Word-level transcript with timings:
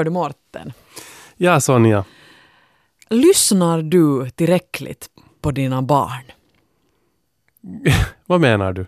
hör 0.00 0.04
du 0.04 0.10
Mårten. 0.10 0.72
Ja, 1.36 1.60
Sonja. 1.60 2.04
Lyssnar 3.10 3.82
du 3.82 4.30
tillräckligt 4.30 5.10
på 5.40 5.50
dina 5.50 5.82
barn? 5.82 6.22
Vad 8.26 8.40
menar 8.40 8.72
du? 8.72 8.86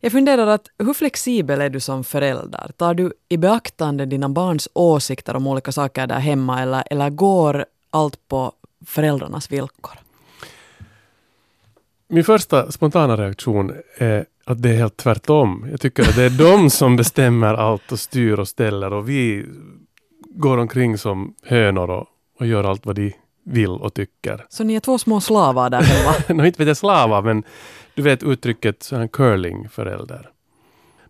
Jag 0.00 0.12
funderar 0.12 0.46
att 0.46 0.66
hur 0.78 0.94
flexibel 0.94 1.60
är 1.60 1.70
du 1.70 1.80
som 1.80 2.04
förälder? 2.04 2.70
Tar 2.76 2.94
du 2.94 3.12
i 3.28 3.36
beaktande 3.36 4.06
dina 4.06 4.28
barns 4.28 4.68
åsikter 4.72 5.36
om 5.36 5.46
olika 5.46 5.72
saker 5.72 6.06
där 6.06 6.18
hemma 6.18 6.62
eller, 6.62 6.84
eller 6.90 7.10
går 7.10 7.64
allt 7.90 8.28
på 8.28 8.52
föräldrarnas 8.86 9.52
villkor? 9.52 9.98
Min 12.08 12.24
första 12.24 12.72
spontana 12.72 13.16
reaktion 13.16 13.72
är 13.98 14.26
att 14.44 14.62
det 14.62 14.70
är 14.70 14.76
helt 14.76 14.96
tvärtom. 14.96 15.68
Jag 15.70 15.80
tycker 15.80 16.02
att 16.02 16.16
det 16.16 16.22
är 16.22 16.30
de 16.30 16.70
som 16.70 16.96
bestämmer 16.96 17.54
allt 17.54 17.92
och 17.92 17.98
styr 17.98 18.38
och 18.38 18.48
ställer 18.48 18.92
och 18.92 19.08
vi 19.08 19.46
går 20.30 20.58
omkring 20.58 20.98
som 20.98 21.34
hönor 21.42 21.90
och, 21.90 22.06
och 22.38 22.46
gör 22.46 22.64
allt 22.64 22.86
vad 22.86 22.96
de 22.96 23.12
vill 23.44 23.70
och 23.70 23.94
tycker. 23.94 24.46
Så 24.48 24.64
ni 24.64 24.74
är 24.74 24.80
två 24.80 24.98
små 24.98 25.20
slavar 25.20 25.70
där 25.70 25.82
hemma? 25.82 26.14
Nå, 26.28 26.46
inte 26.46 26.58
vet 26.58 26.68
jag 26.68 26.76
slavar, 26.76 27.22
men 27.22 27.42
du 27.94 28.02
vet 28.02 28.22
uttrycket 28.22 28.90
curlingförälder. 29.12 30.30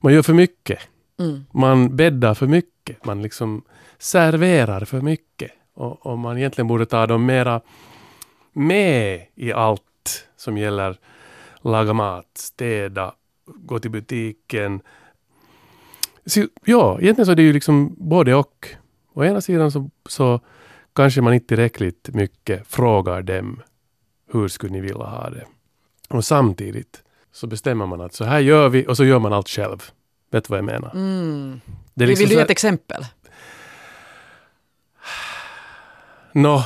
Man 0.01 0.13
gör 0.13 0.23
för 0.23 0.35
mycket. 0.35 0.79
Mm. 1.19 1.45
Man 1.53 1.97
bäddar 1.97 2.35
för 2.35 2.47
mycket. 2.47 3.05
Man 3.05 3.23
liksom 3.23 3.63
serverar 3.99 4.85
för 4.85 5.01
mycket. 5.01 5.51
Och, 5.75 6.07
och 6.07 6.19
man 6.19 6.39
egentligen 6.39 6.69
borde 6.69 6.87
ta 6.87 7.07
dem 7.07 7.27
mera 7.27 7.61
med 8.53 9.27
i 9.35 9.53
allt 9.53 10.29
som 10.37 10.59
gäller 10.59 10.99
laga 11.63 11.93
mat, 11.93 12.31
städa, 12.35 13.15
gå 13.47 13.79
till 13.79 13.91
butiken. 13.91 14.81
Så, 16.27 16.47
ja, 16.65 17.01
egentligen 17.01 17.27
så 17.27 17.33
är 17.33 17.37
det 17.37 17.43
ju 17.43 17.53
liksom 17.53 17.95
både 17.99 18.35
och. 18.35 18.69
Å 19.21 19.25
ena 19.25 19.41
sidan 19.41 19.71
så, 19.71 19.91
så 20.09 20.41
kanske 20.93 21.21
man 21.21 21.35
inte 21.35 21.47
tillräckligt 21.47 22.09
mycket 22.13 22.67
frågar 22.67 23.23
dem 23.23 23.63
hur 24.33 24.49
skulle 24.49 24.73
ni 24.73 24.81
vilja 24.81 25.05
ha 25.05 25.31
det. 25.31 25.45
Och 26.09 26.25
samtidigt 26.25 27.03
så 27.33 27.47
bestämmer 27.47 27.87
man 27.87 28.01
att 28.01 28.15
så 28.15 28.25
här 28.25 28.39
gör 28.39 28.69
vi 28.69 28.87
och 28.87 28.97
så 28.97 29.05
gör 29.05 29.19
man 29.19 29.33
allt 29.33 29.49
själv. 29.49 29.91
Vet 30.31 30.45
du 30.45 30.49
vad 30.49 30.59
jag 30.59 30.65
menar? 30.65 30.91
Mm. 30.95 31.61
Det 31.95 32.05
är 32.05 32.07
Vill 32.07 32.09
liksom 32.09 32.29
du 32.29 32.35
ge 32.35 32.41
ett 32.41 32.51
exempel? 32.51 33.07
Nå, 36.33 36.65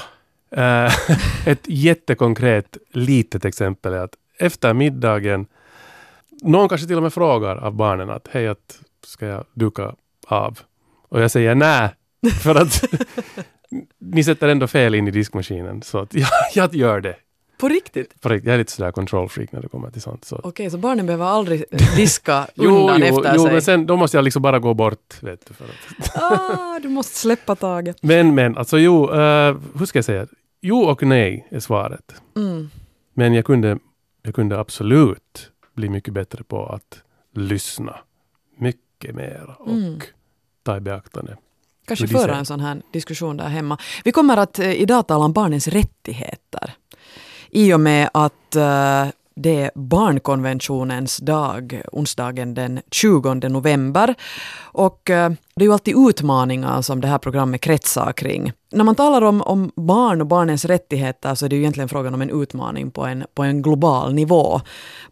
eh, 0.51 0.93
ett 1.47 1.65
jättekonkret 1.65 2.77
litet 2.91 3.45
exempel 3.45 3.93
är 3.93 3.99
att 3.99 4.15
efter 4.39 4.75
middagen, 4.75 5.47
någon 6.43 6.69
kanske 6.69 6.87
till 6.87 6.97
och 6.97 7.03
med 7.03 7.13
frågar 7.13 7.57
av 7.57 7.75
barnen 7.75 8.11
att 8.11 8.29
hej, 8.31 8.49
att 8.49 8.81
ska 9.07 9.27
jag 9.27 9.45
duka 9.53 9.95
av? 10.27 10.59
Och 11.09 11.23
jag 11.23 11.31
säger 11.31 11.55
nej, 11.55 11.91
för 12.43 12.55
att 12.55 12.85
ni 13.99 14.25
sätter 14.25 14.49
ändå 14.49 14.67
fel 14.67 14.95
in 14.95 15.09
i 15.09 15.11
diskmaskinen. 15.11 15.83
Så 15.83 15.99
att 15.99 16.15
jag, 16.15 16.29
jag 16.55 16.75
gör 16.75 17.01
det. 17.01 17.17
På 17.59 17.69
riktigt? 17.69 18.21
På 18.21 18.29
riktigt, 18.29 18.47
Jag 18.47 18.55
är 18.55 18.59
lite 18.59 18.73
sådär 18.73 18.93
control 18.93 19.29
freak 19.29 19.53
när 19.53 19.63
det 19.63 19.69
kommer 19.69 19.91
till 19.91 20.03
sånt. 20.03 20.25
Så. 20.25 20.41
Okej, 20.45 20.71
så 20.71 20.79
barnen 20.79 21.07
behöver 21.07 21.25
aldrig 21.25 21.65
diska 21.97 22.47
undan 22.57 23.01
jo, 23.01 23.07
efter 23.19 23.35
jo, 23.35 23.43
sig? 23.43 23.53
men 23.53 23.63
sen 23.63 23.87
då 23.87 23.97
måste 23.97 24.17
jag 24.17 24.25
liksom 24.25 24.43
bara 24.43 24.59
gå 24.59 24.75
bort. 24.75 25.23
Vet 25.23 25.47
du, 25.47 25.55
för 25.55 25.65
att. 25.65 26.23
ah, 26.23 26.79
du 26.83 26.89
måste 26.89 27.19
släppa 27.19 27.55
taget. 27.57 27.97
Men, 28.03 28.35
men, 28.35 28.57
alltså 28.57 28.79
jo, 28.79 29.13
eh, 29.13 29.57
hur 29.79 29.87
ska 29.87 29.99
jag 29.99 30.05
säga? 30.05 30.27
Jo 30.61 30.79
och 30.79 31.03
nej 31.03 31.49
är 31.51 31.61
svaret. 31.61 32.15
Mm. 32.37 32.71
Men 33.15 33.35
jag 33.35 33.45
kunde, 33.45 33.79
jag 34.23 34.35
kunde 34.35 34.59
absolut 34.59 35.51
bli 35.75 35.89
mycket 35.89 36.15
bättre 36.15 36.45
på 36.45 36.67
att 36.67 36.99
lyssna 37.35 37.97
mycket 38.59 39.15
mer 39.15 39.57
och 39.59 39.69
Mm. 39.73 40.01
ta 40.63 40.77
i 40.77 40.81
beaktande. 40.81 41.37
Kanske 41.87 42.09
föra 42.09 42.37
en 42.37 42.47
sån 42.47 42.61
här 42.61 42.83
diskussion 42.93 43.37
där 43.37 43.49
hemma. 43.49 43.79
Vi 44.05 44.13
kommer 44.13 44.37
att 44.37 44.59
eh, 44.59 44.73
idag 44.73 45.07
tala 45.07 45.25
om 45.25 45.33
barnens 45.33 45.69
rättigheter. 45.69 46.75
I 47.51 47.75
och 47.75 47.81
med 47.81 48.11
att 48.13 48.57
eh, 48.57 49.07
det 49.37 49.63
är 49.63 49.71
barnkonventionens 49.75 51.17
dag, 51.17 51.83
onsdagen 51.93 52.55
den 52.55 52.81
20 52.91 53.35
november. 53.35 54.15
Och 54.63 55.11
eh, 55.11 55.33
det 55.55 55.65
är 55.65 55.67
ju 55.67 55.73
alltid 55.73 55.97
utmaningar 56.09 56.83
som 56.83 57.01
det 57.01 57.09
här 57.09 57.19
programmet 57.19 57.61
kretsar 57.61 58.13
kring. 58.13 58.53
När 58.73 58.85
man 58.85 58.95
talar 58.95 59.23
om, 59.23 59.43
om 59.43 59.73
barn 59.77 60.21
och 60.21 60.27
barnens 60.27 60.65
rättigheter 60.65 61.35
så 61.35 61.45
är 61.45 61.49
det 61.49 61.57
ju 61.57 61.63
egentligen 61.63 61.89
frågan 61.89 62.15
om 62.15 62.23
en 62.23 62.43
utmaning 62.43 62.91
på 62.91 63.05
en, 63.07 63.25
på 63.35 63.43
en 63.43 63.63
global 63.63 64.15
nivå. 64.15 64.61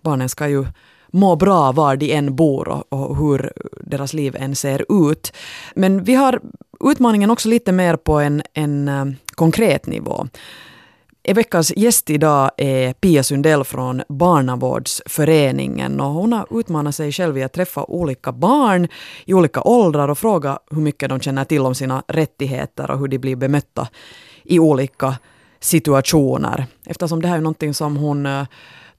Barnen 0.00 0.28
ska 0.28 0.48
ju 0.48 0.66
må 1.12 1.36
bra 1.36 1.72
var 1.72 1.96
de 1.96 2.12
än 2.12 2.36
bor 2.36 2.68
och, 2.68 2.92
och 2.92 3.16
hur 3.16 3.52
deras 3.80 4.12
liv 4.12 4.36
än 4.38 4.56
ser 4.56 5.08
ut. 5.08 5.32
Men 5.74 6.04
vi 6.04 6.14
har 6.14 6.40
utmaningen 6.80 7.30
också 7.30 7.48
lite 7.48 7.72
mer 7.72 7.96
på 7.96 8.20
en, 8.20 8.42
en 8.54 8.88
eh, 8.88 9.04
konkret 9.34 9.86
nivå. 9.86 10.26
Veckans 11.28 11.72
gäst 11.76 12.10
idag 12.10 12.50
är 12.56 12.92
Pia 12.92 13.22
Sundell 13.22 13.64
från 13.64 14.02
Barnavårdsföreningen 14.08 16.00
och 16.00 16.10
hon 16.10 16.32
har 16.32 16.46
utmanat 16.60 16.94
sig 16.94 17.12
själv 17.12 17.38
i 17.38 17.42
att 17.42 17.52
träffa 17.52 17.84
olika 17.84 18.32
barn 18.32 18.88
i 19.24 19.34
olika 19.34 19.62
åldrar 19.62 20.08
och 20.08 20.18
fråga 20.18 20.58
hur 20.70 20.80
mycket 20.80 21.08
de 21.08 21.20
känner 21.20 21.44
till 21.44 21.60
om 21.60 21.74
sina 21.74 22.02
rättigheter 22.08 22.90
och 22.90 22.98
hur 22.98 23.08
de 23.08 23.18
blir 23.18 23.36
bemötta 23.36 23.88
i 24.44 24.58
olika 24.58 25.16
situationer. 25.60 26.66
Eftersom 26.86 27.22
det 27.22 27.28
här 27.28 27.36
är 27.36 27.40
någonting 27.40 27.74
som 27.74 27.96
hon 27.96 28.26
eh, 28.26 28.46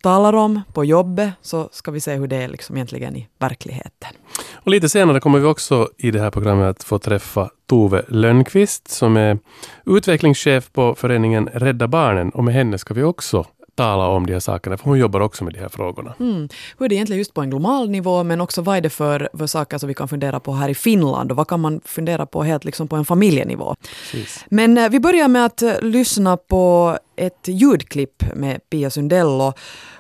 talar 0.04 0.34
om 0.34 0.62
på 0.74 0.86
jobbet 0.86 1.34
så 1.42 1.70
ska 1.72 1.92
vi 1.92 2.00
se 2.00 2.16
hur 2.16 2.28
det 2.28 2.36
är 2.36 2.48
liksom 2.48 2.76
egentligen 2.76 3.16
i 3.16 3.28
verkligheten. 3.40 4.10
Och 4.54 4.72
lite 4.72 4.90
senare 4.90 5.20
kommer 5.20 5.40
vi 5.40 5.46
också 5.46 5.90
i 5.98 6.12
det 6.12 6.20
här 6.20 6.32
programmet 6.32 6.70
att 6.70 6.84
få 6.84 7.00
träffa 7.00 7.50
Tove 7.66 8.04
Lönnqvist 8.08 8.88
som 8.88 9.18
är 9.18 9.40
utvecklingschef 9.86 10.72
på 10.72 10.96
föreningen 10.96 11.50
Rädda 11.54 11.88
Barnen 11.88 12.30
och 12.30 12.44
med 12.44 12.54
henne 12.54 12.78
ska 12.78 12.94
vi 12.94 13.04
också 13.04 13.46
tala 13.76 14.08
om 14.08 14.26
de 14.26 14.34
här 14.34 14.40
sakerna, 14.40 14.78
för 14.78 14.86
hon 14.86 15.00
jobbar 15.00 15.20
också 15.20 15.44
med 15.44 15.54
de 15.54 15.60
här 15.60 15.70
frågorna. 15.70 16.14
Mm. 16.20 16.50
Hur 16.78 16.86
är 16.86 16.90
det 16.90 16.96
egentligen 16.96 17.18
just 17.18 17.34
på 17.34 17.42
en 17.42 17.50
global 17.50 17.90
nivå, 17.90 18.24
men 18.24 18.42
också 18.42 18.62
vad 18.62 18.78
är 18.78 18.82
det 18.82 18.90
för, 18.90 19.30
för 19.38 19.48
saker 19.48 19.78
som 19.78 19.88
vi 19.88 19.94
kan 19.94 20.08
fundera 20.08 20.40
på 20.40 20.54
här 20.54 20.70
i 20.70 20.76
Finland 20.76 21.32
och 21.32 21.38
vad 21.38 21.48
kan 21.48 21.60
man 21.60 21.82
fundera 21.86 22.26
på 22.26 22.44
helt 22.44 22.66
liksom 22.66 22.88
på 22.88 22.96
en 22.96 23.06
familjenivå? 23.06 23.76
Precis. 24.12 24.46
Men 24.50 24.78
eh, 24.78 24.90
vi 24.90 25.00
börjar 25.00 25.28
med 25.28 25.46
att 25.46 25.62
eh, 25.62 25.82
lyssna 25.82 26.38
på 26.38 26.98
ett 27.16 27.48
ljudklipp 27.48 28.24
med 28.36 28.70
Pia 28.70 28.90
Sundello. 28.90 29.54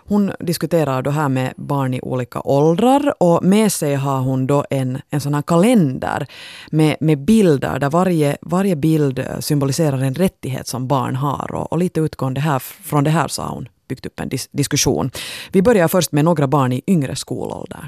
Hon 0.05 0.31
diskuterar 0.39 1.01
då 1.01 1.11
här 1.11 1.29
med 1.29 1.53
barn 1.57 1.93
i 1.93 2.01
olika 2.01 2.41
åldrar 2.41 3.13
och 3.19 3.43
med 3.43 3.71
sig 3.71 3.95
har 3.95 4.19
hon 4.19 4.47
då 4.47 4.65
en, 4.69 5.01
en 5.09 5.21
sån 5.21 5.33
här 5.33 5.41
kalender 5.41 6.27
med, 6.71 6.95
med 6.99 7.19
bilder 7.25 7.79
där 7.79 7.89
varje, 7.89 8.37
varje 8.41 8.75
bild 8.75 9.27
symboliserar 9.39 9.97
en 9.97 10.15
rättighet 10.15 10.67
som 10.67 10.87
barn 10.87 11.15
har 11.15 11.55
och, 11.55 11.71
och 11.71 11.77
lite 11.77 11.99
utgående 11.99 12.41
här, 12.41 12.59
från 12.59 13.03
det 13.03 13.09
här 13.09 13.27
så 13.27 13.41
har 13.41 13.49
hon 13.49 13.67
byggt 13.87 14.05
upp 14.05 14.19
en 14.19 14.29
dis- 14.29 14.49
diskussion. 14.51 15.11
Vi 15.51 15.61
börjar 15.61 15.87
först 15.87 16.11
med 16.11 16.25
några 16.25 16.47
barn 16.47 16.73
i 16.73 16.81
yngre 16.87 17.15
skolåldern. 17.15 17.85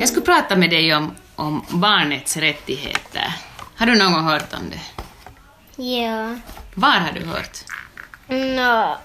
Jag 0.00 0.08
skulle 0.08 0.24
prata 0.24 0.56
med 0.56 0.70
dig 0.70 0.94
om, 0.94 1.10
om 1.36 1.64
barnets 1.70 2.36
rättigheter. 2.36 3.49
Har 3.80 3.86
du 3.86 3.94
någon 3.98 4.12
gång 4.12 4.24
hört 4.24 4.52
om 4.54 4.70
det? 4.70 4.80
Ja. 5.82 6.36
Var 6.74 6.90
har 6.90 7.12
du 7.12 7.24
hört? 7.26 7.58
Nå, 8.28 8.98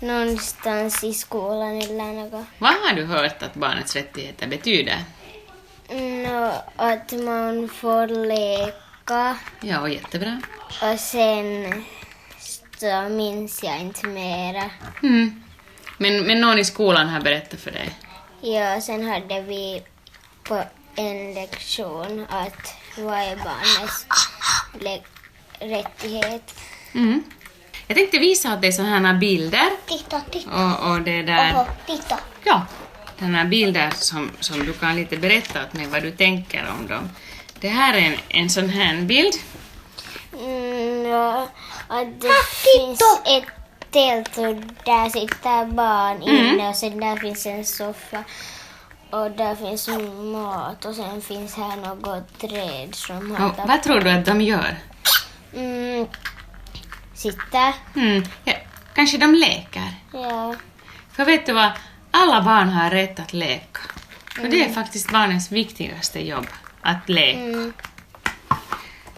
någonstans 0.00 1.04
i 1.04 1.14
skolan 1.14 1.78
eller 1.82 2.12
något. 2.12 2.46
Vad 2.58 2.72
har 2.72 2.94
du 2.94 3.04
hört 3.04 3.42
att 3.42 3.54
barnets 3.54 3.96
rättigheter 3.96 4.46
betyder? 4.46 5.04
Nå, 6.26 6.52
att 6.76 7.12
man 7.12 7.68
får 7.68 8.06
leka 8.26 9.38
Ja, 9.60 9.88
jättebra. 9.88 10.40
och 10.82 11.00
sen 11.00 11.84
så 12.78 13.08
minns 13.08 13.62
jag 13.62 13.78
inte 13.80 14.06
mera. 14.06 14.70
Mm. 15.02 15.42
Men, 15.98 16.22
men 16.26 16.40
någon 16.40 16.58
i 16.58 16.64
skolan 16.64 17.08
har 17.08 17.20
berättat 17.20 17.60
för 17.60 17.70
dig? 17.70 17.90
Ja, 18.40 18.80
sen 18.80 19.08
hade 19.08 19.40
vi 19.42 19.82
på 20.42 20.64
en 20.96 21.34
lektion 21.34 22.26
att 22.30 22.74
vad 23.00 23.18
är 23.18 23.36
barnets 23.36 24.06
rättighet? 25.58 26.54
Mm. 26.94 27.22
Jag 27.86 27.96
tänkte 27.96 28.18
visa 28.18 28.54
åt 28.54 28.62
dig 28.62 28.72
sådana 28.72 29.08
här 29.12 29.18
bilder. 29.18 29.70
Titta, 29.86 30.20
titta. 30.20 30.50
Och, 30.50 30.90
och 30.90 31.00
det 31.00 31.22
där... 31.22 31.54
Oho, 31.54 31.66
titta. 31.86 32.18
Ja, 32.44 32.66
den 33.18 33.34
här 33.34 33.44
bilder 33.44 33.90
som, 33.96 34.30
som 34.40 34.66
du 34.66 34.72
kan 34.72 34.96
lite 34.96 35.16
berätta 35.16 35.62
åt 35.62 35.72
mig 35.72 35.86
vad 35.86 36.02
du 36.02 36.10
tänker 36.10 36.70
om 36.78 36.86
dem. 36.86 37.10
Det 37.60 37.68
här 37.68 37.94
är 37.94 38.00
en, 38.00 38.16
en 38.28 38.50
sån 38.50 38.68
här 38.68 39.02
bild. 39.02 39.34
Mm, 40.32 41.06
ja, 41.06 41.48
att 41.88 42.20
det 42.20 42.28
finns 42.64 43.00
ett 43.26 43.44
tält 43.90 44.38
och 44.38 44.54
där 44.84 45.08
sitter 45.08 45.66
barn 45.66 46.22
inne 46.22 46.68
och 46.68 46.76
sen 46.76 47.00
där 47.00 47.16
finns 47.16 47.46
en 47.46 47.64
soffa 47.64 48.24
och 49.10 49.30
där 49.30 49.54
finns 49.54 49.88
mat 50.32 50.84
och 50.84 50.94
sen 50.94 51.22
finns 51.22 51.56
här 51.56 51.76
något 51.76 52.38
träd 52.38 52.94
som 52.94 53.30
har 53.30 53.48
Och 53.48 53.68
vad 53.68 53.82
tror 53.82 54.00
du 54.00 54.10
att 54.10 54.26
de 54.26 54.40
gör? 54.40 54.76
Mm, 55.54 56.06
sitter. 57.14 57.74
Mm. 57.96 58.24
Ja, 58.44 58.52
kanske 58.94 59.18
de 59.18 59.34
leker? 59.34 59.94
Ja. 60.12 60.54
För 61.12 61.24
vet 61.24 61.46
du 61.46 61.52
vad? 61.52 61.70
Alla 62.10 62.42
barn 62.42 62.68
har 62.68 62.90
rätt 62.90 63.20
att 63.20 63.32
leka. 63.32 63.80
För 64.34 64.48
det 64.48 64.64
är 64.64 64.72
faktiskt 64.72 65.12
barnens 65.12 65.52
viktigaste 65.52 66.26
jobb, 66.26 66.46
att 66.80 67.08
leka. 67.08 67.72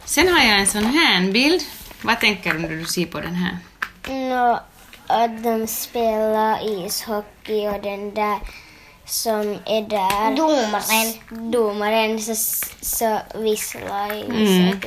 Sen 0.05 0.29
har 0.29 0.41
jag 0.41 0.61
en 0.61 0.67
sån 0.67 0.85
här 0.85 1.33
bild. 1.33 1.63
Vad 2.03 2.21
tänker 2.21 2.53
du 2.53 2.59
när 2.59 2.69
du 2.69 2.85
ser 2.85 3.07
på 3.07 3.21
den 3.21 3.35
här? 3.35 3.59
Nå, 4.09 4.61
att 5.07 5.43
de 5.43 5.67
spelar 5.67 6.85
ishockey 6.85 7.69
och 7.69 7.83
den 7.83 8.15
där 8.15 8.39
som 9.13 9.59
är 9.67 9.83
där. 9.83 10.37
Domaren. 10.37 11.51
Domaren 11.51 12.21
så, 12.21 12.35
så 12.81 13.21
visslar 13.35 14.13
Mm. 14.13 14.79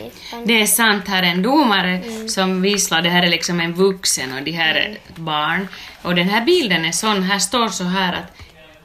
Det 0.46 0.62
är 0.62 0.66
sant, 0.66 1.08
här 1.08 1.24
är 1.24 1.28
en 1.28 1.42
domare 1.42 2.02
som 2.30 2.62
visslar, 2.62 3.02
det 3.02 3.10
här 3.10 3.24
är 3.24 3.28
liksom 3.28 3.60
en 3.60 3.74
vuxen 3.74 4.34
och 4.34 4.44
det 4.44 4.52
här 4.52 4.76
är 4.76 4.92
ett 4.92 5.16
barn. 5.16 5.68
Och 6.02 6.16
den 6.16 6.30
här 6.30 6.46
bilden 6.46 6.86
är 6.86 6.92
sån, 6.92 7.24
här 7.24 7.40
står 7.40 7.68
så 7.68 7.84
här 7.84 8.14
att, 8.14 8.32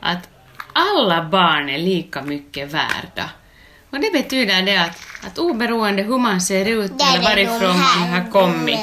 att 0.01 0.29
alla 0.73 1.25
barn 1.25 1.71
är 1.71 1.79
lika 1.79 2.23
mycket 2.23 2.73
värda. 2.73 3.31
Och 3.91 4.01
det 4.01 4.13
betyder 4.13 4.63
det 4.63 4.77
att, 4.77 4.99
att 5.27 5.39
oberoende 5.39 6.03
hur 6.03 6.19
man 6.19 6.41
ser 6.41 6.65
ut 6.65 6.99
Där 6.99 7.15
eller 7.15 7.25
varifrån 7.25 7.79
man 7.79 8.09
har 8.09 8.31
kommit 8.31 8.81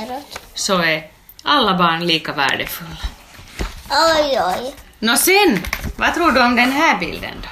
så 0.53 0.81
är 0.81 1.11
alla 1.43 1.77
barn 1.77 2.07
lika 2.07 2.33
värdefulla. 2.33 2.97
Oj, 3.89 4.39
oj. 4.41 4.73
Nå 4.99 5.17
sen, 5.17 5.59
vad 5.95 6.13
tror 6.13 6.31
du 6.31 6.41
om 6.41 6.55
den 6.55 6.71
här 6.71 6.99
bilden 6.99 7.33
då? 7.41 7.49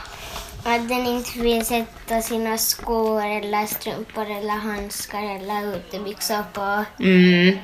Att 0.70 0.90
den 0.90 1.06
inte 1.06 1.40
vill 1.40 1.66
sätta 1.66 2.22
sina 2.22 2.58
skor 2.58 3.26
eller 3.26 3.66
strumpor 3.66 4.32
eller 4.32 4.54
handskar 4.54 5.36
eller 5.36 5.76
utebyxor 5.76 6.44
på. 6.54 6.86
Mm. 7.04 7.58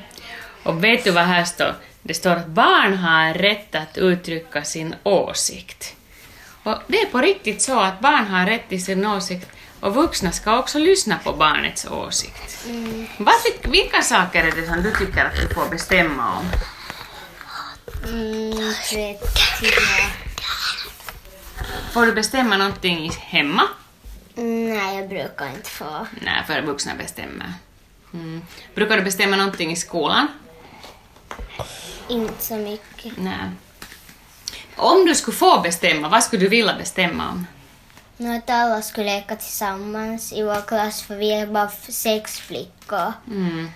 Och 0.62 0.84
vet 0.84 1.04
du 1.04 1.10
vad 1.10 1.24
här 1.24 1.44
står? 1.44 1.74
Det 2.02 2.14
står 2.14 2.30
att 2.30 2.46
barn 2.46 2.96
har 2.96 3.34
rätt 3.34 3.74
att 3.74 3.98
uttrycka 3.98 4.64
sin 4.64 4.94
åsikt. 5.02 5.94
Och 6.62 6.78
det 6.86 7.00
är 7.00 7.06
på 7.06 7.20
riktigt 7.20 7.62
så 7.62 7.80
att 7.80 8.00
barn 8.00 8.26
har 8.26 8.46
rätt 8.46 8.68
till 8.68 8.84
sin 8.84 9.06
åsikt 9.06 9.50
och 9.80 9.94
vuxna 9.94 10.32
ska 10.32 10.58
också 10.58 10.78
lyssna 10.78 11.18
på 11.24 11.32
barnets 11.32 11.86
åsikt. 11.86 12.66
Vad 13.18 13.34
tyck, 13.44 13.74
vilka 13.74 14.02
saker 14.02 14.44
är 14.44 14.52
det 14.60 14.66
som 14.66 14.82
du 14.82 14.92
tycker 14.92 15.24
att 15.24 15.36
du 15.36 15.54
får 15.54 15.70
bestämma 15.70 16.38
om? 16.38 16.44
Mm. 18.04 18.72
Får 21.92 22.06
du 22.06 22.12
bestämma 22.12 22.56
någonting 22.56 23.10
hemma? 23.10 23.62
Nej, 24.34 24.96
jag 24.96 25.08
brukar 25.08 25.48
inte 25.48 25.70
få. 25.70 26.06
Nej, 26.20 26.44
för 26.46 26.62
vuxna 26.62 26.94
bestämmer. 26.94 27.54
Mm. 28.14 28.42
Brukar 28.74 28.96
du 28.96 29.02
bestämma 29.02 29.36
någonting 29.36 29.70
i 29.72 29.76
skolan? 29.76 30.28
Inte 32.08 32.44
så 32.44 32.56
mycket. 32.56 33.12
Nej. 33.18 33.50
Om 34.76 35.06
du 35.06 35.14
skulle 35.14 35.36
få 35.36 35.60
bestämma, 35.60 36.08
vad 36.08 36.24
skulle 36.24 36.42
du 36.42 36.48
vilja 36.48 36.74
bestämma 36.74 37.28
om? 37.30 37.46
Nå, 38.16 38.36
att 38.36 38.50
alla 38.50 38.82
skulle 38.82 39.06
leka 39.06 39.36
tillsammans 39.36 40.32
i 40.32 40.42
vår 40.42 40.66
klass 40.66 41.02
för 41.02 41.16
vi 41.16 41.32
är 41.32 41.46
bara 41.46 41.70
sex 41.88 42.40
flickor. 42.40 43.12
Mm. 43.26 43.70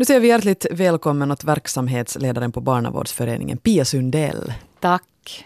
Nu 0.00 0.04
säger 0.06 0.20
vi 0.20 0.28
hjärtligt 0.28 0.66
välkommen 0.70 1.30
åt 1.30 1.44
verksamhetsledaren 1.44 2.52
på 2.52 2.60
barnavårdsföreningen, 2.60 3.58
Pia 3.58 3.84
Sundell. 3.84 4.52
Tack. 4.80 5.44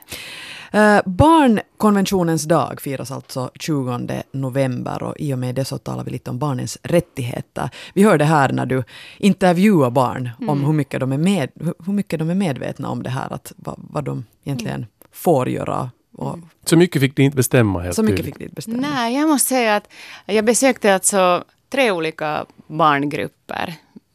Eh, 0.73 1.01
barnkonventionens 1.07 2.45
dag 2.45 2.81
firas 2.81 3.11
alltså 3.11 3.51
20 3.61 4.23
november 4.33 5.03
och 5.03 5.15
i 5.19 5.35
och 5.35 5.39
med 5.39 5.55
det 5.55 5.65
så 5.65 5.79
talar 5.79 6.05
vi 6.05 6.11
lite 6.11 6.31
om 6.31 6.39
barnens 6.39 6.79
rättigheter. 6.83 7.71
Vi 7.95 8.03
hörde 8.03 8.25
här 8.25 8.53
när 8.53 8.67
du 8.67 8.85
intervjuar 9.19 9.91
barn 9.91 10.31
om 10.49 10.65
hur 10.65 10.73
mycket, 10.73 11.01
de 11.01 11.13
är 11.13 11.19
med, 11.19 11.51
hur- 11.85 11.93
mycket 11.93 12.19
de 12.19 12.31
är 12.31 12.35
medvetna 12.35 12.89
om 12.89 13.03
det 13.03 13.11
här, 13.11 13.33
att, 13.33 13.53
vad, 13.57 13.75
vad 13.79 14.05
de 14.05 14.25
egentligen 14.45 14.87
får 15.13 15.49
göra. 15.49 15.91
Och 16.17 16.39
Så 16.65 16.77
mycket 16.77 17.01
fick 17.03 17.17
ni 17.19 17.25
inte 17.25 17.37
bestämma 17.37 17.81
helt 17.81 17.97
så 17.97 18.03
mycket 18.03 18.17
tydligt. 18.17 18.35
fick 18.35 18.39
de 18.39 18.45
inte 18.45 18.55
bestämma. 18.55 18.79
Nej, 18.95 19.15
jag 19.19 19.29
måste 19.29 19.49
säga 19.49 19.77
att 19.77 19.89
jag 20.27 20.45
besökte 20.45 20.95
alltså 20.95 21.45
tre 21.71 21.91
olika 21.91 22.47
barngrupper. 22.67 23.75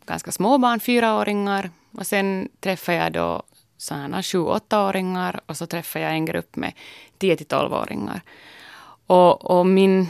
Ganska 0.10 0.32
små 0.32 0.58
barn, 0.58 0.80
fyraåringar. 0.80 1.70
Och 1.98 2.08
sen 2.08 2.50
träffade 2.60 2.98
jag 2.98 3.12
då 3.14 3.44
sådana 3.78 4.24
sju, 4.24 4.40
åttaåringar 4.40 5.40
och 5.46 5.58
så 5.58 5.66
träffade 5.66 6.06
jag 6.06 6.14
en 6.14 6.26
grupp 6.26 6.56
med 6.56 6.74
10 7.18 7.38
till 7.38 7.48
12-åringar. 7.48 8.22
Och, 9.08 9.46
och 9.46 9.66
min, 9.66 10.08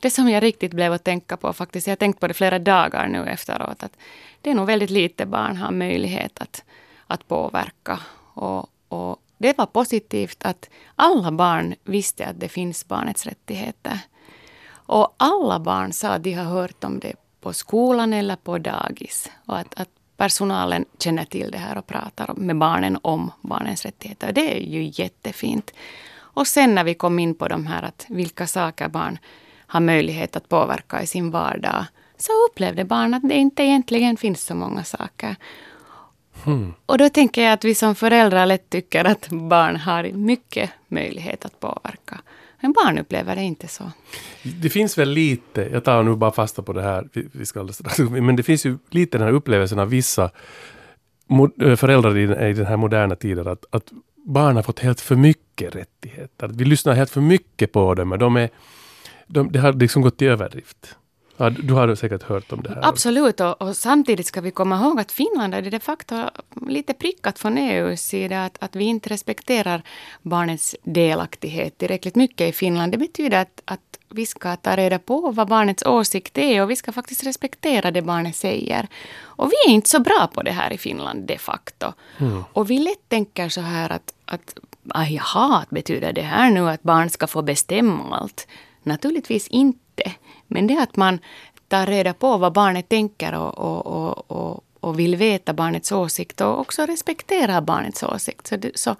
det 0.00 0.10
som 0.10 0.28
jag 0.28 0.42
riktigt 0.42 0.72
blev 0.72 0.92
att 0.92 1.04
tänka 1.04 1.36
på 1.36 1.52
faktiskt, 1.52 1.86
jag 1.86 1.92
har 1.92 1.96
tänkt 1.96 2.20
på 2.20 2.28
det 2.28 2.34
flera 2.34 2.58
dagar 2.58 3.08
nu 3.08 3.26
efteråt, 3.26 3.82
att 3.82 3.96
det 4.40 4.50
är 4.50 4.54
nog 4.54 4.66
väldigt 4.66 4.90
lite 4.90 5.26
barn 5.26 5.56
har 5.56 5.70
möjlighet 5.72 6.38
att, 6.38 6.64
att 7.06 7.28
påverka. 7.28 7.98
Och, 8.34 8.66
och 8.88 9.22
det 9.38 9.58
var 9.58 9.66
positivt 9.66 10.38
att 10.42 10.70
alla 10.96 11.32
barn 11.32 11.74
visste 11.84 12.26
att 12.26 12.40
det 12.40 12.48
finns 12.48 12.88
barnets 12.88 13.26
rättigheter. 13.26 13.98
Och 14.70 15.14
alla 15.16 15.58
barn 15.58 15.92
sa 15.92 16.08
att 16.08 16.22
de 16.22 16.32
har 16.32 16.44
hört 16.44 16.84
om 16.84 16.98
det 16.98 17.14
på 17.40 17.52
skolan 17.52 18.12
eller 18.12 18.36
på 18.36 18.58
dagis. 18.58 19.30
Och 19.46 19.58
att, 19.58 19.80
att 19.80 19.88
personalen 20.16 20.84
känner 20.98 21.24
till 21.24 21.50
det 21.50 21.58
här 21.58 21.78
och 21.78 21.86
pratar 21.86 22.34
med 22.36 22.58
barnen 22.58 22.98
om 23.02 23.30
barnens 23.40 23.84
rättigheter. 23.84 24.32
Det 24.32 24.56
är 24.56 24.60
ju 24.60 24.90
jättefint. 24.94 25.72
Och 26.12 26.46
sen 26.46 26.74
när 26.74 26.84
vi 26.84 26.94
kom 26.94 27.18
in 27.18 27.34
på 27.34 27.48
de 27.48 27.66
här 27.66 27.82
att 27.82 28.06
vilka 28.08 28.46
saker 28.46 28.88
barn 28.88 29.18
har 29.66 29.80
möjlighet 29.80 30.36
att 30.36 30.48
påverka 30.48 31.02
i 31.02 31.06
sin 31.06 31.30
vardag 31.30 31.84
så 32.16 32.32
upplevde 32.50 32.84
barn 32.84 33.14
att 33.14 33.28
det 33.28 33.34
inte 33.34 33.62
egentligen 33.62 34.16
finns 34.16 34.44
så 34.44 34.54
många 34.54 34.84
saker. 34.84 35.36
Och 36.86 36.98
då 36.98 37.08
tänker 37.08 37.42
jag 37.42 37.52
att 37.52 37.64
vi 37.64 37.74
som 37.74 37.94
föräldrar 37.94 38.46
lätt 38.46 38.70
tycker 38.70 39.04
att 39.04 39.28
barn 39.28 39.76
har 39.76 40.04
mycket 40.12 40.70
möjlighet 40.88 41.44
att 41.44 41.60
påverka. 41.60 42.20
Men 42.60 42.72
barn 42.72 42.98
upplever 42.98 43.36
det 43.36 43.42
inte 43.42 43.68
så. 43.68 43.92
Det 44.42 44.70
finns 44.70 44.98
väl 44.98 45.10
lite, 45.10 45.68
jag 45.72 45.84
tar 45.84 46.02
nu 46.02 46.16
bara 46.16 46.32
fasta 46.32 46.62
på 46.62 46.72
det 46.72 46.82
här, 46.82 47.08
vi, 47.12 47.28
vi 47.32 47.46
ska 47.46 47.60
alldeles 47.60 47.98
men 48.10 48.36
det 48.36 48.42
finns 48.42 48.66
ju 48.66 48.78
lite 48.90 49.18
den 49.18 49.26
här 49.26 49.34
upplevelsen 49.34 49.78
av 49.78 49.88
vissa 49.88 50.30
eh, 51.62 51.76
föräldrar 51.76 52.18
i, 52.18 52.26
den- 52.26 52.46
i 52.46 52.52
den 52.52 52.66
här 52.66 52.76
moderna 52.76 53.16
tiden 53.16 53.48
att, 53.48 53.64
att 53.70 53.92
barn 54.26 54.56
har 54.56 54.62
fått 54.62 54.78
helt 54.78 55.00
för 55.00 55.16
mycket 55.16 55.74
rättigheter. 55.74 56.46
Att 56.46 56.56
Vi 56.56 56.64
lyssnar 56.64 56.92
helt 56.94 57.10
för 57.10 57.20
mycket 57.20 57.72
på 57.72 57.94
dem 57.94 58.12
och 58.12 58.18
de 58.18 58.36
är, 58.36 58.50
de, 59.26 59.52
det 59.52 59.58
har 59.58 59.72
liksom 59.72 60.02
gått 60.02 60.16
till 60.18 60.28
överdrift. 60.28 60.96
Ja, 61.40 61.50
du 61.50 61.74
har 61.74 61.94
säkert 61.94 62.22
hört 62.22 62.52
om 62.52 62.62
det 62.62 62.68
här. 62.68 62.88
Absolut, 62.88 63.40
och, 63.40 63.62
och 63.62 63.76
samtidigt 63.76 64.26
ska 64.26 64.40
vi 64.40 64.50
komma 64.50 64.76
ihåg 64.76 65.00
att 65.00 65.12
Finland 65.12 65.54
är 65.54 65.62
de 65.62 65.80
facto 65.80 66.16
lite 66.66 66.94
prickat 66.94 67.38
från 67.38 67.58
EUs 67.58 68.02
sida 68.02 68.44
att, 68.44 68.56
att 68.60 68.76
vi 68.76 68.84
inte 68.84 69.10
respekterar 69.10 69.82
barnets 70.22 70.76
delaktighet 70.82 71.78
tillräckligt 71.78 72.16
mycket 72.16 72.48
i 72.48 72.52
Finland. 72.52 72.92
Det 72.92 72.98
betyder 72.98 73.40
att, 73.40 73.62
att 73.64 73.80
vi 74.08 74.26
ska 74.26 74.56
ta 74.56 74.76
reda 74.76 74.98
på 74.98 75.30
vad 75.30 75.48
barnets 75.48 75.82
åsikt 75.82 76.38
är 76.38 76.62
och 76.62 76.70
vi 76.70 76.76
ska 76.76 76.92
faktiskt 76.92 77.24
respektera 77.24 77.90
det 77.90 78.02
barnet 78.02 78.36
säger. 78.36 78.86
Och 79.20 79.50
vi 79.50 79.70
är 79.70 79.74
inte 79.74 79.88
så 79.88 80.00
bra 80.00 80.30
på 80.34 80.42
det 80.42 80.52
här 80.52 80.72
i 80.72 80.78
Finland 80.78 81.26
de 81.26 81.38
facto. 81.38 81.92
Och 82.52 82.70
vi 82.70 82.78
lätt 82.78 83.08
tänker 83.08 83.48
så 83.48 83.60
här 83.60 83.92
att, 83.92 84.14
att 84.24 84.54
ah, 84.88 85.04
jaha, 85.04 85.64
betyder 85.70 86.12
det 86.12 86.22
här 86.22 86.50
nu 86.50 86.68
att 86.68 86.82
barn 86.82 87.10
ska 87.10 87.26
få 87.26 87.42
bestämma 87.42 88.16
allt? 88.16 88.46
Naturligtvis 88.82 89.48
inte. 89.48 89.78
Men 90.50 90.66
det 90.66 90.78
att 90.78 90.96
man 90.96 91.18
tar 91.68 91.86
reda 91.86 92.12
på 92.12 92.36
vad 92.36 92.52
barnet 92.52 92.88
tänker 92.88 93.34
och, 93.34 93.58
och, 93.58 93.86
och, 93.86 94.30
och, 94.30 94.64
och 94.80 94.98
vill 94.98 95.16
veta 95.16 95.52
barnets 95.52 95.92
åsikt 95.92 96.40
och 96.40 96.60
också 96.60 96.82
respektera 96.82 97.60
barnets 97.60 98.02
åsikt. 98.02 98.46
Så 98.46 98.56
det, 98.56 98.78
så 98.78 98.96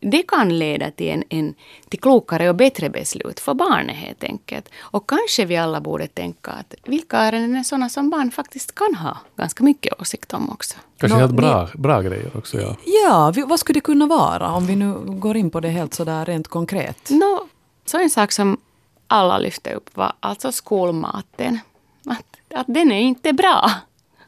det 0.00 0.22
kan 0.22 0.58
leda 0.58 0.90
till, 0.90 1.08
en, 1.08 1.24
en, 1.28 1.54
till 1.88 2.00
klokare 2.00 2.48
och 2.48 2.54
bättre 2.54 2.90
beslut 2.90 3.40
för 3.40 3.54
barnet 3.54 3.96
helt 3.96 4.24
enkelt. 4.24 4.68
Och 4.78 5.08
kanske 5.08 5.44
vi 5.44 5.56
alla 5.56 5.80
borde 5.80 6.06
tänka 6.06 6.50
att 6.50 6.74
vilka 6.84 7.16
ärenden 7.16 7.56
är 7.56 7.62
sådana 7.62 7.88
som 7.88 8.10
barn 8.10 8.30
faktiskt 8.30 8.74
kan 8.74 8.94
ha 8.94 9.18
ganska 9.36 9.64
mycket 9.64 10.00
åsikt 10.00 10.32
om 10.34 10.50
också. 10.50 10.76
Kanske 10.98 11.18
helt 11.18 11.32
bra, 11.32 11.68
bra 11.74 12.02
grejer 12.02 12.30
också. 12.36 12.60
Ja. 12.60 12.76
Ja, 12.84 13.32
vi, 13.34 13.42
vad 13.42 13.60
skulle 13.60 13.76
det 13.76 13.80
kunna 13.80 14.06
vara 14.06 14.52
om 14.52 14.66
vi 14.66 14.76
nu 14.76 14.94
går 15.06 15.36
in 15.36 15.50
på 15.50 15.60
det 15.60 15.68
helt 15.68 15.94
sådär 15.94 16.24
rent 16.24 16.48
konkret? 16.48 17.10
Nå, 17.10 17.46
så 17.84 17.98
en 17.98 18.10
sak 18.10 18.32
som 18.32 18.58
alla 19.08 19.38
lyfte 19.38 19.72
upp 19.72 19.96
var 19.96 20.12
alltså 20.20 20.52
skolmaten. 20.52 21.58
Att, 22.06 22.36
att 22.54 22.66
den 22.66 22.92
är 22.92 23.00
inte 23.00 23.32
bra. 23.32 23.70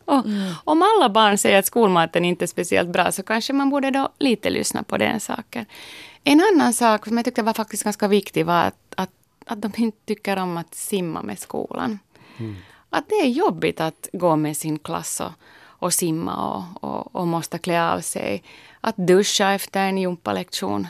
Och 0.04 0.24
Om 0.64 0.82
alla 0.82 1.08
barn 1.08 1.38
säger 1.38 1.58
att 1.58 1.66
skolmaten 1.66 2.24
inte 2.24 2.44
är 2.44 2.46
speciellt 2.46 2.88
bra 2.88 3.12
så 3.12 3.22
kanske 3.22 3.52
man 3.52 3.70
borde 3.70 3.90
då 3.90 4.08
lite 4.18 4.50
lyssna 4.50 4.82
på 4.82 4.96
den 4.98 5.20
saken. 5.20 5.66
En 6.24 6.42
annan 6.52 6.72
sak 6.72 7.06
som 7.06 7.16
jag 7.16 7.24
tyckte 7.24 7.42
var 7.42 7.52
faktiskt 7.52 7.84
ganska 7.84 8.08
viktig 8.08 8.46
var 8.46 8.64
att, 8.64 8.94
att, 8.96 9.10
att 9.46 9.62
de 9.62 9.72
inte 9.76 9.98
tycker 10.06 10.36
om 10.36 10.56
att 10.56 10.74
simma 10.74 11.22
med 11.22 11.38
skolan. 11.38 11.98
Att 12.90 13.08
det 13.08 13.14
är 13.14 13.28
jobbigt 13.28 13.80
att 13.80 14.08
gå 14.12 14.36
med 14.36 14.56
sin 14.56 14.78
klass 14.78 15.20
och, 15.20 15.32
och 15.62 15.92
simma 15.94 16.54
och, 16.54 16.84
och, 16.84 17.16
och 17.16 17.28
måste 17.28 17.58
klä 17.58 17.92
av 17.92 18.00
sig. 18.00 18.42
Att 18.80 18.96
duscha 18.96 19.52
efter 19.52 19.80
en 19.80 19.98
gympalektion 19.98 20.86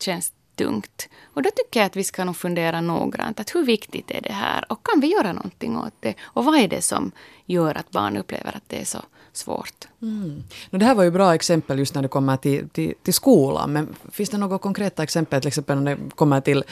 känns 0.00 0.32
tungt. 0.58 1.08
Och 1.34 1.42
då 1.42 1.50
tycker 1.56 1.80
jag 1.80 1.86
att 1.86 1.96
vi 1.96 2.04
ska 2.04 2.24
nog 2.24 2.36
fundera 2.36 2.80
noggrant. 2.80 3.40
Att 3.40 3.54
hur 3.54 3.64
viktigt 3.64 4.10
är 4.10 4.20
det 4.20 4.32
här? 4.32 4.72
Och 4.72 4.86
kan 4.86 5.00
vi 5.00 5.06
göra 5.06 5.32
någonting 5.32 5.78
åt 5.78 5.94
det? 6.00 6.14
Och 6.20 6.44
vad 6.44 6.54
är 6.54 6.68
det 6.68 6.82
som 6.82 7.12
gör 7.46 7.74
att 7.78 7.90
barn 7.90 8.16
upplever 8.16 8.56
att 8.56 8.62
det 8.66 8.80
är 8.80 8.84
så 8.84 8.98
svårt? 9.32 9.88
Mm. 10.02 10.42
Det 10.70 10.84
här 10.84 10.94
var 10.94 11.04
ju 11.04 11.10
bra 11.10 11.34
exempel 11.34 11.78
just 11.78 11.94
när 11.94 12.02
det 12.02 12.08
kommer 12.08 12.36
till, 12.36 12.68
till, 12.68 12.94
till 13.02 13.14
skolan. 13.14 13.72
Men 13.72 13.94
finns 14.12 14.30
det 14.30 14.38
några 14.38 14.58
konkreta 14.58 15.02
exempel 15.02 15.40
till 15.40 15.48
exempel 15.48 15.80
när 15.80 15.96
det 15.96 16.14
kommer 16.14 16.40
till, 16.40 16.64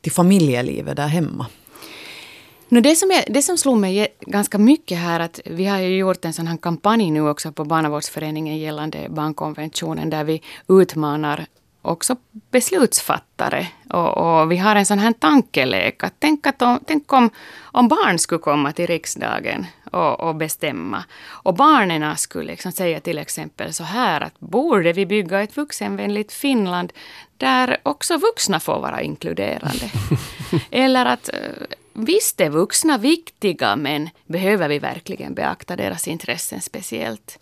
till 0.00 0.12
familjelivet 0.12 0.96
där 0.96 1.06
hemma? 1.06 1.46
No, 2.68 2.80
det, 2.80 2.96
som 2.96 3.10
är, 3.10 3.32
det 3.32 3.42
som 3.42 3.58
slog 3.58 3.78
mig 3.78 4.08
ganska 4.20 4.58
mycket 4.58 4.98
här 4.98 5.20
att 5.20 5.40
vi 5.44 5.66
har 5.66 5.78
ju 5.78 5.96
gjort 5.96 6.24
en 6.24 6.32
sån 6.32 6.46
här 6.46 6.56
kampanj 6.56 7.10
nu 7.10 7.28
också 7.28 7.52
på 7.52 7.64
Barnavårdsföreningen 7.64 8.58
gällande 8.58 9.06
barnkonventionen 9.10 10.10
där 10.10 10.24
vi 10.24 10.42
utmanar 10.68 11.46
också 11.82 12.16
beslutsfattare. 12.50 13.66
Och, 13.90 14.18
och, 14.18 14.52
vi 14.52 14.56
har 14.56 14.76
en 14.76 14.86
sån 14.86 14.98
här 14.98 15.12
tankelek. 15.12 16.04
Att 16.04 16.14
tänk, 16.18 16.46
att 16.46 16.62
om, 16.62 16.80
tänk 16.86 17.12
om, 17.12 17.30
om 17.62 17.88
barn 17.88 18.18
skulle 18.18 18.38
komma 18.38 18.72
till 18.72 18.86
riksdagen 18.86 19.66
och, 19.90 20.20
och 20.20 20.34
bestämma. 20.34 21.04
Och 21.24 21.54
barnen 21.54 22.16
skulle 22.16 22.50
liksom 22.50 22.72
säga 22.72 23.00
till 23.00 23.18
exempel 23.18 23.72
så 23.72 23.84
här 23.84 24.20
att 24.20 24.40
borde 24.40 24.92
vi 24.92 25.06
bygga 25.06 25.42
ett 25.42 25.56
vuxenvänligt 25.56 26.32
Finland 26.32 26.92
där 27.36 27.76
också 27.82 28.16
vuxna 28.18 28.60
får 28.60 28.80
vara 28.80 29.02
inkluderande. 29.02 29.90
Eller 30.70 31.06
att 31.06 31.28
eh, 31.28 31.66
visst 31.92 32.40
är 32.40 32.50
vuxna 32.50 32.98
viktiga 32.98 33.76
men 33.76 34.10
behöver 34.26 34.68
vi 34.68 34.78
verkligen 34.78 35.34
beakta 35.34 35.76
deras 35.76 36.08
intressen 36.08 36.60
speciellt? 36.60 37.38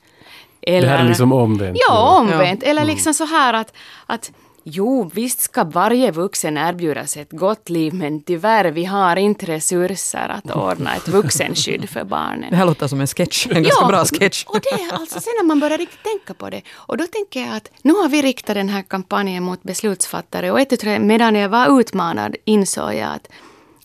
Eller, 0.63 0.81
det 0.81 0.89
här 0.89 1.05
är 1.05 1.09
liksom 1.09 1.33
omvänt. 1.33 1.79
Ja, 1.89 2.19
omvänt. 2.19 2.63
Eller 2.63 2.83
mm. 2.83 2.95
liksom 2.95 3.15
så 3.15 3.25
här 3.25 3.55
att, 3.55 3.73
att 4.07 4.33
Jo, 4.65 5.11
visst 5.15 5.41
ska 5.41 5.65
varje 5.65 6.11
vuxen 6.11 6.59
erbjudas 6.59 7.17
ett 7.17 7.31
gott 7.31 7.69
liv, 7.69 7.95
men 7.95 8.23
tyvärr, 8.23 8.65
vi 8.65 8.85
har 8.85 9.17
inte 9.17 9.47
resurser 9.47 10.29
att 10.29 10.57
ordna 10.57 10.97
ett 10.97 11.09
vuxenskydd 11.09 11.91
för 11.91 12.05
barnen. 12.05 12.51
Det 12.51 12.57
här 12.57 12.67
låter 12.67 12.87
som 12.87 13.01
en 13.01 13.07
sketch, 13.07 13.47
en 13.51 13.63
ganska 13.63 13.87
bra 13.87 14.05
sketch. 14.05 14.45
och 14.45 14.61
det 14.61 14.95
alltså 14.95 15.21
sen 15.21 15.33
när 15.41 15.45
man 15.45 15.61
börjar 15.61 15.79
riktigt 15.79 16.03
tänka 16.03 16.35
på 16.35 16.51
det. 16.51 16.63
Och 16.73 16.97
då 16.97 17.07
tänker 17.07 17.41
jag 17.41 17.57
att 17.57 17.71
nu 17.83 17.93
har 17.93 18.09
vi 18.09 18.23
riktat 18.23 18.55
den 18.55 18.69
här 18.69 18.83
kampanjen 18.83 19.43
mot 19.43 19.63
beslutsfattare 19.63 20.51
och 20.51 20.61
ett 20.61 21.01
medan 21.01 21.35
jag 21.35 21.49
var 21.49 21.81
utmanad 21.81 22.37
insåg 22.45 22.95
jag 22.95 23.15
att 23.15 23.29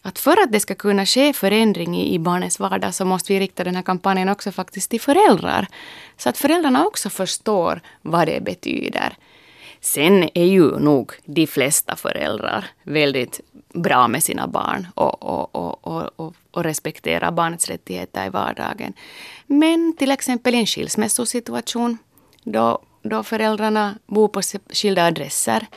att 0.05 0.19
för 0.19 0.43
att 0.43 0.51
det 0.51 0.59
ska 0.59 0.75
kunna 0.75 1.05
ske 1.05 1.33
förändring 1.33 1.97
i, 1.97 2.13
i 2.13 2.19
barnens 2.19 2.59
vardag 2.59 2.93
så 2.93 3.05
måste 3.05 3.33
vi 3.33 3.39
rikta 3.39 3.63
den 3.63 3.75
här 3.75 3.83
kampanjen 3.83 4.29
också 4.29 4.51
faktiskt 4.51 4.89
till 4.89 5.01
föräldrar. 5.01 5.67
Så 6.17 6.29
att 6.29 6.37
föräldrarna 6.37 6.85
också 6.85 7.09
förstår 7.09 7.81
vad 8.01 8.27
det 8.27 8.43
betyder. 8.43 9.17
Sen 9.81 10.29
är 10.33 10.45
ju 10.45 10.79
nog 10.79 11.11
de 11.25 11.47
flesta 11.47 11.95
föräldrar 11.95 12.65
väldigt 12.83 13.41
bra 13.73 14.07
med 14.07 14.23
sina 14.23 14.47
barn 14.47 14.87
och, 14.95 15.23
och, 15.23 15.55
och, 15.55 16.19
och, 16.19 16.35
och 16.51 16.63
respekterar 16.63 17.31
barnets 17.31 17.69
rättigheter 17.69 18.25
i 18.25 18.29
vardagen. 18.29 18.93
Men 19.47 19.95
till 19.97 20.11
exempel 20.11 20.55
i 20.55 20.57
en 20.57 20.65
skilsmässosituation 20.65 21.97
då, 22.43 22.81
då 23.01 23.23
föräldrarna 23.23 23.95
bor 24.07 24.27
på 24.27 24.41
skilda 24.69 25.05
adresser 25.05 25.67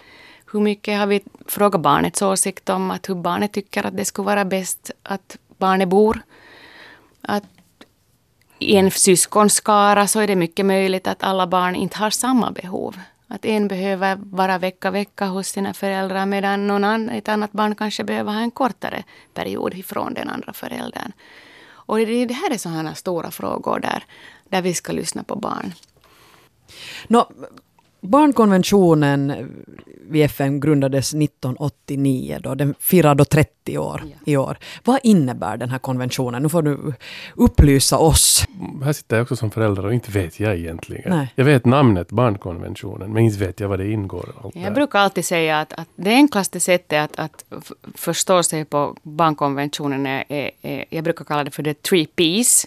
hur 0.51 0.61
mycket 0.61 0.99
har 0.99 1.07
vi 1.07 1.21
frågat 1.47 1.81
barnets 1.81 2.23
åsikt 2.23 2.69
om 2.69 2.91
att 2.91 3.09
hur 3.09 3.15
barnet 3.15 3.53
tycker 3.53 3.87
att 3.87 3.97
det 3.97 4.05
skulle 4.05 4.27
vara 4.27 4.45
bäst 4.45 4.91
att 5.03 5.37
barnet 5.59 5.89
bor? 5.89 6.23
Att 7.21 7.45
I 8.59 8.77
en 8.77 8.91
syskonskara 8.91 10.07
så 10.07 10.21
är 10.21 10.27
det 10.27 10.37
mycket 10.37 10.67
möjligt 10.67 11.07
att 11.07 11.23
alla 11.23 11.47
barn 11.47 11.75
inte 11.75 11.99
har 11.99 12.11
samma 12.11 12.51
behov. 12.51 13.01
Att 13.27 13.45
en 13.45 13.69
behöver 13.69 14.19
vara 14.23 14.59
vecka 14.59 14.91
vecka 14.91 15.27
hos 15.27 15.49
sina 15.49 15.75
föräldrar 15.75 16.27
medan 16.27 16.67
någon 16.67 16.85
annan, 16.85 17.11
ett 17.11 17.29
annat 17.29 17.53
barn 17.53 17.75
kanske 17.75 18.05
behöver 18.05 18.33
ha 18.33 18.41
en 18.41 18.51
kortare 18.51 19.05
period 19.35 19.75
ifrån 19.75 20.15
den 20.15 20.29
andra 20.29 20.53
föräldern. 20.53 21.13
Och 21.71 21.99
det, 21.99 22.27
det 22.27 22.35
här 22.35 22.51
är 22.51 22.59
sådana 22.59 22.95
stora 22.95 23.31
frågor 23.31 23.81
där, 23.81 24.05
där 24.49 24.63
vi 24.63 24.75
ska 24.75 24.93
lyssna 24.93 25.23
på 25.23 25.37
barn. 25.37 25.73
No, 27.09 27.27
Barnkonventionen 28.01 29.49
vid 30.09 30.25
FN 30.25 30.61
grundades 30.61 31.15
1989. 31.15 32.39
Då. 32.43 32.55
Den 32.55 32.75
firar 32.81 33.15
då 33.15 33.25
30 33.25 33.79
år 33.79 34.03
ja. 34.05 34.33
i 34.33 34.37
år. 34.37 34.59
Vad 34.85 35.01
innebär 35.03 35.57
den 35.57 35.71
här 35.71 35.79
konventionen? 35.79 36.43
Nu 36.43 36.49
får 36.49 36.63
du 36.63 36.93
upplysa 37.35 37.99
oss. 37.99 38.45
Här 38.85 38.93
sitter 38.93 39.17
jag 39.17 39.23
också 39.23 39.37
som 39.37 39.51
förälder 39.51 39.87
och 39.87 39.95
inte 39.95 40.11
vet 40.11 40.41
jag 40.41 40.57
egentligen. 40.57 41.17
Nej. 41.17 41.33
Jag 41.35 41.45
vet 41.45 41.65
namnet 41.65 42.11
barnkonventionen 42.11 43.13
men 43.13 43.23
inte 43.23 43.39
vet 43.39 43.61
jag 43.61 43.69
vad 43.69 43.79
det 43.79 43.91
ingår. 43.91 44.29
Allt 44.45 44.57
jag 44.57 44.75
brukar 44.75 44.99
alltid 44.99 45.25
säga 45.25 45.61
att, 45.61 45.73
att 45.73 45.89
det 45.97 46.11
enklaste 46.11 46.61
sättet 46.61 47.19
att, 47.19 47.45
att 47.49 47.73
förstå 47.95 48.43
sig 48.43 48.65
på 48.65 48.97
barnkonventionen 49.03 50.07
är, 50.07 50.25
är, 50.29 50.51
är, 50.63 50.85
jag 50.91 51.05
brukar 51.05 51.25
kalla 51.25 51.45
det 51.45 51.51
för 51.51 51.63
the 51.63 51.75
three 51.75 52.07
P's. 52.17 52.67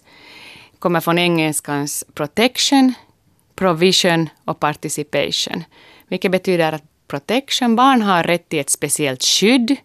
Kommer 0.79 0.99
från 0.99 1.17
engelskans 1.17 2.03
protection, 2.13 2.93
provision 3.61 4.29
och 4.45 4.59
participation. 4.59 5.63
Vilket 6.07 6.31
betyder 6.31 6.73
att 6.73 6.83
protection, 7.07 7.75
barn 7.75 8.01
har 8.01 8.23
rätt 8.23 8.49
till 8.49 8.59
ett 8.59 8.69
speciellt 8.69 9.23
skydd 9.23 9.75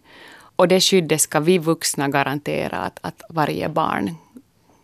och 0.55 0.67
det 0.67 0.81
skyddet 0.81 1.21
ska 1.21 1.39
vi 1.39 1.57
vuxna 1.57 2.07
garantera 2.07 2.77
att, 2.77 2.99
att 3.01 3.21
varje 3.29 3.69
barn 3.69 4.15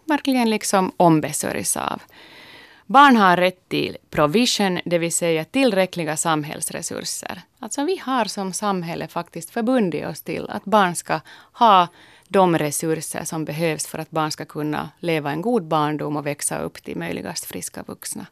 verkligen 0.05 0.50
liksom 0.50 0.91
ombesörjs 0.97 1.77
av. 1.77 2.01
Barn 2.85 3.17
har 3.17 3.38
rätt 3.38 3.69
till 3.69 3.97
provision, 4.09 4.79
det 4.85 4.97
vill 4.97 5.13
säga 5.13 5.45
tillräckliga 5.45 6.17
samhällsresurser. 6.17 7.41
Alltså 7.59 7.83
vi 7.83 7.97
har 7.97 8.25
som 8.25 8.53
samhälle 8.53 9.07
faktiskt 9.07 9.50
förbundit 9.50 10.05
oss 10.05 10.21
till 10.21 10.50
att 10.50 10.65
barn 10.65 10.95
ska 10.95 11.19
ha 11.53 11.88
de 12.27 12.57
resurser 12.57 13.23
som 13.23 13.45
behövs 13.45 13.88
för 13.88 14.00
att 14.00 14.12
barn 14.12 14.31
ska 14.31 14.45
kunna 14.45 14.89
leva 15.00 15.31
en 15.31 15.41
god 15.41 15.63
barndom 15.63 16.17
och 16.17 16.25
växa 16.25 16.59
upp 16.59 16.83
till 16.83 16.97
möjligast 16.97 17.45
friska 17.45 17.83
vuxna. 17.83 18.25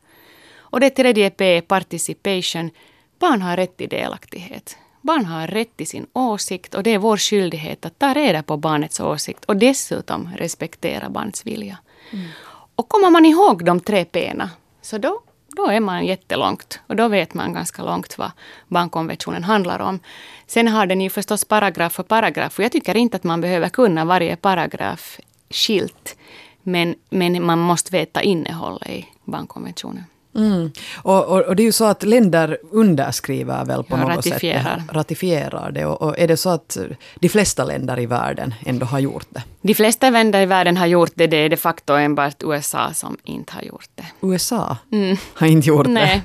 Och 0.72 0.80
det 0.80 0.90
tredje 0.90 1.30
P 1.30 1.58
är 1.58 1.62
participation. 1.62 2.72
Barn 3.20 3.42
har 3.42 3.58
rätt 3.58 3.78
till 3.78 3.90
delaktighet. 3.90 4.78
Barn 5.02 5.26
har 5.26 5.48
rätt 5.48 5.78
till 5.78 5.88
sin 5.88 6.08
åsikt 6.14 6.76
och 6.76 6.84
det 6.84 6.94
är 6.94 6.98
vår 6.98 7.18
skyldighet 7.18 7.86
att 7.86 8.00
ta 8.00 8.14
reda 8.14 8.44
på 8.44 8.58
barnets 8.58 9.00
åsikt 9.00 9.46
och 9.46 9.58
dessutom 9.58 10.30
respektera 10.38 11.10
barnets 11.10 11.46
vilja. 11.46 11.78
Mm. 12.12 12.28
Och 12.76 12.90
kommer 12.90 13.10
man 13.10 13.26
ihåg 13.26 13.66
de 13.66 13.80
tre 13.80 14.06
P 14.06 14.34
så 14.82 14.98
då, 14.98 15.22
då 15.56 15.66
är 15.68 15.80
man 15.80 16.06
jättelångt. 16.06 16.80
Och 16.88 16.96
då 16.96 17.08
vet 17.08 17.34
man 17.34 17.54
ganska 17.54 17.84
långt 17.84 18.18
vad 18.18 18.32
barnkonventionen 18.68 19.44
handlar 19.44 19.80
om. 19.80 20.00
Sen 20.48 20.68
har 20.68 20.86
den 20.86 21.02
ju 21.02 21.10
förstås 21.10 21.46
paragraf 21.46 21.94
för 21.94 22.04
paragraf. 22.04 22.60
Och 22.60 22.66
jag 22.66 22.72
tycker 22.72 22.98
inte 22.98 23.18
att 23.18 23.24
man 23.24 23.42
behöver 23.42 23.70
kunna 23.70 24.06
varje 24.06 24.36
paragraf 24.36 25.20
skilt. 25.50 26.18
Men, 26.64 26.96
men 27.10 27.46
man 27.46 27.60
måste 27.60 27.92
veta 27.92 28.22
innehållet 28.22 28.90
i 28.90 29.08
barnkonventionen. 29.24 30.04
Mm. 30.36 30.72
Och, 30.96 31.26
och, 31.26 31.42
och, 31.42 31.56
det 31.56 31.64
är 31.64 31.66
ju 31.66 31.72
så 31.72 31.86
att 31.86 32.04
länder 32.04 32.58
underskriver 32.72 33.66
väl 33.66 33.84
på 33.84 33.98
ja, 33.98 34.02
något 34.02 34.16
ratifierar. 34.16 34.78
sätt. 34.78 34.96
Ratifierar 34.96 35.72
det. 35.72 35.86
Och, 35.86 36.02
och, 36.02 36.20
är 36.20 36.28
det 36.28 36.38
så 36.38 36.50
att 36.50 36.78
de 37.16 37.30
flesta 37.30 37.64
länder 37.64 38.00
i 38.00 38.06
världen 38.06 38.54
ändå 38.66 38.86
har 38.86 39.00
gjort 39.00 39.28
det? 39.30 39.44
De 39.62 39.74
flesta 39.74 40.10
länder 40.10 40.42
i 40.42 40.46
världen 40.46 40.78
har 40.78 40.86
gjort 40.86 41.12
det. 41.16 41.28
Det 41.28 41.38
är 41.38 41.50
de 41.50 41.58
facto 41.58 41.94
enbart 41.94 42.44
USA 42.44 42.94
som 42.94 43.18
inte 43.24 43.54
har 43.54 43.62
gjort 43.62 43.90
det. 43.96 44.06
USA 44.22 44.78
mm. 44.92 45.18
har 45.34 45.48
inte 45.48 45.68
gjort 45.68 45.88
Nej. 45.88 46.16
det? 46.16 46.22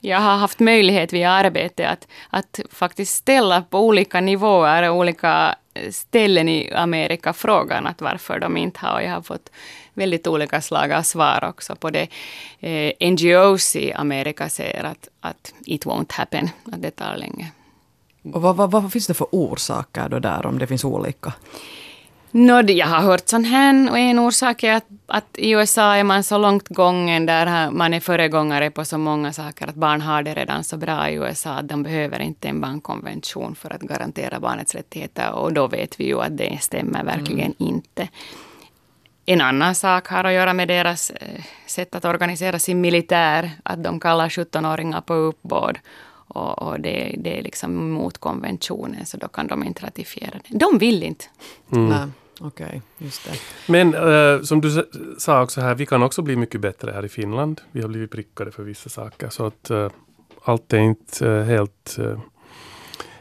Jag 0.00 0.18
har 0.18 0.36
haft 0.36 0.60
möjlighet 0.60 1.12
via 1.12 1.30
arbete 1.30 1.88
att, 1.88 2.06
att 2.30 2.60
faktiskt 2.72 3.14
ställa 3.14 3.62
på 3.62 3.78
olika 3.78 4.20
nivåer, 4.20 4.90
olika 4.90 5.54
ställen 5.90 6.48
i 6.48 6.72
Amerika 6.72 7.32
frågan 7.32 7.86
att 7.86 8.00
varför 8.00 8.40
de 8.40 8.56
inte 8.56 8.80
har. 8.80 9.00
Jag 9.00 9.12
har 9.12 9.22
fått 9.22 9.50
väldigt 9.94 10.26
olika 10.26 10.60
slag 10.60 10.92
av 10.92 11.02
svar 11.02 11.44
också 11.44 11.76
på 11.76 11.90
det. 11.90 12.08
Eh, 12.60 13.10
NGOs 13.10 13.76
i 13.76 13.92
Amerika 13.92 14.48
säger 14.48 14.84
att, 14.84 15.08
att 15.20 15.54
it 15.66 15.86
won't 15.86 16.12
happen, 16.12 16.48
att 16.72 16.82
det 16.82 16.90
tar 16.90 17.16
länge. 17.16 17.50
Och 18.32 18.42
vad, 18.42 18.56
vad, 18.56 18.70
vad 18.70 18.92
finns 18.92 19.06
det 19.06 19.14
för 19.14 19.26
orsaker 19.32 20.08
då 20.08 20.18
där, 20.18 20.46
om 20.46 20.58
det 20.58 20.66
finns 20.66 20.84
olika? 20.84 21.32
No, 22.32 22.70
jag 22.70 22.86
har 22.86 23.00
hört 23.00 23.28
sånt 23.28 23.46
här 23.46 23.90
och 23.90 23.98
en 23.98 24.18
orsak 24.18 24.62
är 24.62 24.72
att, 24.72 24.86
att 25.06 25.38
i 25.38 25.50
USA 25.50 25.96
är 25.96 26.04
man 26.04 26.24
så 26.24 26.38
långt 26.38 26.68
gången 26.68 27.26
där 27.26 27.70
man 27.70 27.94
är 27.94 28.00
föregångare 28.00 28.70
på 28.70 28.84
så 28.84 28.98
många 28.98 29.32
saker 29.32 29.68
att 29.68 29.74
barn 29.74 30.00
har 30.00 30.22
det 30.22 30.34
redan 30.34 30.64
så 30.64 30.76
bra 30.76 31.08
i 31.08 31.14
USA 31.14 31.50
att 31.50 31.68
de 31.68 31.82
behöver 31.82 32.22
inte 32.22 32.48
en 32.48 32.60
barnkonvention 32.60 33.54
för 33.54 33.72
att 33.72 33.80
garantera 33.80 34.40
barnets 34.40 34.74
rättigheter 34.74 35.32
och 35.32 35.52
då 35.52 35.66
vet 35.66 36.00
vi 36.00 36.06
ju 36.06 36.20
att 36.20 36.36
det 36.36 36.58
stämmer 36.62 37.04
verkligen 37.04 37.54
mm. 37.58 37.74
inte. 37.74 38.08
En 39.26 39.40
annan 39.40 39.74
sak 39.74 40.08
har 40.08 40.24
att 40.24 40.32
göra 40.32 40.52
med 40.52 40.68
deras 40.68 41.10
eh, 41.10 41.42
sätt 41.66 41.94
att 41.94 42.04
organisera 42.04 42.58
sin 42.58 42.80
militär. 42.80 43.50
Att 43.62 43.84
de 43.84 44.00
kallar 44.00 44.28
17-åringar 44.28 45.00
på 45.00 45.14
uppbåd. 45.14 45.78
Och, 46.30 46.62
och 46.62 46.80
det, 46.80 47.14
det, 47.18 47.38
är 47.38 47.42
liksom 47.42 47.90
mot 47.90 48.18
konventionen, 48.18 49.06
så 49.06 49.16
då 49.16 49.28
kan 49.28 49.46
de 49.46 49.64
inte 49.64 49.86
ratifiera 49.86 50.40
det. 50.48 50.58
De 50.58 50.78
vill 50.78 51.02
inte. 51.02 51.24
Mm. 51.72 51.88
Nej, 51.88 52.06
okej, 52.40 52.66
okay, 52.66 52.80
just 52.98 53.24
det. 53.24 53.38
Men 53.72 53.94
äh, 53.94 54.42
som 54.42 54.60
du 54.60 54.88
sa 55.18 55.42
också 55.42 55.60
här, 55.60 55.74
vi 55.74 55.86
kan 55.86 56.02
också 56.02 56.22
bli 56.22 56.36
mycket 56.36 56.60
bättre 56.60 56.92
här 56.92 57.04
i 57.04 57.08
Finland. 57.08 57.60
Vi 57.72 57.82
har 57.82 57.88
blivit 57.88 58.10
prickade 58.10 58.50
för 58.50 58.62
vissa 58.62 58.90
saker, 58.90 59.28
så 59.28 59.46
att 59.46 59.70
äh, 59.70 59.90
allt 60.42 60.72
är 60.72 60.78
inte 60.78 61.30
äh, 61.30 61.44
helt 61.44 61.98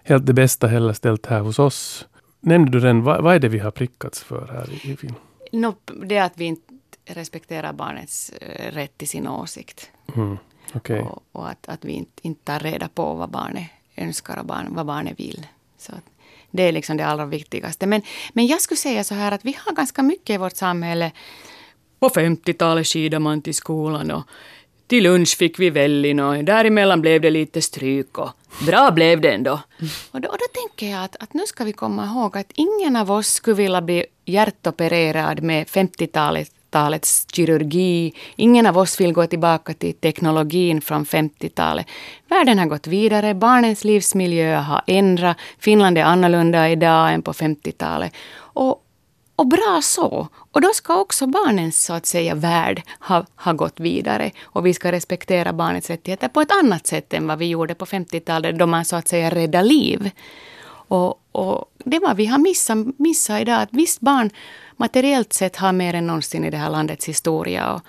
helt 0.09 0.25
det 0.25 0.33
bästa 0.33 0.67
heller 0.67 0.93
ställt 0.93 1.25
här 1.25 1.39
hos 1.39 1.59
oss. 1.59 2.07
Nämnde 2.39 2.71
du 2.71 2.79
den, 2.79 3.03
vad, 3.03 3.23
vad 3.23 3.35
är 3.35 3.39
det 3.39 3.49
vi 3.49 3.59
har 3.59 3.71
prickats 3.71 4.23
för 4.23 4.47
här 4.47 4.69
i, 4.71 4.91
i 4.91 4.97
Finland? 4.97 5.21
No, 5.51 5.75
det 6.05 6.15
är 6.15 6.23
att 6.23 6.37
vi 6.37 6.45
inte 6.45 6.73
respekterar 7.05 7.73
barnets 7.73 8.31
rätt 8.69 8.97
till 8.97 9.07
sin 9.07 9.27
åsikt. 9.27 9.91
Mm. 10.15 10.37
Okej. 10.73 11.01
Och, 11.01 11.23
och 11.31 11.49
att, 11.49 11.69
att 11.69 11.85
vi 11.85 11.91
inte, 11.91 12.11
inte 12.21 12.43
tar 12.43 12.59
reda 12.59 12.87
på 12.87 13.13
vad 13.13 13.29
barnet 13.29 13.69
önskar 13.95 14.39
och 14.39 14.45
barn, 14.45 14.67
vad 14.69 14.85
barnet 14.85 15.19
vill. 15.19 15.47
Så 15.77 15.91
att 15.91 16.03
det 16.51 16.63
är 16.63 16.71
liksom 16.71 16.97
det 16.97 17.05
allra 17.05 17.25
viktigaste. 17.25 17.85
Men, 17.85 18.01
men 18.33 18.47
jag 18.47 18.61
skulle 18.61 18.77
säga 18.77 19.03
så 19.03 19.15
här 19.15 19.31
att 19.31 19.45
vi 19.45 19.57
har 19.65 19.75
ganska 19.75 20.03
mycket 20.03 20.33
i 20.33 20.37
vårt 20.37 20.55
samhälle. 20.55 21.11
På 21.99 22.09
50-talet 22.09 22.87
skidade 22.87 23.19
man 23.19 23.41
till 23.41 23.55
skolan 23.55 24.11
och 24.11 24.23
till 24.87 25.03
lunch 25.03 25.37
fick 25.37 25.59
vi 25.59 25.69
vällin 25.69 26.19
och 26.19 26.43
däremellan 26.43 27.01
blev 27.01 27.21
det 27.21 27.29
lite 27.29 27.61
stryk 27.61 28.17
och 28.17 28.29
bra 28.65 28.91
blev 28.91 29.21
det 29.21 29.31
ändå. 29.31 29.59
Och 30.11 30.21
då, 30.21 30.29
och 30.29 30.37
då 30.37 30.45
tänker 30.61 30.91
jag 30.91 31.03
att, 31.03 31.15
att 31.19 31.33
nu 31.33 31.45
ska 31.45 31.63
vi 31.63 31.73
komma 31.73 32.05
ihåg 32.05 32.37
att 32.37 32.51
ingen 32.53 32.95
av 32.95 33.11
oss 33.11 33.27
skulle 33.27 33.55
vilja 33.55 33.81
bli 33.81 34.05
hjärtopererad 34.25 35.43
med 35.43 35.67
50-talet 35.67 36.51
talets 36.69 37.25
kirurgi. 37.31 38.13
Ingen 38.35 38.65
av 38.65 38.77
oss 38.77 39.01
vill 39.01 39.13
gå 39.13 39.27
tillbaka 39.27 39.73
till 39.73 39.93
teknologin 39.93 40.81
från 40.81 41.05
50-talet. 41.05 41.85
Världen 42.27 42.59
har 42.59 42.65
gått 42.65 42.87
vidare, 42.87 43.33
barnens 43.33 43.83
livsmiljö 43.83 44.55
har 44.55 44.81
ändrat. 44.87 45.37
Finland 45.59 45.97
är 45.97 46.03
annorlunda 46.03 46.69
idag 46.69 47.13
än 47.13 47.21
på 47.21 47.33
50-talet. 47.33 48.13
Och, 48.37 48.83
och 49.35 49.47
bra 49.47 49.79
så. 49.83 50.27
Och 50.51 50.61
då 50.61 50.69
ska 50.73 50.99
också 50.99 51.27
barnens 51.27 51.83
så 51.83 51.93
att 51.93 52.05
säga 52.05 52.35
värld 52.35 52.81
ha, 52.99 53.25
ha 53.35 53.53
gått 53.53 53.79
vidare. 53.79 54.31
Och 54.43 54.65
vi 54.65 54.73
ska 54.73 54.91
respektera 54.91 55.53
barnets 55.53 55.89
rättigheter 55.89 56.27
på 56.27 56.41
ett 56.41 56.51
annat 56.51 56.87
sätt 56.87 57.13
än 57.13 57.27
vad 57.27 57.37
vi 57.37 57.47
gjorde 57.47 57.75
på 57.75 57.85
50-talet 57.85 58.59
då 58.59 58.65
man 58.65 58.85
så 58.85 58.95
att 58.95 59.07
säga 59.07 59.29
räddade 59.29 59.67
liv. 59.67 60.11
Och, 60.89 61.19
och 61.39 61.71
det 61.77 61.99
var 61.99 62.13
vi 62.15 62.25
har 62.25 62.37
missat, 62.37 62.77
missat 62.97 63.41
idag. 63.41 63.61
Att 63.61 63.69
visst 63.71 63.99
barn 63.99 64.29
materiellt 64.77 65.33
sett 65.33 65.55
har 65.55 65.71
mer 65.71 65.93
än 65.93 66.07
någonsin 66.07 66.45
i 66.45 66.49
det 66.49 66.57
här 66.57 66.69
landets 66.69 67.05
historia. 67.05 67.81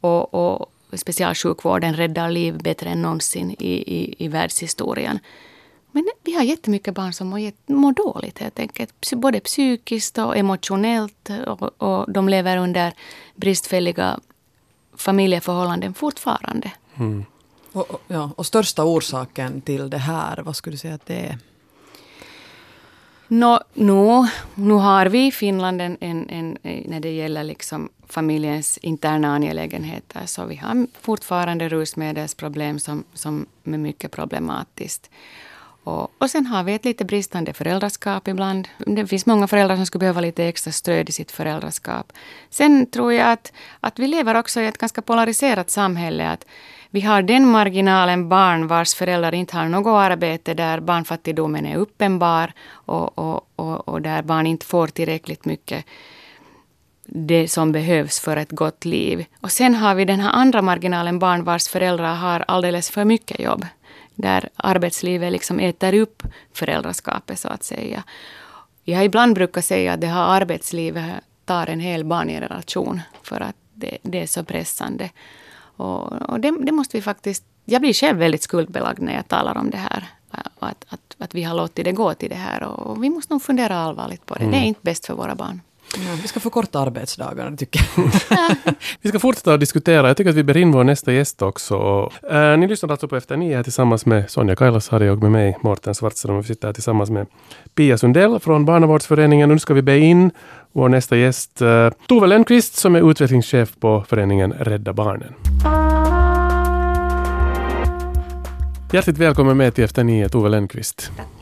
Och, 0.00 0.34
och, 0.34 0.34
och 0.34 0.70
specialsjukvården 0.94 1.94
räddar 1.94 2.30
liv 2.30 2.58
bättre 2.62 2.90
än 2.90 3.02
någonsin 3.02 3.50
i, 3.50 3.72
i, 3.96 4.14
i 4.24 4.28
världshistorien. 4.28 5.18
Men 5.92 6.08
vi 6.22 6.34
har 6.34 6.42
jättemycket 6.42 6.94
barn 6.94 7.12
som 7.12 7.28
mår, 7.28 7.52
mår 7.66 7.92
dåligt 7.92 8.38
helt 8.38 8.58
enkelt. 8.58 9.12
Både 9.12 9.40
psykiskt 9.40 10.18
och 10.18 10.36
emotionellt. 10.36 11.30
Och, 11.46 11.82
och 11.82 12.12
de 12.12 12.28
lever 12.28 12.56
under 12.56 12.92
bristfälliga 13.34 14.20
familjeförhållanden 14.96 15.94
fortfarande. 15.94 16.70
Mm. 16.94 17.24
Och, 17.72 18.02
ja, 18.08 18.30
och 18.36 18.46
största 18.46 18.84
orsaken 18.84 19.60
till 19.60 19.90
det 19.90 19.98
här, 19.98 20.42
vad 20.42 20.56
skulle 20.56 20.74
du 20.74 20.78
säga 20.78 20.94
att 20.94 21.06
det 21.06 21.16
är? 21.16 21.38
No, 23.34 23.58
no, 23.74 24.26
nu 24.54 24.74
har 24.74 25.06
vi 25.06 25.26
i 25.26 25.32
Finland 25.32 25.80
en, 25.80 25.96
en, 26.00 26.28
en, 26.30 26.58
eh, 26.62 26.82
när 26.90 27.00
det 27.00 27.12
gäller 27.12 27.44
liksom 27.44 27.88
familjens 28.08 28.78
interna 28.78 29.34
angelägenheter 29.34 30.26
så 30.26 30.44
vi 30.44 30.56
har 30.56 30.86
fortfarande 31.00 31.68
rusmedelsproblem 31.68 32.78
som, 32.78 33.04
som 33.14 33.46
är 33.64 33.78
mycket 33.78 34.10
problematiskt. 34.10 35.10
Och, 35.84 36.12
och 36.18 36.30
sen 36.30 36.46
har 36.46 36.62
vi 36.64 36.74
ett 36.74 36.84
lite 36.84 37.04
bristande 37.04 37.52
föräldraskap 37.52 38.28
ibland. 38.28 38.68
Det 38.78 39.06
finns 39.06 39.26
många 39.26 39.46
föräldrar 39.46 39.76
som 39.76 39.86
skulle 39.86 40.00
behöva 40.00 40.20
lite 40.20 40.44
extra 40.44 40.72
stöd 40.72 41.08
i 41.08 41.12
sitt 41.12 41.32
föräldraskap. 41.32 42.12
Sen 42.50 42.86
tror 42.86 43.12
jag 43.12 43.30
att, 43.30 43.52
att 43.80 43.98
vi 43.98 44.06
lever 44.06 44.34
också 44.34 44.60
i 44.60 44.66
ett 44.66 44.78
ganska 44.78 45.02
polariserat 45.02 45.70
samhälle. 45.70 46.30
Att 46.30 46.46
vi 46.94 47.00
har 47.00 47.22
den 47.22 47.46
marginalen 47.46 48.28
barn 48.28 48.66
vars 48.66 48.94
föräldrar 48.94 49.34
inte 49.34 49.56
har 49.56 49.68
något 49.68 50.10
arbete 50.10 50.54
där 50.54 50.80
barnfattigdomen 50.80 51.66
är 51.66 51.76
uppenbar 51.76 52.52
och, 52.70 53.18
och, 53.18 53.48
och, 53.56 53.88
och 53.88 54.02
där 54.02 54.22
barn 54.22 54.46
inte 54.46 54.66
får 54.66 54.86
tillräckligt 54.86 55.44
mycket 55.44 55.84
det 57.04 57.48
som 57.48 57.72
behövs 57.72 58.20
för 58.20 58.36
ett 58.36 58.50
gott 58.50 58.84
liv. 58.84 59.24
Och 59.40 59.52
sen 59.52 59.74
har 59.74 59.94
vi 59.94 60.04
den 60.04 60.20
här 60.20 60.30
andra 60.32 60.62
marginalen 60.62 61.18
barn 61.18 61.44
vars 61.44 61.68
föräldrar 61.68 62.14
har 62.14 62.44
alldeles 62.48 62.90
för 62.90 63.04
mycket 63.04 63.40
jobb. 63.40 63.66
Där 64.14 64.48
arbetslivet 64.56 65.32
liksom 65.32 65.60
äter 65.60 65.94
upp 65.94 66.22
föräldraskapet 66.52 67.38
så 67.38 67.48
att 67.48 67.64
säga. 67.64 68.02
Jag 68.84 68.96
har 68.96 69.04
ibland 69.04 69.34
brukat 69.34 69.64
säga 69.64 69.92
att 69.92 70.00
det 70.00 70.06
här 70.06 70.40
arbetslivet 70.40 71.04
tar 71.44 71.66
en 71.66 71.80
hel 71.80 72.04
barngeneration 72.04 73.00
för 73.22 73.40
att 73.40 73.56
det, 73.74 73.98
det 74.02 74.22
är 74.22 74.26
så 74.26 74.44
pressande. 74.44 75.10
Och, 75.76 76.12
och 76.12 76.40
det, 76.40 76.50
det, 76.60 76.72
måste 76.72 76.96
vi 76.96 77.02
faktiskt... 77.02 77.44
Jag 77.64 77.80
blir 77.80 77.92
själv 77.92 78.18
väldigt 78.18 78.42
skuldbelagd 78.42 79.02
när 79.02 79.14
jag 79.14 79.28
talar 79.28 79.56
om 79.58 79.70
det 79.70 79.76
här. 79.76 80.04
Att, 80.58 80.84
att, 80.88 81.16
att 81.18 81.34
vi 81.34 81.42
har 81.42 81.54
låtit 81.54 81.84
det 81.84 81.92
gå 81.92 82.14
till 82.14 82.30
det 82.30 82.36
här. 82.36 82.62
Och 82.62 83.04
vi 83.04 83.10
måste 83.10 83.32
nog 83.32 83.42
fundera 83.42 83.76
allvarligt 83.78 84.26
på 84.26 84.34
det. 84.34 84.40
Mm. 84.40 84.52
Det 84.52 84.58
är 84.58 84.64
inte 84.64 84.80
bäst 84.82 85.06
för 85.06 85.14
våra 85.14 85.34
barn. 85.34 85.60
Ja, 85.96 86.18
vi 86.22 86.28
ska 86.28 86.40
förkorta 86.40 86.78
arbetsdagarna, 86.78 87.56
tycker 87.56 87.80
jag. 87.96 88.10
vi 89.00 89.08
ska 89.08 89.18
fortsätta 89.18 89.54
att 89.54 89.60
diskutera. 89.60 90.08
Jag 90.08 90.16
tycker 90.16 90.30
att 90.30 90.36
vi 90.36 90.42
ber 90.42 90.56
in 90.56 90.72
vår 90.72 90.84
nästa 90.84 91.12
gäst 91.12 91.42
också. 91.42 92.10
äh, 92.30 92.56
ni 92.56 92.66
lyssnar 92.66 92.90
alltså 92.90 93.08
på 93.08 93.16
Efter 93.16 93.36
nio 93.36 93.56
här 93.56 93.62
tillsammans 93.62 94.06
med 94.06 94.30
Sonja 94.30 94.56
Kailasari 94.56 95.08
och 95.08 95.18
med 95.18 95.32
mig, 95.32 95.58
Mårten 95.62 95.94
Svartström. 95.94 96.36
Vi 96.36 96.44
sitter 96.44 96.68
här 96.68 96.72
tillsammans 96.72 97.10
med 97.10 97.26
Pia 97.74 97.98
Sundell 97.98 98.40
från 98.40 98.64
Barnavårdsföreningen. 98.64 99.48
Nu 99.48 99.58
ska 99.58 99.74
vi 99.74 99.82
be 99.82 99.98
in 99.98 100.30
vår 100.72 100.88
nästa 100.88 101.16
gäst, 101.16 101.62
äh, 101.62 101.90
Tove 102.08 102.26
Lönnqvist, 102.26 102.76
som 102.76 102.96
är 102.96 103.10
utvecklingschef 103.10 103.72
på 103.80 104.04
föreningen 104.08 104.52
Rädda 104.52 104.92
Barnen. 104.92 105.34
Hjärtligt 108.92 109.18
välkommen 109.18 109.56
med 109.56 109.74
till 109.74 109.84
Efter 109.84 110.04
nio, 110.04 110.28
Tove 110.28 110.48
Lönnqvist. 110.48 111.10
Tack. 111.16 111.33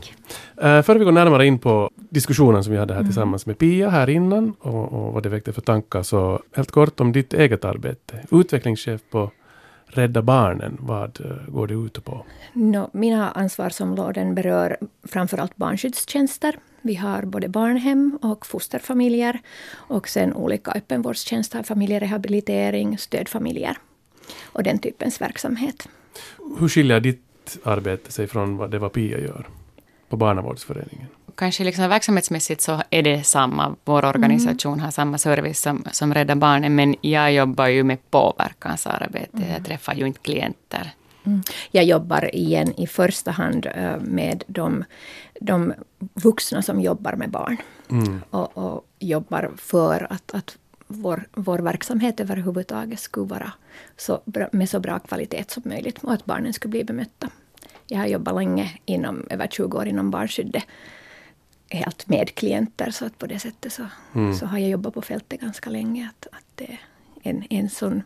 Uh, 0.63 0.81
före 0.81 0.99
vi 0.99 1.05
går 1.05 1.11
närmare 1.11 1.45
in 1.45 1.59
på 1.59 1.91
diskussionen 1.95 2.63
som 2.63 2.73
vi 2.73 2.79
hade 2.79 2.93
här 2.93 3.01
mm. 3.01 3.09
tillsammans 3.09 3.45
med 3.45 3.57
Pia 3.57 3.89
här 3.89 4.09
innan 4.09 4.53
och, 4.59 4.93
och, 4.93 5.13
vad 5.13 5.23
det 5.23 5.29
väckte 5.29 5.53
för 5.53 5.61
tankar, 5.61 6.03
så 6.03 6.39
helt 6.55 6.71
kort 6.71 6.99
om 6.99 7.11
ditt 7.11 7.33
eget 7.33 7.65
arbete. 7.65 8.19
Utvecklingschef 8.31 9.01
på 9.09 9.31
Rädda 9.85 10.21
Barnen, 10.21 10.77
vad 10.79 11.21
uh, 11.25 11.53
går 11.53 11.67
det 11.67 11.73
ut 11.73 12.03
på? 12.03 12.25
No, 12.53 12.89
mina 12.93 13.31
ansvarsområden 13.31 14.35
berör 14.35 14.77
framförallt 15.03 15.55
barnskyddstjänster. 15.55 16.55
Vi 16.81 16.95
har 16.95 17.25
både 17.25 17.47
barnhem 17.47 18.19
och 18.21 18.45
fosterfamiljer 18.45 19.39
och 19.71 20.07
sen 20.07 20.33
olika 20.33 20.71
öppenvårdstjänster, 20.71 21.63
familjerehabilitering, 21.63 22.97
stödfamiljer 22.97 23.77
och 24.43 24.63
den 24.63 24.79
typens 24.79 25.21
verksamhet. 25.21 25.89
Hur 26.59 26.67
skiljer 26.67 26.99
ditt 26.99 27.59
arbete 27.63 28.11
sig 28.11 28.27
från 28.27 28.57
vad 28.57 28.71
det 28.71 28.79
var 28.79 28.89
Pia 28.89 29.19
gör? 29.19 29.47
På 30.13 30.17
barnavårdsföreningen? 30.17 31.07
Kanske 31.35 31.63
liksom 31.63 31.89
verksamhetsmässigt 31.89 32.61
så 32.61 32.81
är 32.89 33.03
det 33.03 33.23
samma. 33.23 33.75
Vår 33.85 34.05
organisation 34.05 34.73
mm. 34.73 34.83
har 34.83 34.91
samma 34.91 35.17
service 35.17 35.61
som, 35.61 35.85
som 35.91 36.13
Rädda 36.13 36.35
Barnen, 36.35 36.75
men 36.75 36.95
jag 37.01 37.33
jobbar 37.33 37.67
ju 37.67 37.83
med 37.83 38.11
påverkansarbete. 38.11 39.37
Mm. 39.37 39.51
Jag 39.51 39.65
träffar 39.65 39.93
ju 39.93 40.07
inte 40.07 40.19
klienter. 40.19 40.91
Mm. 41.25 41.41
Jag 41.71 41.83
jobbar 41.83 42.35
igen 42.35 42.73
i 42.77 42.87
första 42.87 43.31
hand 43.31 43.65
uh, 43.65 43.99
med 43.99 44.43
de, 44.47 44.83
de 45.41 45.73
vuxna 46.13 46.61
som 46.61 46.81
jobbar 46.81 47.13
med 47.15 47.29
barn. 47.29 47.57
Mm. 47.89 48.21
Och, 48.29 48.57
och, 48.57 48.85
jobbar 48.99 49.51
för 49.57 50.07
att, 50.09 50.33
att 50.33 50.57
vår, 50.87 51.27
vår 51.33 51.59
verksamhet 51.59 52.19
överhuvudtaget 52.19 52.99
skulle 52.99 53.27
vara 53.27 53.51
så 53.97 54.21
bra, 54.25 54.47
med 54.51 54.69
så 54.69 54.79
bra 54.79 54.99
kvalitet 54.99 55.43
som 55.47 55.63
möjligt 55.65 56.03
och 56.03 56.13
att 56.13 56.25
barnen 56.25 56.53
skulle 56.53 56.71
bli 56.71 56.83
bemötta. 56.83 57.29
Jag 57.87 57.97
har 57.97 58.05
jobbat 58.05 58.35
länge, 58.35 58.71
inom, 58.85 59.23
över 59.29 59.47
20 59.47 59.77
år 59.77 59.87
inom 59.87 60.11
barnskyddet. 60.11 60.63
Helt 61.69 62.09
med 62.09 62.35
klienter, 62.35 62.91
så 62.91 63.05
att 63.05 63.17
på 63.17 63.27
det 63.27 63.39
sättet 63.39 63.73
så, 63.73 63.83
mm. 64.15 64.35
så 64.35 64.45
har 64.45 64.57
jag 64.57 64.69
jobbat 64.69 64.93
på 64.93 65.01
fältet 65.01 65.41
ganska 65.41 65.69
länge. 65.69 66.09
Att, 66.09 66.27
att 66.31 66.45
det 66.55 66.63
är 66.63 66.79
en, 67.23 67.43
en 67.49 67.69
sån 67.69 68.03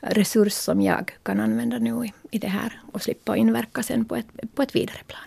resurs 0.00 0.52
som 0.52 0.80
jag 0.80 1.10
kan 1.22 1.40
använda 1.40 1.78
nu 1.78 2.04
i, 2.04 2.12
i 2.30 2.38
det 2.38 2.48
här 2.48 2.80
och 2.92 3.02
slippa 3.02 3.36
inverka 3.36 3.82
sen 3.82 4.04
på 4.04 4.16
ett, 4.16 4.26
på 4.54 4.62
ett 4.62 4.74
vidare 4.74 4.98
plan. 5.06 5.22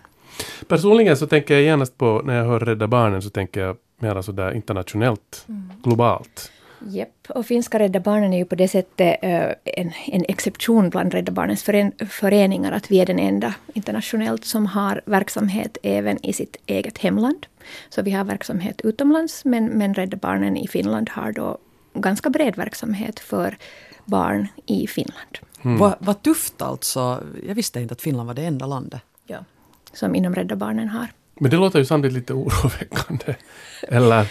Personligen 0.68 1.16
så 1.16 1.26
tänker 1.26 1.54
jag 1.54 1.62
genast 1.62 1.98
på, 1.98 2.22
när 2.24 2.36
jag 2.36 2.44
hör 2.44 2.60
Rädda 2.60 2.86
Barnen, 2.86 3.22
så 3.22 3.30
tänker 3.30 3.60
jag 3.60 3.76
mer 3.98 4.22
sådär 4.22 4.52
internationellt, 4.52 5.44
mm. 5.48 5.72
globalt. 5.82 6.52
Japp, 6.86 7.26
och 7.28 7.46
finska 7.46 7.78
Rädda 7.78 8.00
Barnen 8.00 8.32
är 8.32 8.38
ju 8.38 8.44
på 8.44 8.54
det 8.54 8.68
sättet 8.68 9.24
uh, 9.24 9.54
en, 9.64 9.92
en 10.06 10.24
exception 10.28 10.90
bland 10.90 11.14
Rädda 11.14 11.32
Barnens 11.32 11.62
fören, 11.62 11.92
föreningar, 12.10 12.72
att 12.72 12.90
vi 12.90 13.00
är 13.00 13.06
den 13.06 13.18
enda 13.18 13.54
internationellt 13.72 14.44
som 14.44 14.66
har 14.66 15.00
verksamhet 15.04 15.78
även 15.82 16.26
i 16.26 16.32
sitt 16.32 16.56
eget 16.66 16.98
hemland. 16.98 17.46
Så 17.88 18.02
vi 18.02 18.10
har 18.10 18.24
verksamhet 18.24 18.80
utomlands, 18.84 19.44
men, 19.44 19.66
men 19.66 19.94
Rädda 19.94 20.16
Barnen 20.16 20.56
i 20.56 20.68
Finland 20.68 21.10
har 21.10 21.32
då 21.32 21.58
ganska 21.94 22.30
bred 22.30 22.56
verksamhet 22.56 23.20
för 23.20 23.56
barn 24.04 24.48
i 24.66 24.86
Finland. 24.86 25.38
Mm. 25.62 25.78
Vad, 25.78 25.94
vad 25.98 26.22
tufft 26.22 26.62
alltså. 26.62 27.22
Jag 27.46 27.54
visste 27.54 27.80
inte 27.80 27.92
att 27.92 28.02
Finland 28.02 28.26
var 28.26 28.34
det 28.34 28.42
enda 28.44 28.66
landet. 28.66 29.00
Ja, 29.26 29.44
som 29.92 30.14
inom 30.14 30.34
Rädda 30.34 30.56
Barnen 30.56 30.88
har. 30.88 31.08
Men 31.34 31.50
det 31.50 31.56
låter 31.56 31.78
ju 31.78 31.84
samtidigt 31.84 32.16
lite 32.16 32.32
oroväckande. 32.32 33.34
Eller? 33.82 34.26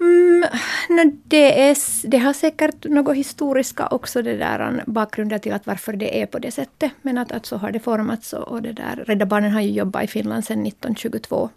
Mm, 0.00 0.44
no, 0.88 1.18
det, 1.24 1.68
är, 1.68 1.76
det 2.08 2.18
har 2.18 2.32
säkert 2.32 2.84
något 2.84 3.16
historiska 3.16 3.86
också, 3.86 4.22
det 4.22 4.36
där 4.36 4.84
bakgrunden 4.86 5.40
till 5.40 5.52
att 5.52 5.66
varför 5.66 5.92
det 5.92 6.22
är 6.22 6.26
på 6.26 6.38
det 6.38 6.50
sättet. 6.50 6.92
Men 7.02 7.18
att, 7.18 7.32
att 7.32 7.46
så 7.46 7.56
har 7.56 7.70
det 7.70 7.80
formats 7.80 8.32
och, 8.32 8.48
och 8.48 8.62
det 8.62 8.72
där. 8.72 9.04
Rädda 9.06 9.26
Barnen 9.26 9.52
har 9.52 9.60
ju 9.60 9.70
jobbat 9.70 10.04
i 10.04 10.06
Finland 10.06 10.44
sedan 10.44 10.66
1922. 10.66 11.50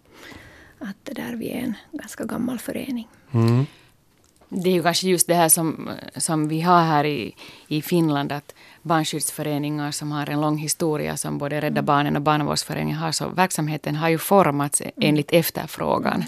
Att 0.78 0.96
det 1.02 1.14
där, 1.14 1.36
vi 1.36 1.50
är 1.50 1.58
en 1.58 1.74
ganska 1.92 2.24
gammal 2.24 2.58
förening. 2.58 3.08
Det 4.48 4.70
är 4.70 4.74
ju 4.74 4.82
kanske 4.82 5.08
just 5.08 5.26
det 5.26 5.34
här 5.34 5.48
som, 5.48 5.90
som 6.16 6.48
vi 6.48 6.60
har 6.60 6.82
här 6.82 7.04
i, 7.04 7.34
i 7.68 7.82
Finland, 7.82 8.32
att 8.32 8.54
barnskyddsföreningar 8.82 9.90
som 9.90 10.12
har 10.12 10.30
en 10.30 10.40
lång 10.40 10.58
historia 10.58 11.16
som 11.16 11.38
både 11.38 11.60
Rädda 11.60 11.82
Barnen 11.82 12.16
och 12.16 12.22
Barnavårdsföreningen 12.22 12.98
har, 12.98 13.12
så 13.12 13.28
verksamheten 13.28 13.96
har 13.96 14.08
ju 14.08 14.18
formats 14.18 14.82
enligt 14.96 15.32
efterfrågan. 15.32 16.24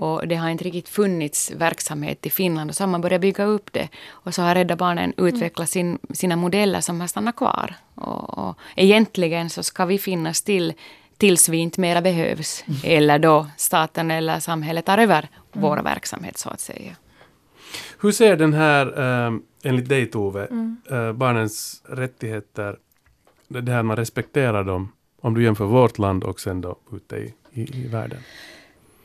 Och 0.00 0.28
det 0.28 0.34
har 0.34 0.48
inte 0.48 0.64
riktigt 0.64 0.88
funnits 0.88 1.50
verksamhet 1.50 2.26
i 2.26 2.30
Finland 2.30 2.70
och 2.70 2.76
så 2.76 2.82
har 2.82 2.88
man 2.88 3.00
börjat 3.00 3.20
bygga 3.20 3.44
upp 3.44 3.72
det. 3.72 3.88
Och 4.08 4.34
så 4.34 4.42
har 4.42 4.54
Rädda 4.54 4.76
Barnen 4.76 5.12
utvecklat 5.16 5.68
sin, 5.68 5.98
sina 6.14 6.36
modeller 6.36 6.80
som 6.80 7.00
har 7.00 7.08
stannat 7.08 7.36
kvar. 7.36 7.74
Och, 7.94 8.38
och 8.38 8.58
egentligen 8.76 9.50
så 9.50 9.62
ska 9.62 9.84
vi 9.84 9.98
finnas 9.98 10.42
till 10.42 10.72
tills 11.18 11.48
vi 11.48 11.56
inte 11.56 11.80
mera 11.80 12.02
behövs. 12.02 12.64
Eller 12.84 13.18
då 13.18 13.46
staten 13.56 14.10
eller 14.10 14.40
samhället 14.40 14.84
tar 14.84 14.98
över 14.98 15.28
vår 15.52 15.76
verksamhet 15.76 16.38
så 16.38 16.50
att 16.50 16.60
säga. 16.60 16.96
Hur 18.00 18.12
ser 18.12 18.36
den 18.36 18.52
här, 18.52 18.86
eh, 19.26 19.32
enligt 19.66 19.88
dig 19.88 20.06
Tove, 20.06 20.48
eh, 20.90 21.12
barnens 21.12 21.82
rättigheter, 21.88 22.76
det 23.48 23.72
här 23.72 23.82
man 23.82 23.96
respekterar 23.96 24.64
dem, 24.64 24.92
om 25.20 25.34
du 25.34 25.42
jämför 25.42 25.64
vårt 25.64 25.98
land 25.98 26.24
och 26.24 26.40
sen 26.40 26.60
då 26.60 26.76
ute 26.92 27.16
i, 27.16 27.34
i, 27.52 27.84
i 27.84 27.88
världen? 27.88 28.18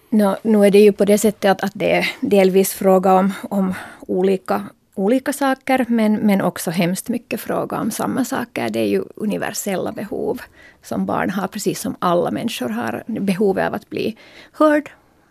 No, 0.10 0.36
nu 0.44 0.66
är 0.66 0.72
det 0.72 0.80
ju 0.80 0.92
på 0.92 1.06
det 1.06 1.18
sättet 1.18 1.52
att, 1.52 1.64
att 1.64 1.72
det 1.76 1.92
är 1.92 2.12
delvis 2.20 2.74
fråga 2.74 3.14
om, 3.14 3.34
om 3.50 3.74
olika, 4.00 4.64
olika 4.96 5.34
saker, 5.34 5.86
men, 5.88 6.16
men 6.16 6.42
också 6.42 6.72
hemskt 6.72 7.10
mycket 7.10 7.42
fråga 7.42 7.80
om 7.80 7.92
samma 7.92 8.26
saker. 8.26 8.70
Det 8.70 8.80
är 8.80 8.88
ju 8.88 9.04
universella 9.16 9.92
behov 9.92 10.42
som 10.82 11.06
barn 11.06 11.30
har, 11.30 11.48
precis 11.48 11.80
som 11.80 11.96
alla 12.00 12.32
människor 12.32 12.70
har. 12.70 13.04
Behovet 13.08 13.68
av 13.68 13.74
att 13.74 13.90
bli 13.90 14.18
hörd, 14.54 14.90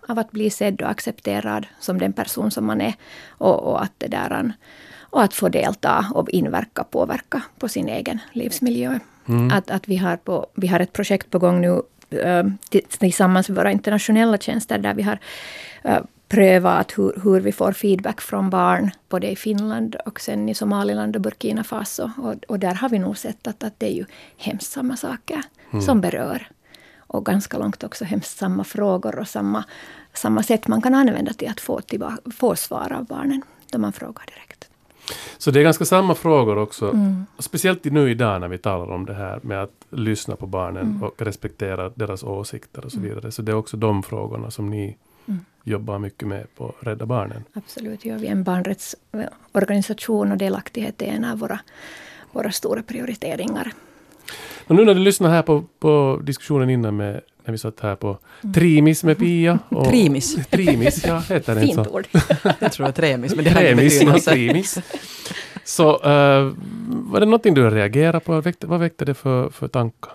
av 0.09 0.19
att 0.19 0.31
bli 0.31 0.51
sedd 0.51 0.83
och 0.83 0.91
accepterad 0.91 1.67
som 1.81 1.99
den 1.99 2.13
person 2.13 2.51
som 2.51 2.67
man 2.67 2.81
är. 2.81 2.95
Och, 3.29 3.63
och 3.63 3.83
att 3.83 3.93
det 3.99 4.09
där, 4.09 4.53
och 5.11 5.23
att 5.23 5.35
få 5.35 5.49
delta 5.49 6.07
och 6.15 6.31
inverka, 6.31 6.85
påverka 6.85 7.43
på 7.59 7.69
sin 7.69 7.89
egen 7.89 8.19
livsmiljö. 8.33 8.99
Att, 9.53 9.71
att 9.71 9.89
vi, 9.89 9.97
har 9.97 10.17
på, 10.17 10.47
vi 10.55 10.67
har 10.67 10.81
ett 10.81 10.93
projekt 10.93 11.31
på 11.31 11.39
gång 11.39 11.61
nu 11.61 11.83
eh, 12.11 12.45
ti- 12.71 12.99
tillsammans 12.99 13.49
med 13.49 13.57
våra 13.57 13.73
internationella 13.73 14.39
tjänster 14.39 14.79
där 14.79 14.95
vi 14.95 15.03
har 15.03 15.19
eh, 15.83 15.99
prövat 16.29 16.99
hur, 16.99 17.21
hur 17.25 17.41
vi 17.41 17.53
får 17.53 17.73
feedback 17.73 18.21
från 18.21 18.51
barn, 18.51 18.91
både 19.09 19.31
i 19.31 19.37
Finland 19.37 19.95
och 19.95 20.21
sen 20.21 20.49
i 20.49 20.55
Somaliland 20.55 21.17
och 21.17 21.23
Burkina 21.23 21.65
Faso. 21.65 22.11
Och, 22.17 22.35
och 22.49 22.59
där 22.59 22.75
har 22.75 22.89
vi 22.89 22.99
nog 22.99 23.19
sett 23.19 23.47
att, 23.47 23.65
att 23.65 23.75
det 23.79 23.87
är 23.87 23.95
ju 23.95 24.05
hemskt 24.37 24.73
samma 24.73 24.97
saker 24.97 25.43
som 25.87 26.01
berör. 26.01 26.49
Och 26.99 27.27
ganska 27.27 27.59
långt 27.59 27.85
också 27.85 28.05
hemskt 28.05 28.39
samma 28.39 28.65
frågor 28.65 29.19
och 29.19 29.29
samma, 29.29 29.65
samma 30.15 30.43
sätt 30.43 30.69
man 30.69 30.83
kan 30.83 30.95
använda 30.95 31.33
till 31.33 31.49
att 31.49 31.61
få, 31.61 31.81
tillbaka, 31.81 32.17
få 32.37 32.57
svar 32.57 32.93
av 32.93 33.05
barnen 33.05 33.43
då 33.71 33.79
man 33.79 33.93
frågar 33.93 34.27
direkt. 34.27 34.70
Så 35.39 35.51
det 35.51 35.61
är 35.61 35.65
ganska 35.65 35.85
samma 35.85 36.15
frågor 36.15 36.59
också. 36.59 36.95
Speciellt 37.39 37.85
nu 37.85 38.11
idag 38.11 38.41
när 38.41 38.49
vi 38.49 38.59
talar 38.59 38.91
om 38.91 39.07
det 39.07 39.15
här 39.15 39.41
med 39.43 39.63
att 39.63 39.87
lyssna 39.91 40.37
på 40.37 40.47
barnen 40.47 41.03
och 41.03 41.23
respektera 41.23 41.89
deras 41.89 42.23
åsikter 42.23 42.85
och 42.85 42.93
så 42.93 43.01
vidare. 43.01 43.31
Så 43.31 43.43
det 43.43 43.53
är 43.53 43.57
också 43.57 43.77
de 43.77 44.03
frågorna 44.03 44.51
som 44.51 44.71
ni 44.71 44.97
jobbar 45.65 45.99
mycket 45.99 46.29
med 46.29 46.55
på 46.57 46.75
Rädda 46.81 47.07
Barnen. 47.07 47.45
Absolut, 47.53 48.05
gör 48.05 48.19
vi 48.19 48.27
en 48.27 48.45
barnrättsorganisation 48.45 50.33
och 50.33 50.39
delaktighet 50.39 51.03
är 51.03 51.07
en 51.07 51.25
av 51.25 51.39
våra, 51.39 51.61
våra 52.33 52.53
stora 52.53 52.83
prioriteringar. 52.83 53.73
Och 54.67 54.75
nu 54.75 54.85
när 54.85 54.95
du 54.95 55.01
lyssnar 55.01 55.31
här 55.31 55.43
på, 55.43 55.65
på 55.79 56.21
diskussionen 56.23 56.71
innan 56.71 56.97
med, 56.97 57.21
när 57.45 57.53
vi 57.53 57.59
satt 57.59 57.81
här 57.81 57.97
på 57.97 58.19
Trimis 58.55 59.05
med 59.05 59.19
Pia. 59.19 59.59
Och, 59.69 59.89
Trimis. 59.89 60.37
Trimis, 60.51 61.05
ja, 61.07 61.19
heter 61.19 61.55
det 61.55 61.61
Fint 61.61 61.75
så? 61.75 61.91
ord. 61.91 62.07
Jag 62.59 62.73
tror 62.73 62.87
att 62.87 62.97
tremis, 62.97 63.35
men 63.35 63.45
det 63.45 63.51
har 63.51 63.61
ingen 63.61 63.77
Tremis 63.77 63.99
betydelse. 64.01 64.31
trimis. 64.31 64.79
Så 65.65 65.91
eh, 65.95 66.53
var 66.87 67.21
det 67.21 67.27
någonting 67.27 67.55
du 67.55 67.71
reagerade 67.71 68.21
på? 68.21 68.41
Väckte, 68.41 68.67
vad 68.67 68.81
väckte 68.81 69.05
det 69.05 69.15
för, 69.15 69.49
för 69.49 69.69
tankar? 69.69 70.13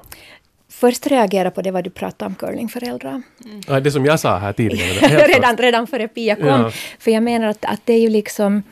Först 0.69 1.07
reagera 1.07 1.51
på 1.51 1.61
det 1.61 1.71
vad 1.71 1.83
du 1.83 1.89
pratade 1.89 2.29
om 2.29 2.35
curlingföräldrar. 2.35 3.21
Ja, 3.67 3.79
det 3.79 3.91
som 3.91 4.05
jag 4.05 4.19
sa 4.19 4.37
här 4.37 4.53
tidigare. 4.53 5.27
redan, 5.27 5.57
redan 5.57 5.87
före 5.87 6.07
Pia 6.07 6.35
kom. 6.35 6.45
Ja. 6.45 6.71
För 6.99 7.11
jag 7.11 7.23
menar 7.23 7.47
att, 7.47 7.65
att 7.65 7.81
det 7.85 7.93
är 7.93 7.99
ju 7.99 8.09
liksom 8.09 8.63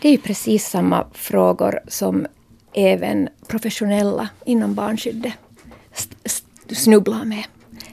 det 0.00 0.08
är 0.08 0.12
ju 0.12 0.18
precis 0.18 0.66
samma 0.66 1.06
frågor 1.12 1.80
som 1.88 2.26
även 2.72 3.28
professionella 3.48 4.28
inom 4.44 4.74
barnskyddet 4.74 5.32
snubblar 6.72 7.24
med. 7.24 7.44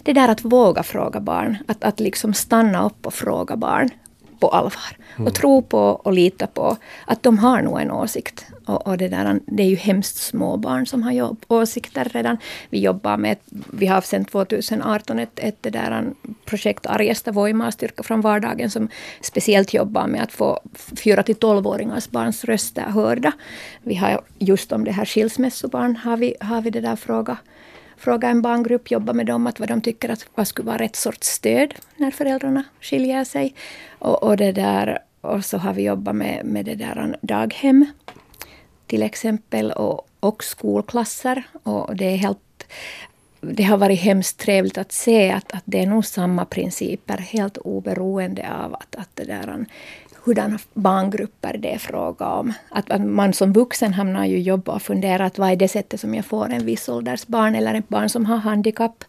Det 0.07 0.13
där 0.13 0.27
att 0.27 0.45
våga 0.45 0.83
fråga 0.83 1.19
barn, 1.19 1.57
att, 1.67 1.83
att 1.83 1.99
liksom 1.99 2.33
stanna 2.33 2.85
upp 2.85 3.05
och 3.05 3.13
fråga 3.13 3.55
barn 3.55 3.89
på 4.39 4.49
allvar. 4.49 4.97
Och 5.17 5.35
tro 5.35 5.61
på 5.61 5.79
och 5.79 6.13
lita 6.13 6.47
på 6.47 6.77
att 7.05 7.23
de 7.23 7.37
har 7.37 7.61
nog 7.61 7.81
en 7.81 7.91
åsikt. 7.91 8.45
Och, 8.65 8.87
och 8.87 8.97
det, 8.97 9.07
där, 9.07 9.39
det 9.45 9.63
är 9.63 9.67
ju 9.67 9.75
hemskt 9.75 10.17
små 10.17 10.57
barn 10.57 10.87
som 10.87 11.03
har 11.03 11.11
jobb, 11.11 11.45
åsikter 11.47 12.05
redan. 12.05 12.37
Vi 12.69 12.79
jobbar 12.79 13.17
med, 13.17 13.37
vi 13.73 13.87
har 13.87 14.01
sedan 14.01 14.25
2018 14.25 15.19
ett, 15.19 15.39
ett 15.39 15.57
det 15.61 15.69
där, 15.69 16.05
projekt 16.45 16.85
Arjesta 16.85 17.31
Voimaa, 17.31 17.71
styrka 17.71 18.03
från 18.03 18.21
vardagen, 18.21 18.69
som 18.69 18.89
speciellt 19.21 19.73
jobbar 19.73 20.07
med 20.07 20.23
att 20.23 20.31
få 20.31 20.59
4 21.03 21.23
till 21.23 21.35
12-åringars 21.35 22.11
barns 22.11 22.43
röster 22.45 22.81
hörda. 22.81 23.31
Vi 23.83 23.95
har 23.95 24.21
just 24.39 24.71
om 24.71 24.83
det 24.83 24.91
här 24.91 25.05
skilsmässobarn, 25.05 25.95
har 25.95 26.17
vi, 26.17 26.35
har 26.39 26.61
vi 26.61 26.69
det 26.69 26.81
där 26.81 26.95
fråga 26.95 27.37
fråga 27.97 28.29
en 28.29 28.41
barngrupp, 28.41 28.91
jobba 28.91 29.13
med 29.13 29.25
dem, 29.25 29.47
att 29.47 29.59
vad 29.59 29.69
de 29.69 29.81
tycker 29.81 30.09
att 30.09 30.25
vad 30.35 30.47
skulle 30.47 30.65
vara 30.65 30.77
rätt 30.77 30.95
sorts 30.95 31.27
stöd 31.27 31.73
när 31.95 32.11
föräldrarna 32.11 32.63
skiljer 32.81 33.23
sig. 33.23 33.53
Och, 33.99 34.23
och, 34.23 34.37
det 34.37 34.51
där, 34.51 34.99
och 35.21 35.45
så 35.45 35.57
har 35.57 35.73
vi 35.73 35.83
jobbat 35.83 36.15
med, 36.15 36.45
med 36.45 36.65
det 36.65 36.75
där 36.75 37.17
daghem 37.21 37.85
till 38.87 39.03
exempel 39.03 39.71
och, 39.71 40.07
och 40.19 40.43
skolklasser. 40.43 41.43
Och 41.63 41.95
det 41.95 42.05
är 42.05 42.17
helt 42.17 42.39
det 43.41 43.63
har 43.63 43.77
varit 43.77 43.99
hemskt 43.99 44.39
trevligt 44.39 44.77
att 44.77 44.91
se 44.91 45.31
att, 45.31 45.51
att 45.51 45.63
det 45.65 45.79
är 45.79 45.85
nog 45.85 46.05
samma 46.05 46.45
principer 46.45 47.17
helt 47.17 47.57
oberoende 47.57 48.53
av 48.53 48.73
att, 48.73 48.95
att 48.95 49.09
det 49.13 49.23
där, 49.23 49.65
hurdana 50.27 50.59
barngrupper 50.73 51.57
det 51.57 51.73
är 51.73 51.77
fråga 51.77 52.25
om. 52.25 52.53
Att, 52.69 53.01
man 53.01 53.33
som 53.33 53.53
vuxen 53.53 53.93
hamnar 53.93 54.25
ju 54.25 54.39
jobb 54.39 54.69
och 54.69 54.81
funderar 54.81 55.25
att 55.25 55.37
vad 55.37 55.51
är 55.51 55.55
det 55.55 55.67
sättet 55.67 55.99
som 55.99 56.15
jag 56.15 56.25
får 56.25 56.49
en 56.49 56.65
viss 56.65 56.89
ålders 56.89 57.27
barn 57.27 57.55
eller 57.55 57.73
ett 57.73 57.89
barn 57.89 58.09
som 58.09 58.25
har 58.25 58.37
handikapp 58.37 59.03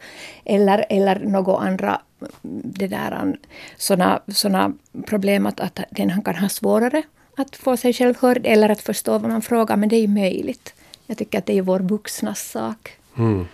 eller, 0.45 0.87
eller 0.89 1.21
något 1.21 1.63
andra 1.63 2.01
det 2.43 2.87
där, 2.87 3.39
såna, 3.77 4.21
såna 4.29 4.73
problem 5.07 5.47
att, 5.47 5.61
att 5.61 5.81
den 5.91 6.23
kan 6.23 6.37
ha 6.37 6.49
svårare 6.49 7.03
att 7.37 7.57
få 7.57 7.77
sig 7.77 7.93
själv 7.93 8.15
hörd 8.21 8.47
eller 8.47 8.69
att 8.69 8.83
förstå 8.83 9.19
vad 9.19 9.31
man 9.31 9.43
frågar, 9.43 9.77
men 9.77 9.89
det 9.89 9.97
är 9.97 10.01
ju 10.01 10.09
möjligt. 10.09 10.75
Jag 11.07 11.19
tycker 11.19 11.39
att 11.39 11.47
det 11.47 11.59
är 11.59 11.63
vår 11.63 11.81
vuxnas 11.81 12.51
sak. 12.51 12.93
Mm. 13.19 13.47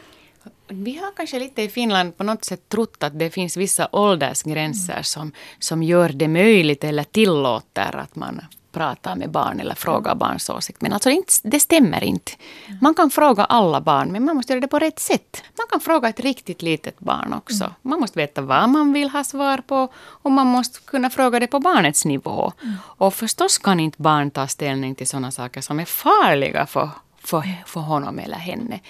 Vi 0.68 0.98
har 0.98 1.12
kanske 1.16 1.38
lite 1.38 1.62
i 1.62 1.68
Finland 1.68 2.16
på 2.16 2.24
något 2.24 2.44
sätt 2.44 2.68
trott 2.68 3.02
att 3.02 3.18
det 3.18 3.30
finns 3.30 3.56
vissa 3.56 3.88
åldersgränser 3.92 5.02
som, 5.02 5.32
som 5.58 5.82
gör 5.82 6.08
det 6.08 6.28
möjligt 6.28 6.84
eller 6.84 7.04
tillåter 7.04 7.96
att 7.96 8.16
man 8.16 8.40
pratar 8.74 9.16
med 9.16 9.30
barn 9.30 9.60
eller 9.60 9.74
frågar 9.74 10.14
barns 10.14 10.50
åsikt. 10.50 10.82
Men 10.82 10.92
alltså 10.92 11.10
det 11.42 11.60
stämmer 11.60 12.04
inte. 12.04 12.32
Man 12.80 12.94
kan 12.94 13.10
fråga 13.10 13.44
alla 13.44 13.80
barn, 13.80 14.12
men 14.12 14.24
man 14.24 14.36
måste 14.36 14.52
göra 14.52 14.60
det 14.60 14.68
på 14.68 14.78
rätt 14.78 14.98
sätt. 14.98 15.42
Man 15.58 15.66
kan 15.70 15.80
fråga 15.80 16.08
ett 16.08 16.20
riktigt 16.20 16.62
litet 16.62 17.00
barn 17.00 17.32
också. 17.32 17.74
Man 17.82 18.00
måste 18.00 18.18
veta 18.18 18.42
vad 18.42 18.68
man 18.68 18.92
vill 18.92 19.10
ha 19.10 19.24
svar 19.24 19.58
på 19.58 19.88
och 19.96 20.30
man 20.30 20.46
måste 20.46 20.80
kunna 20.80 21.10
fråga 21.10 21.40
det 21.40 21.46
på 21.46 21.60
barnets 21.60 22.04
nivå. 22.04 22.52
Och 22.78 23.14
förstås 23.14 23.58
kan 23.58 23.80
inte 23.80 24.02
barn 24.02 24.30
ta 24.30 24.46
ställning 24.46 24.94
till 24.94 25.06
sådana 25.06 25.30
saker 25.30 25.60
som 25.60 25.80
är 25.80 25.84
farliga 25.84 26.66
för 26.66 26.90
för, 27.24 27.42
för 27.66 27.80
honom 27.80 28.18
eller 28.18 28.36
henne. 28.36 28.80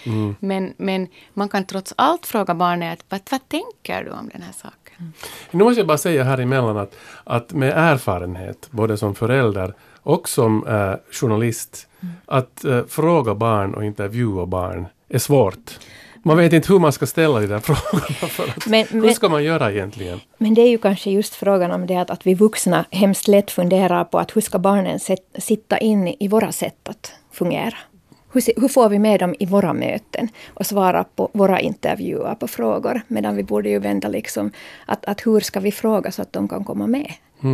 Men, 0.40 0.74
men 0.76 1.08
man 1.34 1.48
kan 1.48 1.64
trots 1.66 1.94
allt 1.96 2.26
fråga 2.26 2.54
barnet, 2.54 3.04
vad, 3.08 3.20
vad 3.30 3.48
tänker 3.48 4.04
du 4.04 4.10
om 4.10 4.30
den 4.32 4.42
här 4.42 4.52
saken? 4.52 5.12
Nu 5.50 5.64
måste 5.64 5.80
jag 5.80 5.86
bara 5.86 5.98
säga 5.98 6.24
här 6.24 6.38
emellan 6.38 6.76
att, 6.76 6.96
att 7.24 7.52
med 7.52 7.72
erfarenhet, 7.76 8.68
både 8.70 8.96
som 8.96 9.14
förälder 9.14 9.74
och 10.02 10.28
som 10.28 10.66
eh, 10.66 10.94
journalist, 11.12 11.88
att 12.26 12.64
eh, 12.64 12.80
fråga 12.88 13.34
barn 13.34 13.74
och 13.74 13.84
intervjua 13.84 14.46
barn 14.46 14.86
är 15.08 15.18
svårt. 15.18 15.78
Man 16.26 16.36
vet 16.36 16.52
inte 16.52 16.72
hur 16.72 16.78
man 16.78 16.92
ska 16.92 17.06
ställa 17.06 17.40
de 17.40 17.46
där 17.46 17.58
frågorna. 17.60 18.04
För 18.28 18.48
att, 18.48 18.66
Men- 18.66 18.86
hur 18.90 19.00
men- 19.00 19.14
ska 19.14 19.28
man 19.28 19.44
göra 19.44 19.72
egentligen? 19.72 20.20
Men 20.38 20.54
det 20.54 20.60
är 20.62 20.68
ju 20.68 20.78
kanske 20.78 21.10
just 21.10 21.34
frågan 21.34 21.70
om 21.70 21.86
det 21.86 21.96
att, 21.96 22.10
att 22.10 22.26
vi 22.26 22.34
vuxna 22.34 22.84
hemskt 22.90 23.28
lätt 23.28 23.50
funderar 23.50 24.04
på 24.04 24.18
att 24.18 24.36
hur 24.36 24.40
ska 24.40 24.58
barnen 24.58 25.00
set, 25.00 25.18
sitta 25.38 25.78
in 25.78 26.08
i 26.08 26.28
våra 26.28 26.52
sätt 26.52 26.88
att 26.88 27.12
fungera? 27.32 27.74
Hur, 28.34 28.60
hur 28.60 28.68
får 28.68 28.88
vi 28.88 28.98
med 28.98 29.20
dem 29.20 29.34
i 29.38 29.46
våra 29.46 29.72
möten 29.72 30.28
och 30.54 30.66
svara 30.66 31.04
på 31.04 31.28
våra 31.32 31.60
intervjuer 31.60 32.34
på 32.34 32.46
frågor? 32.46 33.00
Medan 33.08 33.36
vi 33.36 33.42
borde 33.42 33.68
ju 33.68 33.78
vända 33.78 34.08
liksom 34.08 34.50
att, 34.86 35.04
att 35.04 35.26
hur 35.26 35.40
ska 35.40 35.60
vi 35.60 35.72
fråga 35.72 36.10
så 36.10 36.22
att 36.22 36.32
de 36.32 36.48
kan 36.48 36.64
komma 36.64 36.86
med? 36.86 37.12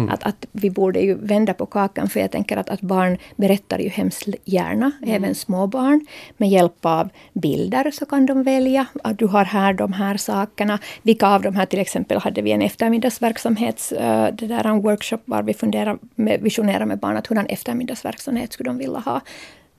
Att, 0.09 0.23
att 0.23 0.47
vi 0.53 0.71
borde 0.71 1.01
ju 1.01 1.15
vända 1.15 1.55
på 1.55 1.67
kakan 1.67 2.09
för 2.09 2.21
jag 2.21 2.31
tänker 2.31 2.57
att, 2.57 2.71
att 2.71 2.81
barn 2.81 3.19
berättar 3.37 3.79
ju 3.79 3.89
hemskt 3.89 4.29
gärna, 4.45 4.93
även 5.07 5.35
små 5.35 5.67
barn. 5.67 6.07
Med 6.37 6.49
hjälp 6.49 6.87
av 6.87 7.09
bilder 7.33 7.91
så 7.91 8.07
kan 8.07 8.27
de 8.27 8.43
välja. 8.43 8.87
Att 9.05 9.19
du 9.19 9.27
har 9.27 9.45
här 9.45 9.73
de 9.73 9.93
här 9.93 10.17
sakerna. 10.17 10.79
Vilka 11.03 11.29
av 11.29 11.43
de 11.43 11.57
här 11.57 11.67
till 11.67 11.79
exempel 11.79 12.19
hade 12.19 12.43
vi 12.43 12.53
en 12.53 12.63
eftermiddagsverksamhet, 12.63 13.93
eh, 13.99 14.27
det 14.33 14.47
där 14.47 14.67
en 14.67 14.83
workshop 14.83 15.21
var 15.25 15.43
vi 15.43 15.55
funderar 15.55 15.99
med, 16.15 16.41
visionerar 16.41 16.87
med 16.87 16.99
barn 16.99 17.17
att 17.17 17.27
hurdan 17.27 17.47
eftermiddagsverksamhet 17.47 18.53
skulle 18.53 18.71
de 18.71 18.79
vilja 18.79 18.99
ha 18.99 19.21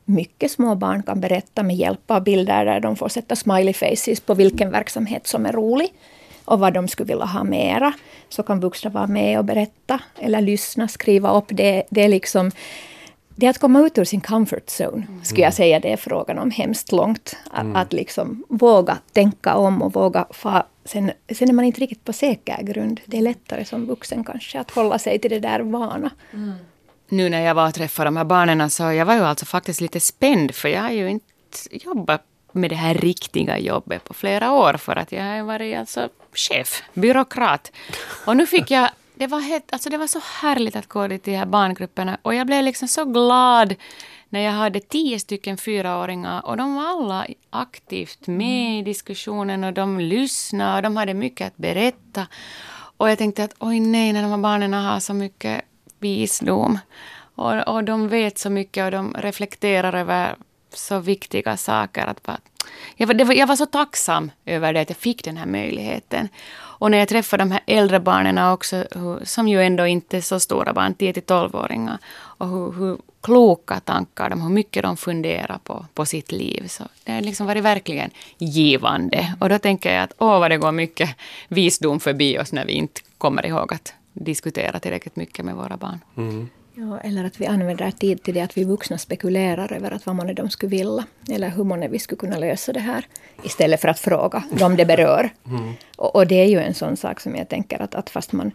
mycket 0.06 0.52
små 0.52 0.76
barn 0.76 1.04
kan 1.04 1.20
berätta 1.20 1.64
med 1.64 1.76
hjälp 1.76 2.12
av 2.12 2.24
bilder 2.24 2.66
där 2.66 2.80
de 2.80 2.96
får 2.96 3.10
sätta 3.10 3.36
smiley 3.36 3.74
faces 3.74 4.20
på 4.20 4.34
vilken 4.34 4.72
verksamhet 4.72 5.28
som 5.28 5.46
är 5.46 5.52
rolig 5.52 5.94
och 6.46 6.60
vad 6.60 6.74
de 6.74 6.88
skulle 6.88 7.08
vilja 7.08 7.26
ha 7.26 7.44
mera. 7.44 7.94
Så 8.30 8.44
kan 8.44 8.60
vuxna 8.60 8.90
vara 8.90 9.08
med 9.08 9.38
och 9.40 9.46
berätta 9.46 10.00
eller 10.20 10.42
lyssna, 10.42 10.88
skriva 10.88 11.38
upp. 11.38 11.46
Det, 11.48 11.84
det 11.90 12.04
är 12.04 12.10
liksom 12.10 12.52
det 13.36 13.46
är 13.46 13.50
att 13.50 13.58
komma 13.58 13.80
ut 13.80 13.98
ur 13.98 14.04
sin 14.04 14.22
comfort 14.22 14.68
zone, 14.68 15.08
skulle 15.24 15.42
jag 15.42 15.54
säga. 15.54 15.80
Det 15.80 15.92
är 15.94 15.98
frågan 15.98 16.40
om 16.40 16.52
hemskt 16.52 16.92
långt. 16.92 17.38
Att, 17.52 17.76
att 17.76 17.94
liksom 17.94 18.44
våga 18.50 18.98
tänka 19.14 19.56
om 19.56 19.82
och 19.82 19.94
våga 19.94 20.26
fa 20.30 20.66
Sen, 20.86 21.12
sen 21.34 21.50
är 21.50 21.54
man 21.54 21.66
inte 21.66 21.82
riktigt 21.82 22.06
på 22.06 22.14
säker 22.14 22.64
grund. 22.64 23.02
Det 23.06 23.18
är 23.18 23.22
lättare 23.22 23.66
som 23.66 23.86
vuxen 23.86 24.24
kanske 24.24 24.60
att 24.60 24.72
hålla 24.72 25.00
sig 25.00 25.20
till 25.20 25.32
det 25.32 25.40
där 25.40 25.60
vana. 25.60 26.12
Nu 27.12 27.30
när 27.30 27.42
jag 27.42 27.56
var 27.56 27.68
och 27.68 27.74
träffade 27.74 28.08
de 28.08 28.18
här 28.18 28.24
barnen 28.24 28.70
så 28.70 28.84
jag 28.84 29.06
var 29.06 29.14
ju 29.14 29.22
alltså 29.22 29.46
faktiskt 29.46 29.82
lite 29.82 30.00
spänd 30.00 30.56
för 30.56 30.70
jag 30.70 30.82
har 30.82 30.90
ju 30.90 31.10
inte 31.10 31.28
jobbat 31.72 32.26
med 32.52 32.70
det 32.70 32.76
här 32.76 32.94
riktiga 32.94 33.60
jobbet 33.60 34.04
på 34.04 34.14
flera 34.14 34.52
år 34.52 34.74
för 34.74 34.96
att 34.96 35.12
jag 35.12 35.24
har 35.24 35.36
ju 35.36 35.42
varit 35.42 35.78
alltså 35.78 36.10
chef, 36.34 36.84
byråkrat. 36.94 37.72
Och 38.26 38.38
nu 38.38 38.48
fick 38.48 38.72
jag, 38.72 38.90
det 39.16 39.28
var, 39.28 39.40
helt, 39.40 39.74
alltså 39.74 39.90
det 39.90 39.98
var 39.98 40.08
så 40.08 40.20
härligt 40.42 40.76
att 40.76 40.88
gå 40.88 41.08
dit 41.08 41.24
till 41.24 41.34
de 41.34 41.40
här 41.40 41.46
barngrupperna 41.46 42.18
och 42.22 42.36
jag 42.36 42.48
blev 42.48 42.64
liksom 42.64 42.88
så 42.88 43.06
glad 43.06 43.76
när 44.30 44.40
jag 44.40 44.52
hade 44.52 44.80
tio 44.80 45.20
stycken 45.20 45.58
fyraåringar 45.58 46.46
och 46.46 46.58
de 46.58 46.76
var 46.76 46.84
alla 46.84 47.28
aktivt 47.50 48.28
med 48.28 48.80
i 48.80 48.82
diskussionen 48.82 49.64
och 49.64 49.74
de 49.74 50.00
lyssnade 50.00 50.76
och 50.76 50.82
de 50.82 50.98
hade 50.98 51.14
mycket 51.14 51.48
att 51.48 51.58
berätta. 51.58 52.28
Och 52.98 53.10
jag 53.10 53.18
tänkte 53.18 53.44
att 53.44 53.56
oj 53.60 53.80
nej, 53.80 54.14
när 54.14 54.22
de 54.22 54.32
här 54.32 54.38
barnen 54.38 54.74
har 54.74 55.00
så 55.00 55.14
mycket 55.14 55.62
visdom. 56.02 56.80
Och, 57.36 57.68
och 57.68 57.84
de 57.84 58.08
vet 58.08 58.38
så 58.38 58.50
mycket 58.50 58.86
och 58.86 58.92
de 58.92 59.16
reflekterar 59.18 59.94
över 59.94 60.36
så 60.74 61.00
viktiga 61.00 61.58
saker. 61.58 62.08
Att 62.08 62.24
bara, 62.24 62.38
jag, 62.96 63.08
var, 63.08 63.14
det 63.14 63.24
var, 63.24 63.34
jag 63.34 63.48
var 63.48 63.56
så 63.56 63.66
tacksam 63.66 64.32
över 64.46 64.74
det, 64.74 64.82
att 64.82 64.90
jag 64.90 64.98
fick 64.98 65.24
den 65.24 65.38
här 65.38 65.46
möjligheten. 65.46 66.30
Och 66.54 66.92
när 66.92 66.98
jag 66.98 67.08
träffade 67.08 67.42
de 67.42 67.52
här 67.52 67.62
äldre 67.66 68.00
barnen 68.00 68.38
också, 68.38 68.86
hur, 68.92 69.26
som 69.26 69.48
ju 69.48 69.64
ändå 69.64 69.88
inte 69.88 70.18
är 70.18 70.22
så 70.22 70.40
stora 70.40 70.74
barn, 70.74 70.96
10-12-åringar, 71.00 71.98
och 72.14 72.48
hur, 72.48 72.72
hur 72.72 72.98
kloka 73.22 73.80
tankar 73.80 74.30
de, 74.30 74.42
hur 74.42 74.50
mycket 74.50 74.84
de 74.84 74.98
funderar 74.98 75.60
på, 75.64 75.86
på 75.94 76.06
sitt 76.06 76.32
liv. 76.32 76.68
Så 76.68 76.84
det 77.04 77.12
har 77.12 77.22
liksom 77.22 77.48
varit 77.48 77.64
verkligen 77.64 78.10
givande. 78.38 79.34
Och 79.40 79.50
då 79.50 79.60
tänker 79.60 79.94
jag 79.94 80.04
att 80.04 80.14
åh 80.18 80.40
vad 80.40 80.52
det 80.52 80.58
går 80.58 80.72
mycket 80.72 81.10
visdom 81.48 82.00
förbi 82.00 82.40
oss 82.40 82.52
när 82.52 82.66
vi 82.66 82.74
inte 82.74 83.02
kommer 83.18 83.46
ihåg 83.46 83.74
att 83.74 83.94
diskutera 84.14 84.80
tillräckligt 84.80 85.16
mycket 85.16 85.46
med 85.46 85.56
våra 85.56 85.78
barn. 85.78 86.00
Ja, 86.74 87.00
eller 87.00 87.24
att 87.24 87.42
vi 87.42 87.46
använder 87.46 87.92
tid 87.92 88.24
till 88.24 88.34
det 88.34 88.42
att 88.42 88.58
vi 88.58 88.64
vuxna 88.64 88.98
spekulerar 88.98 89.74
över 89.74 89.92
att 89.92 90.06
vad 90.06 90.16
månne 90.16 90.34
de 90.34 90.50
skulle 90.50 90.70
vilja. 90.70 91.06
Eller 91.30 91.50
hur 91.50 91.64
månne 91.64 91.88
vi 91.88 92.00
skulle 92.00 92.20
kunna 92.20 92.38
lösa 92.38 92.74
det 92.74 92.80
här. 92.80 93.06
Istället 93.44 93.82
för 93.82 93.88
att 93.88 94.00
fråga 94.00 94.44
dem 94.52 94.76
det 94.76 94.86
berör. 94.86 95.30
Och, 95.96 96.16
och 96.16 96.28
det 96.28 96.36
är 96.36 96.46
ju 96.46 96.60
en 96.60 96.74
sån 96.74 96.98
sak 96.98 97.20
som 97.20 97.36
jag 97.36 97.50
tänker 97.50 97.82
att, 97.82 97.96
att 97.96 98.10
fast 98.10 98.32
man 98.32 98.52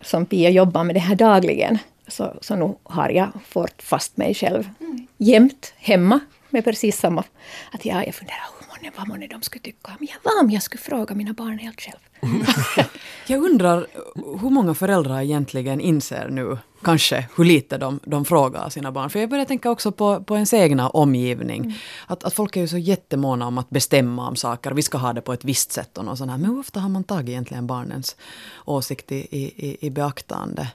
som 0.00 0.26
Pia 0.26 0.50
jobbar 0.50 0.84
med 0.84 0.96
det 0.96 1.00
här 1.00 1.14
dagligen. 1.14 1.78
Så, 2.08 2.34
så 2.40 2.56
nu 2.56 2.74
har 2.82 3.08
jag 3.08 3.28
fått 3.46 3.82
fast 3.82 4.16
mig 4.16 4.34
själv 4.34 4.68
jämt 5.16 5.74
hemma. 5.76 6.20
Med 6.50 6.64
precis 6.64 6.98
samma. 6.98 7.24
Att 7.72 7.84
ja, 7.84 8.04
jag 8.04 8.14
funderar 8.14 8.53
månne, 8.84 8.96
vad 8.96 9.08
månne 9.08 9.26
de 9.26 9.42
skulle 9.42 9.62
tycka 9.62 9.92
om. 9.92 9.96
Ja, 10.00 10.14
vad 10.22 10.44
om 10.44 10.50
jag 10.50 10.62
skulle 10.62 10.82
fråga 10.82 11.14
mina 11.14 11.32
barn 11.32 11.58
helt 11.58 11.80
själv. 11.80 11.98
Jag 13.26 13.44
undrar 13.44 13.86
hur 14.40 14.50
många 14.50 14.74
föräldrar 14.74 15.20
egentligen 15.20 15.80
inser 15.80 16.28
nu, 16.28 16.58
kanske, 16.82 17.28
hur 17.36 17.44
lite 17.44 17.78
de, 17.78 18.00
de 18.04 18.24
frågar 18.24 18.68
sina 18.68 18.92
barn. 18.92 19.10
För 19.10 19.20
jag 19.20 19.30
börjar 19.30 19.44
tänka 19.44 19.70
också 19.70 19.92
på, 19.92 20.24
på 20.24 20.34
ens 20.34 20.54
egna 20.54 20.88
omgivning. 20.88 21.78
Att, 22.06 22.24
att 22.24 22.34
folk 22.34 22.56
är 22.56 22.60
ju 22.60 22.68
så 22.68 22.78
jättemåna 22.78 23.46
om 23.46 23.58
att 23.58 23.70
bestämma 23.70 24.28
om 24.28 24.36
saker. 24.36 24.72
Vi 24.72 24.82
ska 24.82 24.98
ha 24.98 25.12
det 25.12 25.20
på 25.20 25.32
ett 25.32 25.44
visst 25.44 25.72
sätt 25.72 25.98
och 25.98 26.18
sånt 26.18 26.30
här. 26.30 26.38
Men 26.38 26.50
hur 26.50 26.58
ofta 26.58 26.80
har 26.80 26.88
man 26.88 27.04
tagit 27.04 27.28
egentligen 27.28 27.66
barnens 27.66 28.16
åsikt 28.64 29.12
i, 29.12 29.16
i, 29.16 29.76
i 29.80 29.90
beaktande? 29.90 30.68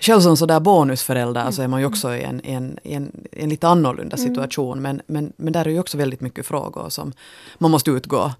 Själv 0.00 0.20
som 0.20 0.36
sådär 0.36 0.60
bonusförälder 0.60 1.40
så 1.40 1.46
alltså 1.46 1.62
är 1.62 1.68
man 1.68 1.80
ju 1.80 1.86
också 1.86 2.14
i 2.14 2.22
en, 2.22 2.40
en, 2.44 2.78
en, 2.84 3.12
en 3.32 3.48
lite 3.48 3.68
annorlunda 3.68 4.16
situation. 4.16 4.82
Men, 4.82 5.02
men, 5.06 5.32
men 5.36 5.52
där 5.52 5.64
är 5.66 5.70
ju 5.70 5.80
också 5.80 5.98
väldigt 5.98 6.20
mycket 6.20 6.46
frågor 6.46 6.88
som 6.88 7.12
man 7.58 7.70
måste 7.70 7.90
utgå 7.90 8.32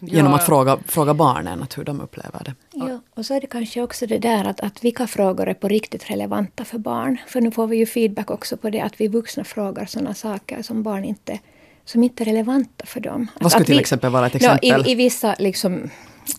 genom 0.00 0.34
att 0.34 0.46
fråga, 0.46 0.78
fråga 0.86 1.14
barnen 1.14 1.62
att 1.62 1.78
hur 1.78 1.84
de 1.84 2.00
upplever 2.00 2.42
det. 2.44 2.54
Ja, 2.72 3.00
och 3.16 3.26
så 3.26 3.34
är 3.34 3.40
det 3.40 3.46
kanske 3.46 3.82
också 3.82 4.06
det 4.06 4.18
där 4.18 4.44
att, 4.44 4.60
att 4.60 4.84
vilka 4.84 5.06
frågor 5.06 5.48
är 5.48 5.54
på 5.54 5.68
riktigt 5.68 6.10
relevanta 6.10 6.64
för 6.64 6.78
barn. 6.78 7.16
För 7.26 7.40
nu 7.40 7.50
får 7.50 7.66
vi 7.66 7.76
ju 7.76 7.86
feedback 7.86 8.30
också 8.30 8.56
på 8.56 8.70
det 8.70 8.80
att 8.80 9.00
vi 9.00 9.08
vuxna 9.08 9.44
frågar 9.44 9.86
sådana 9.86 10.14
saker 10.14 10.62
som 10.62 10.82
barn 10.82 11.04
inte 11.04 11.38
som 11.84 12.02
inte 12.02 12.22
är 12.22 12.24
relevanta 12.24 12.86
för 12.86 13.00
dem. 13.00 13.26
Vad 13.40 13.50
skulle 13.52 13.60
att 13.62 13.66
till 13.66 13.74
vi- 13.74 13.80
exempel 13.80 14.10
vara 14.10 14.26
ett 14.26 14.42
Ja, 14.42 14.54
exempel? 14.56 14.86
i, 14.88 14.92
I 14.92 14.94
vissa, 14.94 15.34
liksom, 15.38 15.90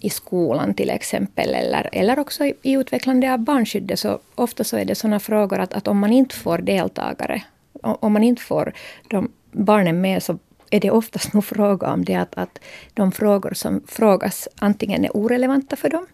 i 0.02 0.10
skolan 0.10 0.74
till 0.74 0.90
exempel, 0.90 1.54
eller, 1.54 1.90
eller 1.92 2.20
också 2.20 2.46
i, 2.46 2.54
i 2.62 2.72
utvecklande 2.72 3.34
av 3.34 3.40
barnskyddet, 3.40 4.00
så 4.00 4.20
ofta 4.36 4.64
så 4.64 4.78
är 4.78 4.86
det 4.86 4.96
sådana 4.96 5.20
frågor 5.20 5.60
att, 5.60 5.74
att 5.74 5.88
om 5.88 6.00
man 6.00 6.14
inte 6.14 6.36
får 6.36 6.58
deltagare, 6.58 7.44
om 7.82 8.14
man 8.14 8.24
inte 8.24 8.42
får 8.42 8.74
de 9.08 9.32
barnen 9.52 10.02
med, 10.02 10.24
så 10.24 10.40
är 10.70 10.80
det 10.80 10.92
oftast 10.92 11.34
nog 11.34 11.46
fråga 11.46 11.92
om 11.92 12.06
det 12.06 12.16
att, 12.16 12.38
att 12.38 12.60
de 12.94 13.12
frågor 13.12 13.54
som 13.54 13.84
frågas 13.88 14.48
antingen 14.60 15.06
är 15.06 15.12
orelevanta 15.14 15.76
för 15.76 15.90
dem, 15.90 16.06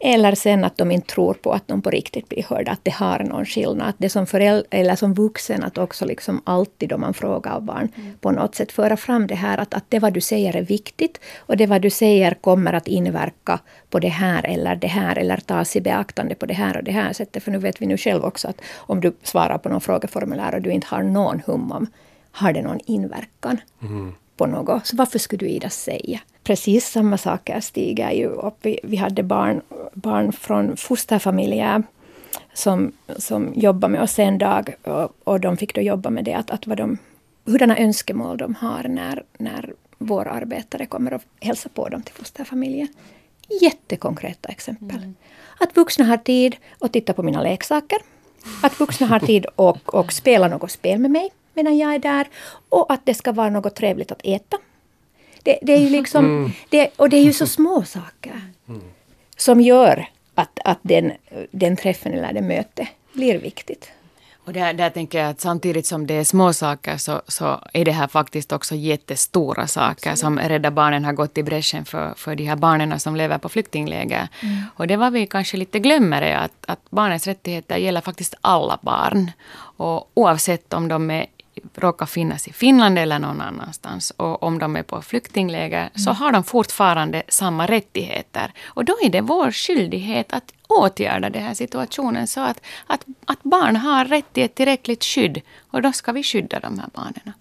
eller 0.00 0.34
sen 0.34 0.64
att 0.64 0.76
de 0.76 0.90
inte 0.90 1.14
tror 1.14 1.34
på 1.34 1.52
att 1.52 1.68
de 1.68 1.82
på 1.82 1.90
riktigt 1.90 2.28
blir 2.28 2.42
hörda, 2.42 2.72
att 2.72 2.80
det 2.82 2.94
har 2.94 3.18
någon 3.18 3.46
skillnad. 3.46 3.88
Att 3.88 3.94
det 3.98 4.08
som 4.08 4.26
förälder, 4.26 4.66
eller 4.70 4.96
som 4.96 5.14
vuxen, 5.14 5.64
att 5.64 5.78
också 5.78 6.04
liksom 6.04 6.40
alltid 6.44 6.92
om 6.92 7.00
man 7.00 7.14
frågar 7.14 7.60
barn, 7.60 7.88
på 8.20 8.30
något 8.30 8.54
sätt 8.54 8.72
föra 8.72 8.96
fram 8.96 9.26
det 9.26 9.34
här 9.34 9.58
att, 9.58 9.74
att 9.74 9.84
det 9.88 9.98
vad 9.98 10.12
du 10.12 10.20
säger 10.20 10.56
är 10.56 10.62
viktigt 10.62 11.20
och 11.38 11.56
det 11.56 11.66
vad 11.66 11.82
du 11.82 11.90
säger 11.90 12.34
kommer 12.34 12.72
att 12.72 12.88
inverka 12.88 13.60
på 13.90 13.98
det 13.98 14.08
här 14.08 14.46
eller 14.46 14.76
det 14.76 14.86
här 14.86 15.18
eller 15.18 15.36
tas 15.36 15.76
i 15.76 15.80
beaktande 15.80 16.34
på 16.34 16.46
det 16.46 16.54
här 16.54 16.76
och 16.76 16.84
det 16.84 16.92
här 16.92 17.12
sättet. 17.12 17.42
För 17.42 17.50
nu 17.50 17.58
vet 17.58 17.82
vi 17.82 17.86
nu 17.86 17.96
själv 17.96 18.24
också 18.24 18.48
att 18.48 18.60
om 18.76 19.00
du 19.00 19.16
svarar 19.22 19.58
på 19.58 19.68
någon 19.68 19.80
frågeformulär 19.80 20.54
och 20.54 20.62
du 20.62 20.70
inte 20.70 20.86
har 20.86 21.02
någon 21.02 21.40
hum 21.46 21.72
om, 21.72 21.86
har 22.30 22.52
det 22.52 22.62
någon 22.62 22.80
inverkan? 22.86 23.60
På 24.36 24.46
något. 24.46 24.86
Så 24.86 24.96
varför 24.96 25.18
skulle 25.18 25.46
du 25.46 25.48
Ida 25.48 25.70
säga? 25.70 26.20
Precis 26.44 26.86
samma 26.86 27.18
saker 27.18 27.60
stiger 27.60 28.10
ju 28.10 28.26
upp. 28.26 28.54
Vi, 28.62 28.80
vi 28.82 28.96
hade 28.96 29.22
barn, 29.22 29.60
barn 29.94 30.32
från 30.32 30.76
fosterfamiljer 30.76 31.82
som, 32.54 32.92
som 33.16 33.52
jobbade 33.54 33.92
med 33.92 34.02
oss 34.02 34.18
en 34.18 34.38
dag 34.38 34.74
och, 34.82 35.12
och 35.24 35.40
de 35.40 35.56
fick 35.56 35.74
då 35.74 35.80
jobba 35.80 36.10
med 36.10 36.24
det 36.24 36.34
att, 36.34 36.50
att 36.50 36.66
vad 36.66 36.76
de, 36.76 36.98
hurdana 37.44 37.78
önskemål 37.78 38.36
de 38.36 38.54
har 38.54 38.88
när, 38.88 39.22
när 39.38 39.72
vår 39.98 40.28
arbetare 40.28 40.86
kommer 40.86 41.14
och 41.14 41.22
hälsar 41.40 41.70
på 41.70 41.88
dem 41.88 42.02
till 42.02 42.14
fosterfamiljen. 42.14 42.88
Jättekonkreta 43.60 44.48
exempel. 44.48 45.12
Att 45.58 45.76
vuxna 45.76 46.04
har 46.04 46.16
tid 46.16 46.56
att 46.78 46.92
titta 46.92 47.12
på 47.12 47.22
mina 47.22 47.42
leksaker. 47.42 47.98
Att 48.62 48.80
vuxna 48.80 49.06
har 49.06 49.20
tid 49.20 49.46
att 49.56 49.88
och 49.88 50.12
spela 50.12 50.48
något 50.48 50.70
spel 50.70 50.98
med 50.98 51.10
mig 51.10 51.30
medan 51.56 51.78
jag 51.78 51.94
är 51.94 51.98
där. 51.98 52.26
Och 52.68 52.92
att 52.92 53.06
det 53.06 53.14
ska 53.14 53.32
vara 53.32 53.50
något 53.50 53.74
trevligt 53.74 54.12
att 54.12 54.20
äta. 54.24 54.56
Det, 55.42 55.58
det 55.62 55.72
är 55.72 55.80
ju 55.80 55.90
liksom, 55.90 56.52
det, 56.68 56.90
och 56.96 57.08
det 57.08 57.16
är 57.16 57.22
ju 57.22 57.32
så 57.32 57.46
små 57.46 57.84
saker 57.84 58.40
som 59.36 59.60
gör 59.60 60.08
att, 60.34 60.58
att 60.64 60.78
den, 60.82 61.12
den 61.50 61.76
träffen 61.76 62.12
eller 62.12 62.32
det 62.32 62.42
mötet 62.42 62.88
blir 63.12 63.38
viktigt. 63.38 63.90
Och 64.46 64.52
där, 64.52 64.72
där 64.72 64.90
tänker 64.90 65.18
jag 65.18 65.30
att 65.30 65.40
samtidigt 65.40 65.86
som 65.86 66.06
det 66.06 66.14
är 66.14 66.24
små 66.24 66.52
saker 66.52 66.96
så, 66.96 67.22
så 67.28 67.60
är 67.72 67.84
det 67.84 67.92
här 67.92 68.08
faktiskt 68.08 68.52
också 68.52 68.74
jättestora 68.74 69.66
saker 69.66 70.14
som 70.14 70.38
Rädda 70.38 70.70
Barnen 70.70 71.04
har 71.04 71.12
gått 71.12 71.38
i 71.38 71.42
bräschen 71.42 71.84
för, 71.84 72.14
för 72.16 72.34
de 72.34 72.44
här 72.44 72.56
barnen 72.56 73.00
som 73.00 73.16
lever 73.16 73.38
på 73.38 73.48
flyktingläger. 73.48 74.28
Och 74.76 74.86
det 74.86 74.96
var 74.96 75.10
vi 75.10 75.26
kanske 75.26 75.56
lite 75.56 75.78
glömmer 75.78 76.22
är 76.22 76.36
att, 76.36 76.52
att 76.66 76.90
barnens 76.90 77.26
rättigheter 77.26 77.76
gäller 77.76 78.00
faktiskt 78.00 78.34
alla 78.40 78.78
barn. 78.82 79.30
Och 79.78 80.10
oavsett 80.14 80.72
om 80.74 80.88
de 80.88 81.10
är 81.10 81.26
råkar 81.74 82.06
finnas 82.06 82.48
i 82.48 82.52
Finland 82.52 82.98
eller 82.98 83.18
någon 83.18 83.40
annanstans 83.40 84.10
och 84.16 84.42
om 84.42 84.58
de 84.58 84.76
är 84.76 84.82
på 84.82 85.02
flyktingläger 85.02 85.90
så 85.94 86.10
har 86.10 86.32
de 86.32 86.44
fortfarande 86.44 87.22
samma 87.28 87.66
rättigheter. 87.66 88.52
Och 88.64 88.84
då 88.84 88.96
är 89.02 89.08
det 89.08 89.20
vår 89.20 89.50
skyldighet 89.50 90.32
att 90.32 90.52
åtgärda 90.68 91.30
den 91.30 91.42
här 91.42 91.54
situationen 91.54 92.26
så 92.26 92.40
att, 92.40 92.60
att, 92.86 93.04
att 93.24 93.42
barn 93.42 93.76
har 93.76 94.04
rätt 94.04 94.32
till 94.32 94.42
ett 94.42 94.54
tillräckligt 94.54 95.04
skydd. 95.04 95.40
Och 95.70 95.82
då 95.82 95.92
ska 95.92 96.12
vi 96.12 96.22
skydda 96.22 96.60
de 96.60 96.78
här 96.78 96.88
barnen. 96.94 97.32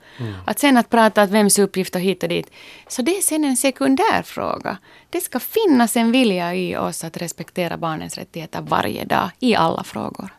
Att 0.46 0.60
sen 0.60 0.78
att 0.78 0.90
prata 0.90 1.22
att 1.22 1.30
vems 1.30 1.60
uppgift 1.60 1.96
och 1.96 2.02
hit 2.02 2.24
och 2.24 2.30
dit. 2.30 2.52
Så 2.88 3.02
det 3.02 3.18
är 3.18 3.22
sen 3.22 3.44
en 3.44 3.58
sekundär 3.58 4.22
fråga. 4.24 4.78
Det 5.10 5.22
ska 5.22 5.40
finnas 5.40 5.98
en 5.98 6.12
vilja 6.12 6.56
i 6.56 6.78
oss 6.78 7.04
att 7.04 7.18
respektera 7.18 7.78
barnens 7.78 8.18
rättigheter 8.18 8.62
varje 8.62 9.06
dag 9.06 9.30
i 9.40 9.56
alla 9.56 9.84
frågor. 9.84 10.30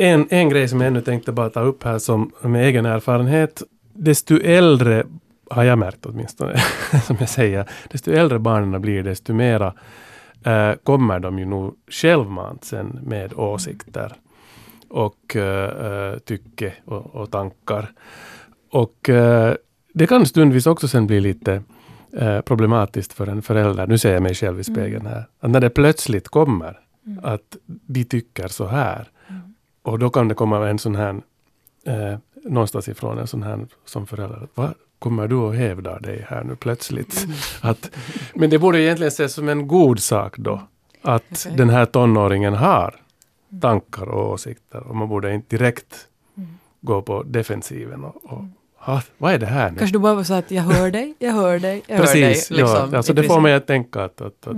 En, 0.00 0.26
en 0.30 0.48
grej 0.48 0.68
som 0.68 0.80
jag 0.80 0.88
ännu 0.88 1.00
tänkte 1.00 1.32
bara 1.32 1.50
ta 1.50 1.60
upp 1.60 1.84
här 1.84 1.98
som 1.98 2.32
med 2.42 2.66
egen 2.66 2.86
erfarenhet. 2.86 3.62
Desto 3.92 4.40
äldre, 4.40 5.04
har 5.50 5.64
jag 5.64 5.78
märkt 5.78 6.06
åtminstone, 6.06 6.58
som 7.06 7.16
jag 7.20 7.28
säger, 7.28 7.70
desto 7.90 8.10
äldre 8.10 8.38
barnen 8.38 8.80
blir 8.80 9.02
desto 9.02 9.34
mera 9.34 9.74
eh, 10.44 10.72
kommer 10.82 11.20
de 11.20 11.38
ju 11.38 11.44
nog 11.44 11.74
självmant 11.90 12.64
sen 12.64 12.98
med 13.02 13.32
åsikter 13.34 14.12
och 14.88 15.36
eh, 15.36 16.18
tycke 16.18 16.72
och, 16.84 17.14
och 17.14 17.30
tankar. 17.30 17.90
Och 18.70 19.08
eh, 19.08 19.54
det 19.94 20.06
kan 20.06 20.26
stundvis 20.26 20.66
också 20.66 20.88
sen 20.88 21.06
bli 21.06 21.20
lite 21.20 21.62
eh, 22.12 22.40
problematiskt 22.40 23.12
för 23.12 23.26
en 23.26 23.42
förälder. 23.42 23.86
Nu 23.86 23.98
ser 23.98 24.12
jag 24.12 24.22
mig 24.22 24.34
själv 24.34 24.60
i 24.60 24.64
spegeln 24.64 25.06
här. 25.06 25.24
Att 25.40 25.50
när 25.50 25.60
det 25.60 25.70
plötsligt 25.70 26.28
kommer 26.28 26.78
att 27.22 27.56
de 27.86 28.04
tycker 28.04 28.48
så 28.48 28.66
här. 28.66 29.08
Och 29.88 29.98
då 29.98 30.10
kan 30.10 30.28
det 30.28 30.34
komma 30.34 30.68
en 30.68 30.78
sån 30.78 30.94
här, 30.94 31.22
eh, 31.86 32.18
någonstans 32.44 32.88
ifrån 32.88 33.18
en 33.18 33.26
sån 33.26 33.42
här 33.42 33.66
som 33.84 34.06
förälder. 34.06 34.48
Vad 34.54 34.74
kommer 34.98 35.28
du 35.28 35.36
att 35.36 35.54
hävda 35.54 35.98
dig 35.98 36.26
här 36.28 36.44
nu 36.44 36.56
plötsligt? 36.56 37.26
Att, 37.60 37.90
men 38.34 38.50
det 38.50 38.58
borde 38.58 38.82
egentligen 38.82 39.08
ses 39.08 39.34
som 39.34 39.48
en 39.48 39.68
god 39.68 40.00
sak 40.00 40.38
då. 40.38 40.62
Att 41.02 41.46
Okej. 41.46 41.56
den 41.56 41.70
här 41.70 41.84
tonåringen 41.84 42.54
har 42.54 42.94
tankar 43.60 44.08
och 44.08 44.32
åsikter. 44.32 44.80
Och 44.80 44.96
man 44.96 45.08
borde 45.08 45.34
inte 45.34 45.56
direkt 45.56 46.06
gå 46.80 47.02
på 47.02 47.22
defensiven 47.22 48.04
och, 48.04 48.16
och 48.24 48.44
ha, 48.76 49.02
vad 49.18 49.32
är 49.32 49.38
det 49.38 49.46
här 49.46 49.70
nu? 49.70 49.78
Kanske 49.78 49.94
du 49.94 49.98
bara 49.98 50.14
var 50.14 50.24
så 50.24 50.34
att 50.34 50.50
jag 50.50 50.62
hör 50.62 50.90
dig, 50.90 51.14
jag 51.18 51.32
hör 51.32 51.58
dig, 51.58 51.82
jag 51.86 52.00
Precis, 52.00 52.50
hör 52.50 52.56
dig. 52.56 52.64
ja. 52.66 52.96
Alltså 52.96 53.12
det 53.12 53.22
får 53.22 53.40
mig 53.40 53.54
att 53.54 53.66
tänka 53.66 54.04
att, 54.04 54.20
att, 54.20 54.46
att 54.46 54.56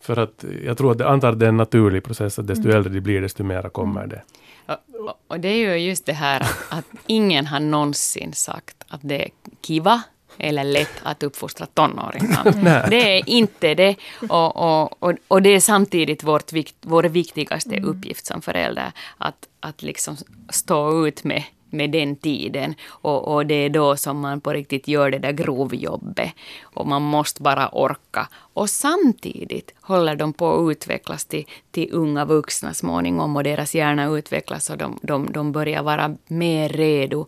för 0.00 0.16
att 0.16 0.44
jag 0.64 0.78
tror 0.78 0.92
att 0.92 0.98
det, 0.98 1.08
antar 1.08 1.32
det 1.32 1.46
är 1.46 1.48
en 1.48 1.56
naturlig 1.56 2.04
process 2.04 2.38
att 2.38 2.46
desto 2.46 2.68
äldre 2.68 2.92
de 2.92 3.00
blir 3.00 3.20
desto 3.20 3.44
mera 3.44 3.68
kommer 3.68 4.06
det. 4.06 4.22
Och, 4.68 5.20
och- 5.28 5.40
det 5.40 5.48
är 5.48 5.56
ju 5.56 5.76
just 5.76 6.06
det 6.06 6.12
här 6.12 6.40
att, 6.40 6.66
att 6.70 6.84
ingen 7.06 7.46
har 7.46 7.60
någonsin 7.60 8.32
sagt 8.32 8.76
att 8.88 9.00
det 9.02 9.22
är 9.24 9.28
kiva 9.62 10.02
eller 10.38 10.64
lätt 10.64 10.90
att 11.02 11.22
uppfostra 11.22 11.66
tonåringar. 11.66 12.54
det 12.90 13.18
är 13.18 13.28
inte 13.28 13.74
det. 13.74 13.96
Och, 14.28 14.56
och, 14.56 15.02
och, 15.02 15.12
och 15.28 15.42
det 15.42 15.50
är 15.50 15.60
samtidigt 15.60 16.22
vårt, 16.22 16.52
vår 16.80 17.02
viktigaste 17.04 17.80
uppgift 17.80 18.26
som 18.26 18.42
förälder. 18.42 18.92
Att, 19.18 19.48
att 19.60 19.82
liksom 19.82 20.16
stå 20.50 21.06
ut 21.06 21.24
med, 21.24 21.42
med 21.70 21.90
den 21.90 22.16
tiden. 22.16 22.74
Och, 22.88 23.34
och 23.34 23.46
det 23.46 23.54
är 23.54 23.70
då 23.70 23.96
som 23.96 24.20
man 24.20 24.40
på 24.40 24.52
riktigt 24.52 24.88
gör 24.88 25.10
det 25.10 25.18
där 25.18 25.32
grovjobbet. 25.32 26.30
Och 26.62 26.86
man 26.86 27.02
måste 27.02 27.42
bara 27.42 27.68
orka. 27.68 28.28
Och 28.54 28.70
samtidigt 28.70 29.74
håller 29.80 30.16
de 30.16 30.32
på 30.32 30.54
att 30.54 30.70
utvecklas 30.70 31.24
till, 31.24 31.44
till 31.70 31.88
unga 31.92 32.24
vuxna 32.24 32.74
småningom 32.74 33.36
och 33.36 33.44
deras 33.44 33.74
hjärna 33.74 34.06
utvecklas 34.06 34.70
och 34.70 34.78
de, 34.78 34.98
de, 35.02 35.32
de 35.32 35.52
börjar 35.52 35.82
vara 35.82 36.16
mer 36.26 36.68
redo 36.68 37.26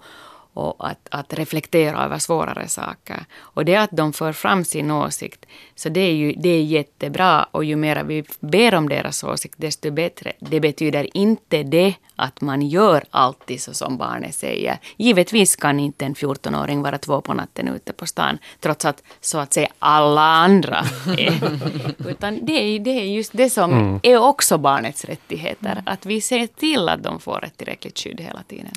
och 0.54 0.88
att, 0.88 1.08
att 1.10 1.34
reflektera 1.34 2.04
över 2.04 2.18
svårare 2.18 2.68
saker. 2.68 3.24
Och 3.38 3.64
det 3.64 3.76
att 3.76 3.90
de 3.92 4.12
för 4.12 4.32
fram 4.32 4.64
sin 4.64 4.90
åsikt, 4.90 5.46
så 5.74 5.88
det 5.88 6.00
är 6.00 6.12
ju 6.12 6.32
det 6.32 6.48
är 6.48 6.62
jättebra. 6.62 7.46
Och 7.50 7.64
ju 7.64 7.76
mer 7.76 8.04
vi 8.04 8.24
ber 8.40 8.74
om 8.74 8.88
deras 8.88 9.24
åsikt, 9.24 9.54
desto 9.58 9.90
bättre. 9.90 10.32
Det 10.38 10.60
betyder 10.60 11.16
inte 11.16 11.62
det 11.62 11.94
att 12.16 12.40
man 12.40 12.62
gör 12.62 13.04
alltid 13.10 13.62
så 13.62 13.74
som 13.74 13.96
barnet 13.96 14.34
säger. 14.34 14.78
Givetvis 14.96 15.56
kan 15.56 15.80
inte 15.80 16.04
en 16.04 16.14
14-åring 16.14 16.82
vara 16.82 16.98
två 16.98 17.20
på 17.20 17.34
natten 17.34 17.68
ute 17.68 17.92
på 17.92 18.06
stan, 18.06 18.38
trots 18.60 18.84
att 18.84 19.02
så 19.20 19.38
att 19.38 19.52
säga 19.52 19.68
alla 19.78 20.20
andra 20.20 20.84
är. 21.18 21.60
Utan 22.08 22.46
det 22.46 22.52
är, 22.52 22.78
det 22.78 22.90
är 22.90 23.04
just 23.04 23.32
det 23.32 23.50
som 23.50 24.00
är 24.02 24.16
också 24.16 24.58
barnets 24.58 25.04
rättigheter. 25.04 25.82
Att 25.86 26.06
vi 26.06 26.20
ser 26.20 26.46
till 26.46 26.88
att 26.88 27.02
de 27.02 27.20
får 27.20 27.44
ett 27.44 27.56
tillräckligt 27.56 27.98
skydd 27.98 28.20
hela 28.20 28.42
tiden. 28.42 28.72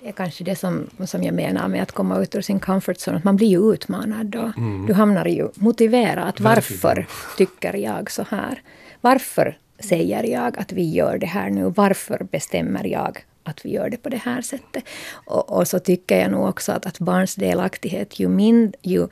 Det 0.00 0.08
är 0.08 0.12
kanske 0.12 0.44
det 0.44 0.56
som, 0.56 0.90
som 1.04 1.22
jag 1.22 1.34
menar 1.34 1.68
med 1.68 1.82
att 1.82 1.92
komma 1.92 2.18
ut 2.18 2.34
ur 2.34 2.40
sin 2.40 2.60
comfort 2.60 2.96
zone. 2.96 3.16
Att 3.16 3.24
man 3.24 3.36
blir 3.36 3.48
ju 3.48 3.72
utmanad 3.72 4.26
då. 4.26 4.52
Du 4.86 4.92
hamnar 4.94 5.26
ju 5.26 5.48
motiverad. 5.54 6.28
Att 6.28 6.40
varför 6.40 7.06
tycker 7.38 7.76
jag 7.76 8.10
så 8.10 8.24
här? 8.28 8.62
Varför 9.00 9.58
säger 9.78 10.22
jag 10.24 10.58
att 10.58 10.72
vi 10.72 10.90
gör 10.90 11.18
det 11.18 11.26
här 11.26 11.50
nu? 11.50 11.72
Varför 11.76 12.26
bestämmer 12.30 12.86
jag 12.86 13.24
att 13.44 13.64
vi 13.64 13.70
gör 13.70 13.90
det 13.90 13.96
på 13.96 14.08
det 14.08 14.16
här 14.16 14.42
sättet? 14.42 14.84
Och, 15.26 15.52
och 15.52 15.68
så 15.68 15.78
tycker 15.78 16.20
jag 16.20 16.30
nog 16.30 16.48
också 16.48 16.72
att, 16.72 16.86
att 16.86 16.98
barns 16.98 17.34
delaktighet, 17.34 18.20
ju, 18.20 18.28
mind, 18.28 18.76
ju 18.82 19.08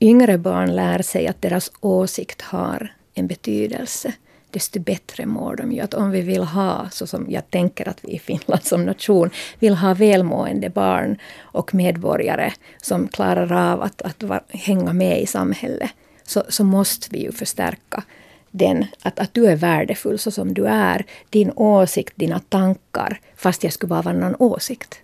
yngre 0.00 0.38
barn 0.38 0.76
lär 0.76 1.02
sig 1.02 1.26
att 1.26 1.42
deras 1.42 1.72
åsikt 1.80 2.42
har 2.42 2.92
en 3.14 3.26
betydelse, 3.26 4.12
desto 4.54 4.80
bättre 4.80 5.26
mår 5.26 5.56
de 5.56 5.72
ju. 5.72 5.80
Att 5.80 5.94
om 5.94 6.10
vi 6.10 6.20
vill 6.20 6.44
ha, 6.44 6.88
så 6.90 7.06
som 7.06 7.26
jag 7.30 7.50
tänker 7.50 7.88
att 7.88 7.98
vi 8.02 8.12
i 8.12 8.18
Finland 8.18 8.64
som 8.64 8.84
nation 8.84 9.30
vill 9.58 9.74
ha 9.74 9.94
välmående 9.94 10.70
barn 10.70 11.18
och 11.40 11.74
medborgare 11.74 12.52
som 12.82 13.08
klarar 13.08 13.72
av 13.72 13.82
att, 13.82 14.02
att 14.02 14.22
va, 14.22 14.40
hänga 14.48 14.92
med 14.92 15.22
i 15.22 15.26
samhället, 15.26 15.90
så, 16.26 16.42
så 16.48 16.64
måste 16.64 17.08
vi 17.10 17.22
ju 17.22 17.32
förstärka 17.32 18.04
den, 18.50 18.86
att, 19.02 19.18
att 19.18 19.34
du 19.34 19.46
är 19.46 19.56
värdefull 19.56 20.18
så 20.18 20.30
som 20.30 20.54
du 20.54 20.66
är. 20.66 21.04
Din 21.30 21.52
åsikt, 21.56 22.12
dina 22.16 22.38
tankar, 22.38 23.20
fast 23.36 23.64
jag 23.64 23.72
skulle 23.72 23.88
bara 23.88 24.02
vara 24.02 24.14
någon 24.14 24.36
åsikt, 24.38 25.00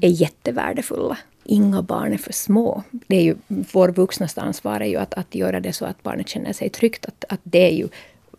är 0.00 0.08
jättevärdefulla. 0.08 1.18
Inga 1.44 1.82
barn 1.82 2.12
är 2.12 2.18
för 2.18 2.32
små. 2.32 2.82
Det 2.90 3.16
är 3.16 3.22
ju, 3.22 3.36
vår 3.48 3.88
vuxnas 3.88 4.38
ansvar 4.38 4.80
är 4.80 4.86
ju 4.86 4.96
att, 4.96 5.14
att 5.14 5.34
göra 5.34 5.60
det 5.60 5.72
så 5.72 5.84
att 5.84 6.02
barnet 6.02 6.28
känner 6.28 6.52
sig 6.52 6.68
tryggt. 6.70 7.06
Att, 7.06 7.24
att 7.28 7.40
det 7.42 7.58
är 7.58 7.76
ju 7.76 7.88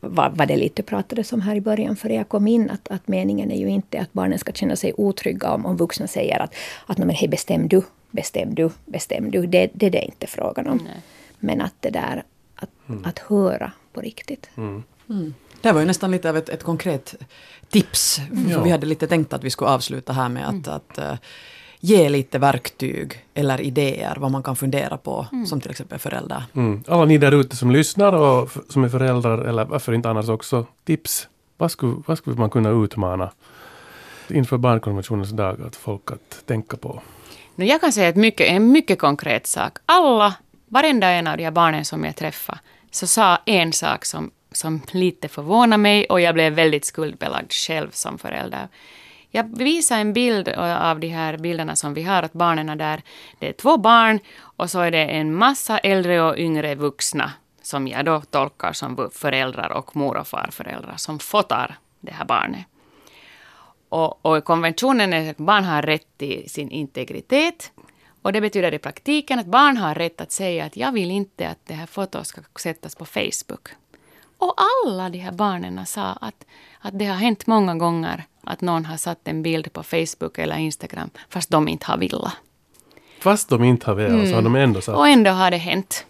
vad, 0.10 0.38
vad 0.38 0.48
det 0.48 0.58
lite 0.58 0.84
pratades 0.84 1.34
om 1.34 1.42
här 1.42 1.56
i 1.56 1.62
början 1.62 1.96
före 1.96 2.14
jag 2.14 2.30
kom 2.30 2.48
in. 2.48 2.70
Att, 2.70 2.88
att 2.92 3.08
meningen 3.08 3.52
är 3.52 3.58
ju 3.58 3.70
inte 3.70 4.00
att 4.00 4.14
barnen 4.14 4.40
ska 4.40 4.52
känna 4.52 4.76
sig 4.76 4.94
otrygga 4.98 5.52
om, 5.52 5.66
om 5.66 5.78
vuxna 5.78 6.08
säger 6.08 6.40
att, 6.40 6.56
att 6.86 6.98
men, 6.98 7.10
hej, 7.10 7.28
bestäm 7.28 7.68
du, 7.68 7.82
bestäm 8.12 8.56
du, 8.56 8.70
bestäm 8.86 9.32
du. 9.32 9.46
Det, 9.46 9.70
det 9.74 9.86
är 9.86 9.92
det 9.92 10.06
inte 10.06 10.28
frågan 10.28 10.68
om. 10.68 10.88
Men 11.40 11.62
att 11.62 11.74
det 11.80 11.90
där 11.90 12.24
att, 12.56 12.70
att 13.04 13.20
höra 13.20 13.72
på 13.94 14.02
riktigt. 14.02 14.50
Det 15.62 15.72
var 15.72 15.80
ju 15.80 15.86
nästan 15.86 16.12
lite 16.12 16.30
av 16.30 16.38
ett, 16.38 16.50
ett 16.50 16.64
konkret 16.64 17.16
tips. 17.70 18.16
För 18.54 18.64
vi 18.64 18.70
hade 18.70 18.86
lite 18.86 19.08
tänkt 19.08 19.34
att 19.34 19.44
vi 19.44 19.50
skulle 19.50 19.70
avsluta 19.70 20.14
här 20.14 20.30
med 20.30 20.50
att, 20.50 20.68
att 20.68 20.98
eh, 20.98 21.14
ge 21.80 22.10
lite 22.10 22.40
verktyg 22.40 23.26
eller 23.34 23.62
idéer 23.62 24.16
vad 24.20 24.32
man 24.32 24.44
kan 24.44 24.56
fundera 24.56 24.98
på 24.98 25.28
som 25.48 25.62
till 25.62 25.72
exempel 25.72 26.00
förälder. 26.00 26.44
Mm. 26.54 26.84
Alla 26.88 27.06
ni 27.06 27.18
där 27.18 27.32
ute 27.32 27.56
som 27.56 27.72
lyssnar 27.72 28.14
och 28.14 28.50
som 28.70 28.84
är 28.84 28.90
föräldrar, 28.90 29.38
eller 29.38 29.66
varför 29.66 29.94
inte 29.94 30.10
annars 30.10 30.30
också, 30.30 30.66
tips. 30.84 31.28
Vad 31.58 31.72
skulle, 31.72 31.96
vad 32.06 32.18
skulle 32.18 32.36
man 32.36 32.50
kunna 32.50 32.70
utmana 32.70 33.32
inför 34.30 34.58
barnkonventionens 34.58 35.30
dag 35.30 35.62
att 35.62 35.76
folk 35.76 36.12
att 36.12 36.46
tänka 36.46 36.78
på? 36.78 37.02
No, 37.56 37.64
jag 37.64 37.82
kan 37.82 37.92
säga 37.92 38.10
att 38.10 38.16
mycket, 38.16 38.48
en 38.48 38.72
mycket 38.72 39.00
konkret 39.00 39.48
sak. 39.48 39.78
Alla, 39.86 40.34
varenda 40.68 41.10
en 41.10 41.28
av 41.28 41.38
de 41.38 41.44
här 41.44 41.52
barnen 41.52 41.86
som 41.86 42.06
jag 42.06 42.16
träffade, 42.16 42.60
så 42.92 43.08
sa 43.08 43.38
en 43.46 43.74
sak 43.74 44.06
som, 44.06 44.32
som 44.52 44.82
lite 44.92 45.28
förvånade 45.28 45.82
mig 45.82 46.06
och 46.06 46.22
jag 46.22 46.34
blev 46.34 46.54
väldigt 46.54 46.86
skuldbelagd 46.86 47.52
själv 47.52 47.90
som 47.92 48.18
förälder. 48.18 48.68
Jag 49.36 49.58
visade 49.58 50.02
en 50.02 50.14
bild 50.14 50.50
av 50.50 51.00
de 51.00 51.08
här 51.08 51.38
bilderna 51.38 51.76
som 51.76 51.94
vi 51.94 52.04
har 52.04 52.26
åt 52.26 52.34
barnen 52.34 52.78
där. 52.78 53.02
Det 53.40 53.48
är 53.48 53.54
två 53.54 53.78
barn 53.78 54.20
och 54.40 54.70
så 54.70 54.80
är 54.80 54.92
det 54.92 55.06
en 55.06 55.36
massa 55.36 55.78
äldre 55.78 56.22
och 56.22 56.38
yngre 56.38 56.76
vuxna 56.76 57.32
som 57.62 57.88
jag 57.88 58.06
då 58.06 58.22
tolkar 58.22 58.74
som 58.74 59.10
föräldrar 59.14 59.70
och 59.70 59.96
mor 59.96 60.18
och 60.18 60.28
farföräldrar 60.28 60.96
som 60.98 61.20
fotar 61.20 61.78
det 62.00 62.12
här 62.12 62.26
barnet. 62.26 62.66
Och, 63.90 64.26
och 64.26 64.38
i 64.38 64.42
konventionen 64.42 65.14
är 65.14 65.32
att 65.32 65.38
barn 65.38 65.64
har 65.64 65.82
rätt 65.82 66.18
till 66.18 66.50
sin 66.50 66.70
integritet. 66.70 67.72
Och 68.22 68.34
det 68.34 68.42
betyder 68.42 68.74
i 68.74 68.80
praktiken 68.80 69.40
att 69.40 69.46
barn 69.46 69.78
har 69.78 69.96
rätt 69.96 70.22
att 70.22 70.32
säga 70.32 70.66
att 70.66 70.78
jag 70.78 70.92
vill 70.92 71.12
inte 71.12 71.50
att 71.50 71.60
det 71.66 71.74
här 71.74 71.86
fotot 71.86 72.28
ska 72.28 72.42
sättas 72.60 72.96
på 72.96 73.06
Facebook. 73.06 73.70
Och 74.38 74.54
alla 74.58 75.10
de 75.10 75.20
här 75.20 75.32
barnen 75.32 75.86
sa 75.86 76.04
att, 76.04 76.46
att 76.80 77.00
det 77.00 77.06
har 77.06 77.16
hänt 77.16 77.48
många 77.48 77.76
gånger 77.76 78.24
att 78.48 78.62
någon 78.62 78.86
har 78.86 78.98
satt 78.98 79.28
en 79.28 79.44
bild 79.44 79.74
på 79.74 79.84
Facebook 79.84 80.38
eller 80.38 80.58
Instagram 80.58 81.10
fast 81.30 81.50
de 81.50 81.68
inte 81.68 81.86
har 81.86 81.98
velat. 81.98 82.34
Fast 83.20 83.50
de 83.50 83.64
inte 83.64 83.86
har 83.86 83.96
velat 83.96 84.30
så 84.30 84.36
har 84.36 84.42
de 84.42 84.56
ändå 84.56 84.82
sagt 84.82 84.98
Och 84.98 85.08
ändå 85.08 85.32
har 85.32 85.52
det 85.52 85.58
hänt. 85.58 86.06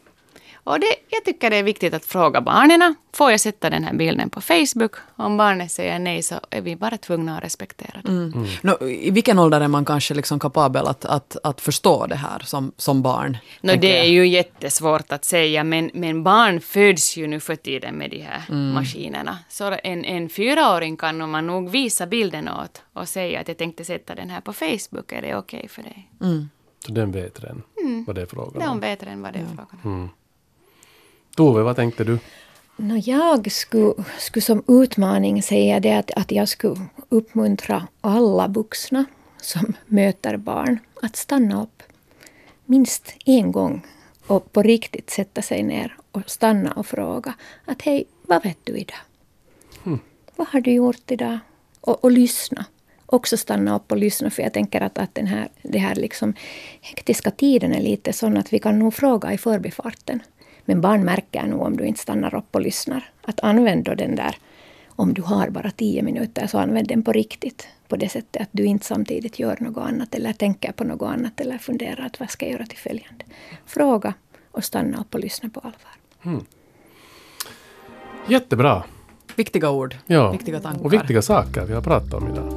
Och 0.65 0.79
det, 0.79 0.95
jag 1.09 1.25
tycker 1.25 1.49
det 1.49 1.55
är 1.55 1.63
viktigt 1.63 1.93
att 1.93 2.05
fråga 2.05 2.41
barnen. 2.41 2.95
Får 3.13 3.31
jag 3.31 3.39
sätta 3.39 3.69
den 3.69 3.83
här 3.83 3.93
bilden 3.93 4.29
på 4.29 4.41
Facebook? 4.41 4.91
Om 5.15 5.37
barnet 5.37 5.71
säger 5.71 5.99
nej 5.99 6.23
så 6.23 6.35
är 6.49 6.61
vi 6.61 6.75
bara 6.75 6.97
tvungna 6.97 7.37
att 7.37 7.43
respektera 7.43 8.01
det. 8.03 8.09
Mm. 8.09 8.45
No, 8.61 8.87
I 8.87 9.11
vilken 9.11 9.39
ålder 9.39 9.61
är 9.61 9.67
man 9.67 9.85
kanske 9.85 10.13
liksom 10.13 10.39
kapabel 10.39 10.87
att, 10.87 11.05
att, 11.05 11.37
att 11.43 11.61
förstå 11.61 12.07
det 12.07 12.15
här 12.15 12.39
som, 12.45 12.71
som 12.77 13.01
barn? 13.01 13.37
No, 13.61 13.75
det 13.75 13.99
är 13.99 14.09
ju 14.09 14.27
jättesvårt 14.27 15.11
att 15.11 15.25
säga, 15.25 15.63
men, 15.63 15.91
men 15.93 16.23
barn 16.23 16.61
föds 16.61 17.17
ju 17.17 17.27
nu 17.27 17.39
för 17.39 17.55
tiden 17.55 17.95
med 17.95 18.09
de 18.11 18.21
här 18.21 18.41
mm. 18.49 18.73
maskinerna. 18.73 19.37
Så 19.49 19.77
en, 19.83 20.05
en 20.05 20.29
fyraåring 20.29 20.97
kan 20.97 21.29
man 21.29 21.47
nog 21.47 21.69
visa 21.69 22.07
bilden 22.07 22.49
åt 22.49 22.81
och 22.93 23.09
säga 23.09 23.39
att 23.39 23.47
jag 23.47 23.57
tänkte 23.57 23.85
sätta 23.85 24.15
den 24.15 24.29
här 24.29 24.41
på 24.41 24.53
Facebook. 24.53 25.11
Är 25.11 25.21
det 25.21 25.35
okej 25.35 25.57
okay 25.57 25.67
för 25.67 25.83
dig? 25.83 26.11
Mm. 26.21 26.49
Så 26.85 26.91
den 26.91 27.11
vet 27.11 27.39
redan 27.39 27.63
mm. 27.81 28.03
vad 28.05 28.15
det 28.15 28.21
är 28.21 28.25
frågan 28.25 28.61
om? 28.61 28.69
Den 28.69 28.79
vet 28.79 29.03
redan 29.03 29.21
vad 29.21 29.33
det 29.33 29.39
är 29.39 29.45
frågan 29.55 29.79
om. 29.83 30.09
Tove, 31.35 31.63
vad 31.63 31.75
tänkte 31.75 32.03
du? 32.03 32.19
No, 32.77 32.97
jag 32.97 33.51
skulle, 33.51 33.93
skulle 34.19 34.43
som 34.43 34.63
utmaning 34.67 35.43
säga 35.43 35.79
det 35.79 35.93
att, 35.93 36.11
att 36.11 36.31
jag 36.31 36.49
skulle 36.49 36.81
uppmuntra 37.09 37.87
alla 38.01 38.47
vuxna 38.47 39.05
som 39.41 39.73
möter 39.85 40.37
barn 40.37 40.79
att 41.01 41.15
stanna 41.15 41.63
upp 41.63 41.83
minst 42.65 43.13
en 43.25 43.51
gång 43.51 43.85
och 44.27 44.51
på 44.51 44.61
riktigt 44.61 45.09
sätta 45.09 45.41
sig 45.41 45.63
ner 45.63 45.97
och 46.11 46.21
stanna 46.25 46.71
och 46.71 46.87
fråga 46.87 47.33
att 47.65 47.81
hej, 47.81 48.05
vad 48.21 48.43
vet 48.43 48.57
du 48.63 48.77
idag? 48.77 48.99
Mm. 49.85 49.99
Vad 50.35 50.47
har 50.47 50.61
du 50.61 50.71
gjort 50.71 51.11
idag? 51.11 51.39
Och, 51.81 52.03
och 52.03 52.11
lyssna. 52.11 52.65
Också 53.05 53.37
stanna 53.37 53.75
upp 53.75 53.91
och 53.91 53.97
lyssna 53.97 54.29
för 54.29 54.43
jag 54.43 54.53
tänker 54.53 54.81
att, 54.81 54.97
att 54.97 55.15
den 55.15 55.27
här, 55.27 55.49
det 55.61 55.79
här 55.79 55.95
liksom 55.95 56.33
hektiska 56.81 57.31
tiden 57.31 57.73
är 57.73 57.81
lite 57.81 58.13
sån 58.13 58.37
att 58.37 58.53
vi 58.53 58.59
kan 58.59 58.79
nog 58.79 58.93
fråga 58.93 59.33
i 59.33 59.37
förbifarten. 59.37 60.19
Men 60.65 60.81
barn 60.81 61.05
märker 61.05 61.47
nog 61.47 61.61
om 61.61 61.77
du 61.77 61.85
inte 61.85 61.99
stannar 61.99 62.35
upp 62.35 62.55
och 62.55 62.61
lyssnar. 62.61 63.09
Att 63.21 63.39
använda 63.39 63.95
den 63.95 64.15
där, 64.15 64.37
om 64.89 65.13
du 65.13 65.21
har 65.21 65.49
bara 65.49 65.71
tio 65.71 66.03
minuter, 66.03 66.47
så 66.47 66.57
använd 66.57 66.87
den 66.87 67.03
på 67.03 67.11
riktigt. 67.11 67.67
På 67.87 67.95
det 67.95 68.09
sättet 68.09 68.41
att 68.41 68.49
du 68.51 68.65
inte 68.65 68.85
samtidigt 68.85 69.39
gör 69.39 69.57
något 69.59 69.83
annat 69.83 70.15
eller 70.15 70.33
tänker 70.33 70.71
på 70.71 70.83
något 70.83 71.09
annat 71.09 71.41
eller 71.41 71.57
funderar 71.57 72.05
att 72.05 72.19
vad 72.19 72.29
ska 72.29 72.45
jag 72.45 72.53
göra 72.53 72.65
till 72.65 72.77
följande. 72.77 73.25
Fråga 73.65 74.13
och 74.51 74.63
stanna 74.63 74.99
upp 74.99 75.13
och 75.13 75.19
lyssna 75.19 75.49
på 75.49 75.59
allvar. 75.59 75.91
Mm. 76.23 76.45
Jättebra. 78.27 78.83
Viktiga 79.35 79.69
ord, 79.69 79.95
ja. 80.05 80.31
viktiga 80.31 80.59
tankar. 80.59 80.85
Och 80.85 80.93
viktiga 80.93 81.21
saker 81.21 81.65
vi 81.65 81.73
har 81.73 81.81
pratat 81.81 82.13
om 82.13 82.27
idag. 82.27 82.53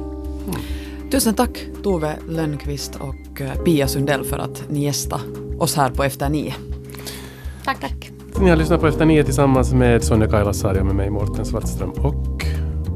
Mm. 0.47 1.11
Tusen 1.11 1.33
tack 1.33 1.65
Tove 1.83 2.17
Lönnqvist 2.29 2.95
och 2.95 3.41
eh, 3.41 3.63
Pia 3.63 3.87
Sundell 3.87 4.23
för 4.23 4.37
att 4.37 4.69
ni 4.69 4.83
gästade 4.83 5.23
oss 5.59 5.75
här 5.75 5.89
på 5.89 6.03
Efter 6.03 6.29
nio. 6.29 6.55
Tack, 7.65 7.79
tack. 7.79 8.11
Ni 8.39 8.49
har 8.49 8.57
lyssnat 8.57 8.81
på 8.81 8.87
Efter 8.87 9.05
nio 9.05 9.23
tillsammans 9.23 9.73
med 9.73 10.03
Sonja 10.03 10.27
Kailasarja 10.27 10.79
och 10.79 10.85
med 10.85 10.95
mig 10.95 11.09
Mårten 11.09 11.45
Svartström. 11.45 11.91
Och 11.91 12.45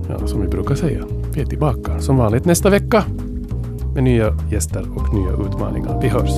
ja, 0.09 0.27
som 0.27 0.41
vi 0.41 0.47
brukar 0.47 0.75
säga, 0.75 1.05
vi 1.33 1.41
är 1.41 1.45
tillbaka 1.45 1.99
som 1.99 2.17
vanligt 2.17 2.45
nästa 2.45 2.69
vecka 2.69 3.03
med 3.93 4.03
nya 4.03 4.37
gäster 4.51 4.85
och 4.95 5.13
nya 5.13 5.47
utmaningar. 5.47 6.01
Vi 6.01 6.07
hörs! 6.07 6.31